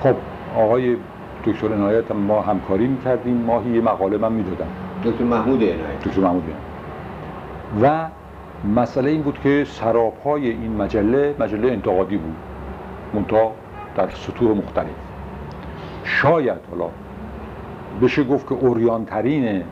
خب 0.00 0.14
آقای 0.56 0.96
دکتر 1.46 1.72
عنایت 1.72 2.10
ما 2.10 2.40
همکاری 2.40 2.86
می‌کردیم. 2.86 3.36
ماهی 3.36 3.70
یه 3.70 3.80
مقاله 3.80 4.18
من 4.18 4.32
می‌دادم. 4.32 4.68
دکتر 5.04 5.24
محمود 5.24 5.62
عنایت. 5.62 6.00
دکتر 6.04 6.20
محمود 6.20 6.44
و 7.82 8.08
مسئله 8.76 9.10
این 9.10 9.22
بود 9.22 9.38
که 9.42 9.64
سراپای 9.68 10.50
این 10.50 10.76
مجله 10.76 11.34
مجله 11.38 11.72
انتقادی 11.72 12.16
بود. 12.16 12.36
منتها 13.14 13.52
در 13.96 14.08
سطوح 14.10 14.56
مختلف. 14.56 15.09
شاید 16.10 16.58
حالا 16.70 16.90
بشه 18.02 18.24
گفت 18.24 18.48
که 18.48 18.54
اوریانترین 18.54 19.62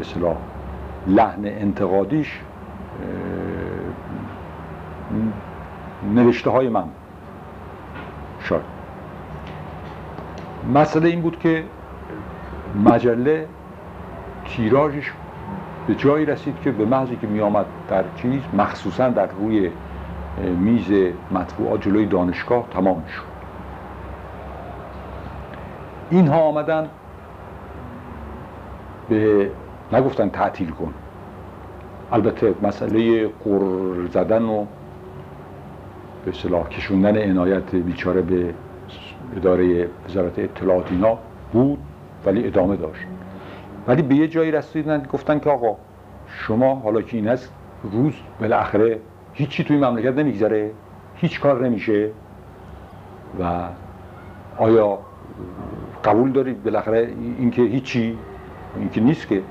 اصلاح 0.00 0.36
لحن 1.06 1.44
انتقادیش 1.44 2.40
نوشته 6.14 6.50
های 6.50 6.68
من. 6.68 6.84
شاید. 8.40 8.62
مسئله 10.74 11.08
این 11.08 11.20
بود 11.20 11.38
که 11.38 11.64
مجله 12.84 13.46
تیراژش 14.44 15.12
به 15.86 15.94
جایی 15.94 16.26
رسید 16.26 16.54
که 16.64 16.70
به 16.70 16.84
محضی 16.84 17.16
که 17.16 17.26
می 17.26 17.40
آمد 17.40 17.66
در 17.88 18.04
چیز 18.16 18.40
مخصوصا 18.58 19.08
در 19.08 19.26
روی 19.26 19.70
میز 20.58 21.12
مطبوعات 21.30 21.82
جلوی 21.82 22.06
دانشگاه 22.06 22.64
تمام 22.70 23.02
شد. 23.16 23.35
اینها 26.10 26.40
آمدن 26.40 26.88
به 29.08 29.50
نگفتن 29.92 30.28
تعطیل 30.28 30.70
کن. 30.70 30.94
البته 32.12 32.54
مسئله 32.62 33.28
قر 33.44 34.06
زدن 34.10 34.42
و 34.42 34.66
به 36.24 36.32
صلاح 36.32 36.68
کشوندن 36.68 37.30
عنایت 37.30 37.74
بیچاره 37.74 38.22
به 38.22 38.54
اداره 39.36 39.88
وزارت 40.08 40.38
اطلاعات 40.38 40.92
اینا 40.92 41.18
بود 41.52 41.78
ولی 42.26 42.46
ادامه 42.46 42.76
داشت. 42.76 43.06
ولی 43.88 44.02
به 44.02 44.14
یه 44.14 44.28
جایی 44.28 44.50
رسیدن 44.50 45.02
گفتن 45.12 45.38
که 45.38 45.50
آقا 45.50 45.76
شما 46.28 46.74
حالا 46.74 47.02
که 47.02 47.16
این 47.16 47.28
هست 47.28 47.52
روز 47.92 48.14
بالاخره 48.40 49.00
هیچی 49.32 49.64
توی 49.64 49.76
مملکت 49.76 50.18
نمیگذره 50.18 50.70
هیچ 51.14 51.40
کار 51.40 51.64
نمیشه. 51.64 52.10
و 53.40 53.68
آیا 54.58 54.98
قبول 56.04 56.32
دارید 56.32 56.64
بالاخره 56.64 57.10
اینکه 57.38 57.62
هیچی 57.62 58.18
اینکه 58.76 59.00
نیست 59.00 59.28
که. 59.28 59.42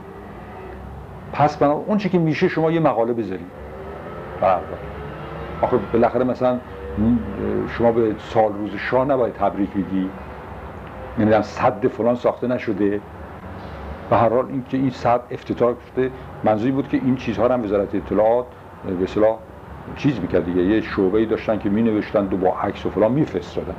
پس 1.33 1.57
بنا 1.57 1.71
اون 1.71 1.97
چی 1.97 2.09
که 2.09 2.19
میشه 2.19 2.47
شما 2.47 2.71
یه 2.71 2.79
مقاله 2.79 3.13
بذارید. 3.13 3.47
بله. 4.41 4.59
آخه 5.61 5.77
بالاخره 5.93 6.23
مثلا 6.23 6.59
شما 7.77 7.91
به 7.91 8.15
سال 8.19 8.53
روز 8.53 8.71
شاه 8.75 9.05
نباید 9.05 9.33
تبریک 9.33 9.69
بگی. 9.69 10.09
نمی‌دونم 11.17 11.41
صد 11.41 11.87
فلان 11.87 12.15
ساخته 12.15 12.47
نشده. 12.47 13.01
و 14.11 14.15
هر 14.17 14.29
حال 14.29 14.45
اینکه 14.45 14.77
این 14.77 14.89
صد 14.89 15.21
افتتاح 15.31 15.73
شده 15.93 16.11
منظوری 16.43 16.71
بود 16.71 16.89
که 16.89 16.97
این 16.97 17.15
چیزها 17.15 17.47
رو 17.47 17.53
هم 17.53 17.63
وزارت 17.63 17.95
اطلاعات 17.95 18.45
به 18.99 19.03
اصطلاح 19.03 19.37
چیز 19.95 20.19
می‌کرد 20.19 20.45
دیگه. 20.45 20.61
یه 20.61 20.81
شعبه‌ای 20.81 21.25
داشتن 21.25 21.59
که 21.59 21.69
مینوشتن 21.69 22.23
و 22.23 22.37
با 22.37 22.53
عکس 22.63 22.85
و 22.85 22.89
فلان 22.89 23.11
میفرستادن. 23.11 23.75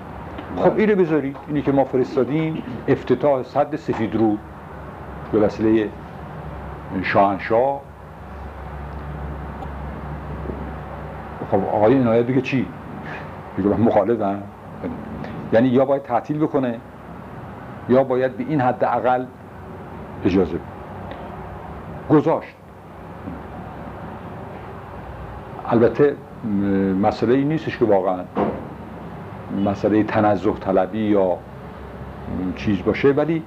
خب 0.56 0.76
اینو 0.76 0.96
بذاری 0.96 1.34
اینی 1.46 1.62
که 1.62 1.72
ما 1.72 1.84
فرستادیم 1.84 2.62
افتتاح 2.88 3.42
صد 3.42 3.76
سفید 3.76 4.14
رو 4.14 4.36
به 5.32 5.38
وسیله 5.38 5.88
شاهنشاه. 7.02 7.80
خب 11.50 11.64
آقای 11.72 11.98
عنایت 11.98 12.26
دیگه 12.26 12.40
چی؟ 12.40 12.66
دیگه 13.56 13.68
من 13.68 13.80
مخالفم. 13.80 14.42
یعنی 15.52 15.68
یا 15.68 15.84
باید 15.84 16.02
تعطیل 16.02 16.38
بکنه 16.38 16.78
یا 17.88 18.04
باید 18.04 18.36
به 18.36 18.44
این 18.48 18.60
حد 18.60 18.84
اقل 18.84 19.24
اجازه 20.24 20.58
گذاشت. 22.10 22.54
البته 25.68 26.16
مسئله 27.02 27.34
این 27.34 27.48
نیستش 27.48 27.78
که 27.78 27.84
واقعا. 27.84 28.24
مسئله 29.64 30.04
تنزه 30.04 30.52
طلبی 30.52 30.98
یا 30.98 31.38
چیز 32.56 32.82
باشه 32.82 33.08
ولی 33.08 33.42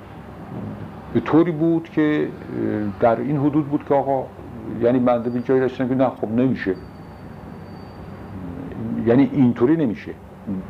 به 1.14 1.20
طوری 1.20 1.52
بود 1.52 1.90
که 1.90 2.28
در 3.00 3.20
این 3.20 3.38
حدود 3.38 3.68
بود 3.68 3.86
که 3.88 3.94
آقا 3.94 4.26
یعنی 4.82 5.00
بنده 5.00 5.30
به 5.30 5.42
جایی 5.42 5.62
رسیدم 5.62 5.90
که 5.90 5.96
نه 5.96 6.10
خب 6.10 6.32
نمیشه. 6.32 6.76
یعنی 9.06 9.30
اینطوری 9.34 9.76
نمیشه. 9.76 10.12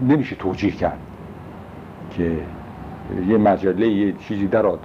نمیشه 0.01 0.35
توجیه 0.35 0.71
کرد 0.71 0.99
که 2.11 2.37
یه 3.27 3.37
مجله 3.37 3.87
یه 3.87 4.13
چیزی 4.13 4.47
در 4.47 4.65
و 4.65 4.77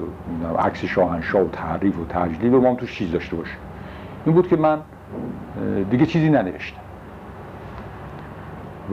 عکس 0.59 0.84
شاهنشاه 0.84 1.42
و 1.42 1.49
تعریف 1.49 1.99
و 1.99 2.05
تجلیل 2.05 2.55
و 2.55 2.61
ما 2.61 2.68
هم 2.68 2.76
توش 2.76 2.95
چیز 2.95 3.12
داشته 3.12 3.36
باشه. 3.36 3.55
این 4.26 4.34
بود 4.34 4.49
که 4.49 4.57
من 4.57 4.78
دیگه 5.90 6.07
چیزی 6.07 6.30
ننوشتم. 6.30 6.80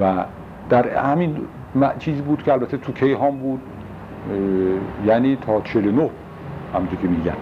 و 0.02 0.26
در 0.72 0.98
همین 0.98 1.38
چیزی 2.00 2.22
بود 2.22 2.44
که 2.44 2.54
البته 2.54 2.78
تو 2.78 2.92
کیهان 2.92 3.38
بود 3.38 3.62
یعنی 5.06 5.36
تا 5.36 5.62
49 5.62 6.10
همونطور 6.74 7.00
که 7.00 7.08
میگن. 7.08 7.36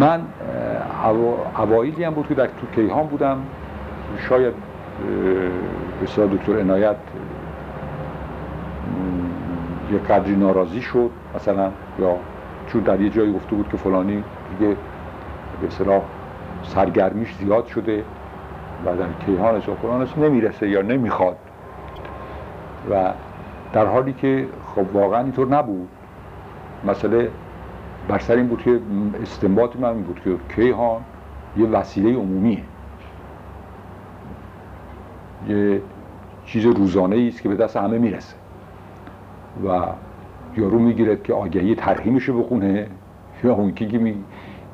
من 0.00 0.20
اوایلی 1.58 2.04
هم 2.04 2.14
بود 2.14 2.28
که 2.28 2.34
در 2.34 2.46
تو 2.46 2.66
کیهان 2.74 3.06
بودم. 3.06 3.38
شاید 4.28 4.54
به 6.16 6.26
دکتر 6.36 6.60
عنایت 6.60 6.96
یه 9.92 9.98
قدری 9.98 10.36
ناراضی 10.36 10.82
شد 10.82 11.10
مثلا 11.34 11.70
یا 11.98 12.16
چون 12.66 12.80
در 12.80 13.00
یه 13.00 13.10
جایی 13.10 13.32
گفته 13.32 13.56
بود 13.56 13.68
که 13.68 13.76
فلانی 13.76 14.24
دیگه 14.58 14.76
به 15.60 15.66
اصطلاح 15.66 16.02
سرگرمیش 16.62 17.34
زیاد 17.34 17.66
شده. 17.66 18.04
و 18.84 19.24
کیهانش 19.26 19.68
و 19.68 19.74
فلانش 19.74 20.18
نمی‌رسه 20.18 20.68
یا 20.68 20.82
نمی‌خواد. 20.82 21.36
و 22.90 23.12
در 23.72 23.86
حالی 23.86 24.12
که 24.12 24.46
خب 24.74 24.96
واقعا 24.96 25.20
اینطور 25.20 25.48
نبود. 25.48 25.88
مسئله 26.84 27.30
بر 28.08 28.18
سر 28.18 28.36
این 28.36 28.46
بود 28.46 28.62
که 28.62 28.80
استنباط 29.22 29.76
من 29.76 29.88
این 29.88 30.02
بود 30.02 30.20
که 30.24 30.36
کیهان 30.54 31.00
یه 31.56 31.66
وسیله 31.66 32.16
عمومیه. 32.16 32.62
یه 35.48 35.80
چیز 36.44 36.66
روزانه 36.66 37.26
است 37.28 37.42
که 37.42 37.48
به 37.48 37.54
دست 37.54 37.76
همه 37.76 37.98
می‌رسه. 37.98 38.34
و 39.64 39.80
یارو 40.56 40.78
می‌گیرد 40.78 41.22
که 41.22 41.32
آگهی 41.32 41.74
ترهیمشو 41.74 42.42
بخونه 42.42 42.86
یا 43.44 43.54
اون 43.54 43.74
که 43.74 44.18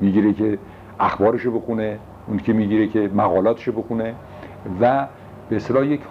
می‌گیره 0.01 0.33
که 0.33 0.59
اخبارشو 0.99 1.51
بخونه. 1.51 1.99
اون 2.27 2.37
که 2.37 2.53
می‌گیره 2.53 2.87
که 2.87 3.09
مقالاتشو 3.13 3.71
بخونه 3.71 4.13
و 4.81 5.07
به 5.49 5.55
اصطلاح 5.55 5.85
یک 5.85 6.01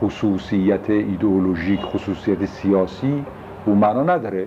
خصوصیت 0.00 0.90
ایدئولوژیک 0.90 1.80
خصوصیت 1.80 2.44
سیاسی 2.44 3.24
او 3.66 3.74
معنا 3.74 4.02
نداره. 4.02 4.46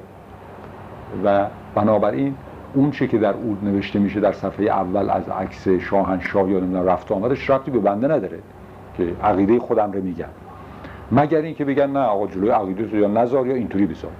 و 1.23 1.47
بنابراین 1.75 2.35
اون 2.73 2.91
چه 2.91 3.07
که 3.07 3.17
در 3.17 3.33
اود 3.33 3.65
نوشته 3.65 3.99
میشه 3.99 4.19
در 4.19 4.31
صفحه 4.31 4.65
اول 4.65 5.09
از 5.09 5.29
عکس 5.29 5.67
شاهنشاه 5.67 6.49
یا 6.49 6.59
نمی‌دونم 6.59 6.85
رفت 6.85 7.11
آمدش 7.11 7.49
رفتی 7.49 7.71
به 7.71 7.79
بنده 7.79 8.07
نداره 8.07 8.39
که 8.97 9.13
عقیده 9.23 9.59
خودم 9.59 9.91
رو 9.91 10.01
میگم. 10.01 10.25
مگر 11.11 11.37
اینکه 11.37 11.65
بگن 11.65 11.89
نه 11.89 11.99
آقا 11.99 12.27
جلوی 12.27 12.49
عقیده 12.49 12.87
تو 12.87 12.97
یا 12.97 13.07
نزار 13.07 13.47
یا 13.47 13.55
اینطوری 13.55 13.85
بذار. 13.85 14.11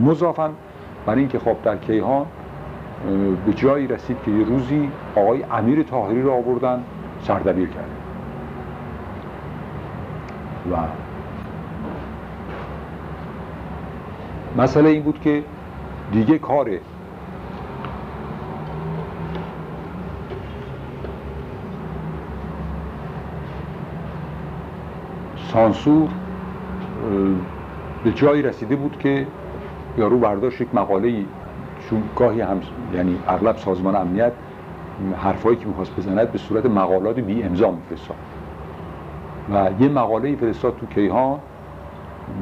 مضافا 0.00 0.50
برای 1.06 1.18
اینکه 1.18 1.38
خب 1.38 1.56
در 1.62 1.76
کیهان 1.76 2.26
به 3.46 3.52
جایی 3.52 3.86
رسید 3.86 4.16
که 4.24 4.30
یه 4.30 4.44
روزی 4.44 4.90
آقای 5.16 5.42
امیر 5.42 5.82
تاهری 5.82 6.22
رو 6.22 6.32
آوردن 6.32 6.84
سردبیر 7.22 7.68
کرد 7.68 7.90
و 10.72 10.76
مسئله 14.62 14.88
این 14.88 15.02
بود 15.02 15.20
که 15.20 15.44
دیگه 16.12 16.38
کار 16.38 16.70
سانسور 25.52 26.08
به 28.04 28.12
جایی 28.12 28.42
رسیده 28.42 28.76
بود 28.76 28.98
که 28.98 29.26
یارو 29.98 30.18
برداشت 30.18 30.60
یک 30.60 30.74
مقاله 30.74 31.24
چون 31.90 32.02
گاهی 32.16 32.40
هم 32.40 32.60
یعنی 32.94 33.18
اغلب 33.28 33.56
سازمان 33.56 33.96
امنیت 33.96 34.32
حرفایی 35.16 35.56
که 35.56 35.66
می‌خواست 35.66 35.96
بزند 35.96 36.32
به 36.32 36.38
صورت 36.38 36.66
مقالات 36.66 37.20
بی 37.20 37.42
امضا 37.42 37.70
میفرستاد. 37.70 38.16
و 39.52 39.82
یه 39.82 39.88
مقاله 39.88 40.36
فرستاد 40.36 40.76
تو 40.76 40.86
کیهان 40.86 41.38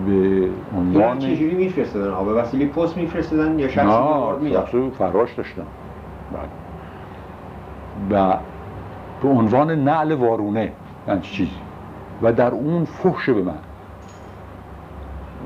به 0.07 0.49
عنوان 0.77 1.19
چجوری 1.19 1.55
میفرستادن؟ 1.55 2.25
به 2.25 2.33
وسیله 2.33 2.67
پست 2.67 2.97
میفرستادن 2.97 3.59
یا 3.59 3.69
شخصی 3.69 4.45
می‌داد. 4.45 4.91
فراش 4.99 5.35
داشتن. 5.35 5.67
بله. 6.33 6.49
و 8.11 8.37
به 9.23 9.29
عنوان 9.29 9.71
نعل 9.71 10.13
وارونه 10.13 10.73
یعنی 11.09 11.21
چیزی. 11.21 11.51
و 12.23 12.33
در 12.33 12.51
اون 12.51 12.85
فحش 12.85 13.31
به 13.31 13.43
من. 13.43 13.59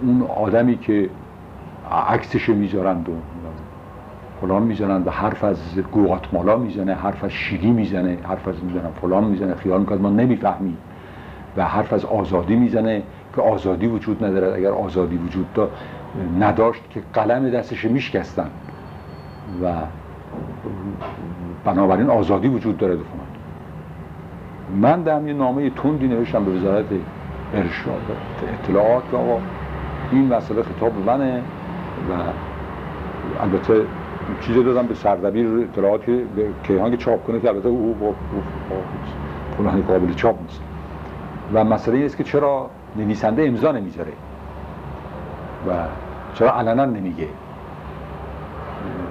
اون 0.02 0.22
آدمی 0.22 0.78
که 0.78 1.10
عکسش 2.08 2.48
می‌ذارند 2.48 3.08
و 3.08 3.12
فلان 4.42 4.62
می‌زنن 4.62 5.02
و 5.02 5.10
حرف 5.10 5.44
از 5.44 5.58
گواتمالا 5.92 6.56
می‌زنه 6.56 6.94
حرف 6.94 7.24
از 7.24 7.30
شیلی 7.30 7.70
می‌زنه 7.70 8.18
حرف 8.22 8.48
از 8.48 8.64
می‌زنن 8.64 8.90
فلان 9.02 9.24
می‌زنه 9.24 9.54
خیال 9.54 9.80
می‌کنه 9.80 9.98
ما 9.98 10.10
نمی‌فهمیم. 10.10 10.76
و 11.56 11.64
حرف 11.64 11.92
از 11.92 12.04
آزادی 12.04 12.56
می‌زنه 12.56 13.02
که 13.36 13.42
آزادی 13.42 13.86
وجود 13.86 14.24
نداره 14.24 14.56
اگر 14.56 14.70
آزادی 14.70 15.16
وجود 15.16 15.52
دا 15.54 15.68
نداشت 16.40 16.82
که 16.90 17.02
قلم 17.14 17.50
دستش 17.50 17.84
میشکستن. 17.84 18.50
و 19.62 19.72
بنابراین 21.64 22.10
آزادی 22.10 22.48
وجود 22.48 22.78
داره 22.78 22.94
دفعه 22.94 23.06
من 24.80 25.02
در 25.02 25.22
یه 25.22 25.32
نامه 25.32 25.70
تندی 25.70 26.08
نوشتم 26.08 26.44
به 26.44 26.50
وزارت 26.50 26.86
ارشاد 27.54 28.00
اطلاعات 28.62 29.10
که 29.10 29.16
آقا 29.16 29.38
این 30.12 30.34
مسئله 30.34 30.62
خطاب 30.62 30.92
منه 31.06 31.42
و 32.10 32.12
البته 33.42 33.74
چیزی 34.40 34.62
دادم 34.62 34.86
به 34.86 34.94
سردبیر 34.94 35.68
اطلاعات 35.72 36.04
که 36.06 36.22
به 36.36 36.46
کیهان 36.66 36.96
چاپ 36.96 37.26
کنه 37.26 37.40
که 37.40 37.48
البته 37.48 37.68
او 37.68 37.96
با 38.00 38.14
فلانی 39.56 39.82
قابل 39.82 40.12
چاپ 40.12 40.42
نیست. 40.42 40.60
و 41.52 41.64
مسئله 41.64 41.96
این 41.96 42.04
است 42.04 42.16
که 42.16 42.24
چرا 42.24 42.70
نویسنده 42.96 43.42
امضا 43.42 43.72
نمی‌ذاره؟ 43.72 44.12
و 45.68 45.72
چرا 46.34 46.58
علنا 46.58 46.84
نمیگه؟ 46.84 47.24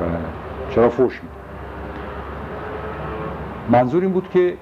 و 0.01 0.03
چرا 0.69 0.89
فوش 0.89 1.21
میده 1.23 1.35
منظور 3.69 4.01
این 4.03 4.11
بود 4.11 4.29
که 4.29 4.53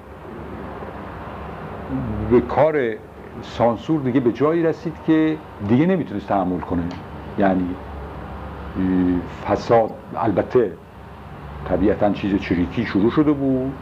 به 2.30 2.40
کار 2.40 2.94
سانسور 3.42 4.00
دیگه 4.00 4.20
به 4.20 4.32
جایی 4.32 4.62
رسید 4.62 4.94
که 5.06 5.36
دیگه 5.68 5.86
نمی‌تونست 5.86 6.28
تحمل 6.28 6.60
کنه. 6.60 6.82
یعنی 7.38 7.68
فساد 9.46 9.90
البته 10.16 10.72
طبیعتا 11.68 12.12
چیز 12.12 12.40
چریکی 12.40 12.86
شروع 12.86 13.10
شده 13.10 13.32
بود. 13.32 13.72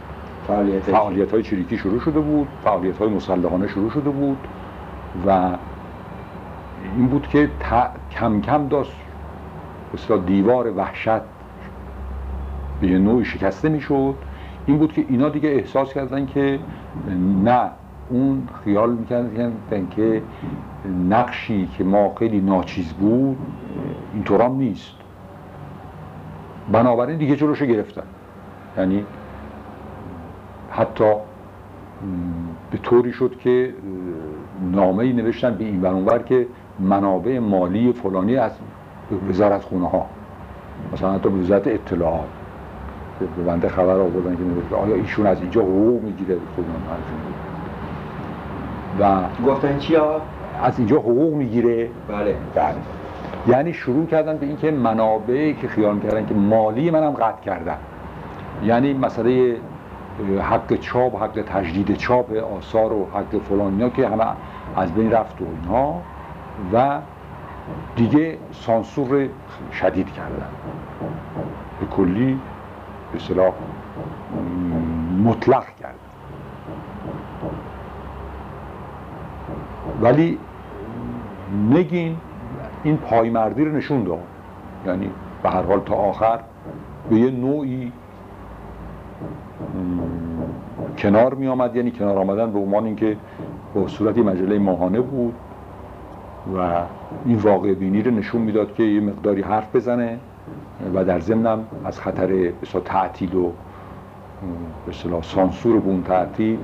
فعالیت 0.47 0.83
فعالیت 0.83 1.31
های 1.31 1.43
چریکی 1.43 1.77
شروع 1.77 1.99
شده 1.99 2.19
بود. 2.19 2.47
فعالیت 2.63 2.97
های 2.97 3.09
مسلحانه 3.09 3.67
شروع 3.67 3.89
شده 3.89 4.09
بود. 4.09 4.37
و 5.27 5.49
این 6.97 7.07
بود 7.07 7.27
که 7.27 7.49
کم 8.11 8.41
کم 8.41 8.67
داشت. 8.67 8.95
مثلا 9.93 10.17
دیوار 10.17 10.71
وحشت 10.77 11.21
به 12.81 12.87
یه 12.87 12.97
نوعی 12.97 13.25
شکسته 13.25 13.69
می‌شد. 13.69 14.15
این 14.65 14.77
بود 14.77 14.93
که 14.93 15.05
اینا 15.09 15.29
دیگه 15.29 15.49
احساس 15.49 15.93
کردن 15.93 16.25
که 16.25 16.59
نه 17.43 17.69
اون 18.09 18.47
خیال 18.63 18.91
می‌کردن 18.91 19.53
که 19.95 20.21
نقشی 21.09 21.69
که 21.77 21.83
ما 21.83 22.15
خیلی 22.19 22.41
ناچیز 22.41 22.93
بود 22.93 23.37
اینطورام 24.13 24.57
نیست. 24.57 24.91
بنابراین 26.71 27.17
دیگه 27.17 27.35
جلوشو 27.35 27.65
گرفتن. 27.65 28.03
یعنی 28.77 29.05
حتی 30.71 31.13
به 32.71 32.77
طوری 32.77 33.13
شد 33.13 33.37
که 33.39 33.73
نامه 34.71 35.03
ای 35.03 35.13
نوشتن 35.13 35.55
به 35.55 35.63
این 35.63 35.81
برانور 35.81 36.19
که 36.19 36.47
منابع 36.79 37.39
مالی 37.39 37.93
فلانی 37.93 38.35
از 38.35 38.51
وزارت 39.29 39.61
خونه 39.61 39.89
ها 39.89 40.05
مثلا 40.93 41.13
حتی 41.13 41.29
وزارت 41.29 41.67
اطلاعات 41.67 42.27
به 43.19 43.43
بنده 43.43 43.69
خبر 43.69 43.99
آوردن 43.99 44.35
که 44.35 44.43
نوشته 44.43 44.75
آیا 44.75 44.95
ایشون 44.95 45.27
از 45.27 45.41
اینجا 45.41 45.61
حقوق 45.61 46.03
می‌گیره؟ 46.03 46.37
خودم 46.55 46.69
و 48.99 49.23
گفتن 49.47 49.77
چیا؟ 49.77 50.21
از 50.63 50.79
اینجا 50.79 50.97
حقوق 50.97 51.33
می‌گیره. 51.33 51.89
بله. 52.07 52.35
بله. 52.55 52.75
یعنی 53.47 53.73
شروع 53.73 54.05
کردن 54.05 54.37
به 54.37 54.45
اینکه 54.45 54.71
منابعی 54.71 55.53
که 55.53 55.67
خیال 55.67 55.95
می‌کردن 55.95 56.25
که 56.25 56.33
مالی 56.33 56.91
منم 56.91 57.11
قطع 57.11 57.41
کردن 57.41 57.77
یعنی 58.63 58.93
مسئله 58.93 59.57
حق 60.41 60.75
چاپ 60.75 61.23
حق 61.23 61.43
تجدید 61.47 61.95
چاپ 61.95 62.31
آثار 62.57 62.93
و 62.93 63.07
حق 63.13 63.41
فلان 63.49 63.91
که 63.91 64.07
همه 64.07 64.25
از 64.75 64.93
بین 64.93 65.11
رفت 65.11 65.41
و 65.41 65.45
اینها 65.45 66.01
و 66.73 66.99
دیگه 67.95 68.37
سانسور 68.51 69.29
شدید 69.73 70.13
کردن. 70.13 70.49
به 71.79 71.85
کلی 71.85 72.39
به 73.13 73.19
صلاح 73.19 73.53
مطلق 75.23 75.63
کردن. 75.79 75.95
ولی 80.01 80.37
نگین 81.69 82.17
این 82.83 82.97
پایمردی 82.97 83.65
رو 83.65 83.71
نشون 83.71 84.03
داد. 84.03 84.23
یعنی 84.85 85.09
به 85.43 85.49
هر 85.49 85.61
حال 85.61 85.79
تا 85.79 85.95
آخر 85.95 86.39
به 87.09 87.15
یه 87.15 87.31
نوعی 87.31 87.91
کنار 90.97 91.33
می 91.33 91.47
آمد 91.47 91.75
یعنی 91.75 91.91
کنار 91.91 92.17
آمدن 92.17 92.51
به 92.51 92.59
عنوان 92.59 92.85
اینکه 92.85 93.17
با 93.75 93.87
صورتی 93.87 94.21
مجله 94.21 94.59
ماهانه 94.59 95.01
بود 95.01 95.33
و 96.57 96.83
این 97.25 97.37
واقع 97.37 97.73
بینی 97.73 98.01
رو 98.01 98.11
نشون 98.11 98.41
می‌داد 98.41 98.73
که 98.73 98.83
یه 98.83 99.01
مقداری 99.01 99.41
حرف 99.41 99.75
بزنه 99.75 100.19
و 100.93 101.05
در 101.05 101.19
ضمنم 101.19 101.65
از 101.85 101.99
خطر 101.99 102.27
بسا 102.61 102.79
تعطیل 102.79 103.35
و 103.35 103.51
به 104.85 105.21
سانسور 105.21 105.79
به 105.79 105.89
اون 105.89 106.03
تعطیل 106.03 106.59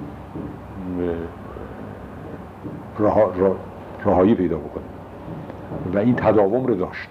رهایی 4.06 4.36
پیدا 4.36 4.58
بکنه. 4.58 4.84
و 5.94 5.98
این 5.98 6.16
تداوم 6.16 6.66
رو 6.66 6.76
داشت. 6.76 7.10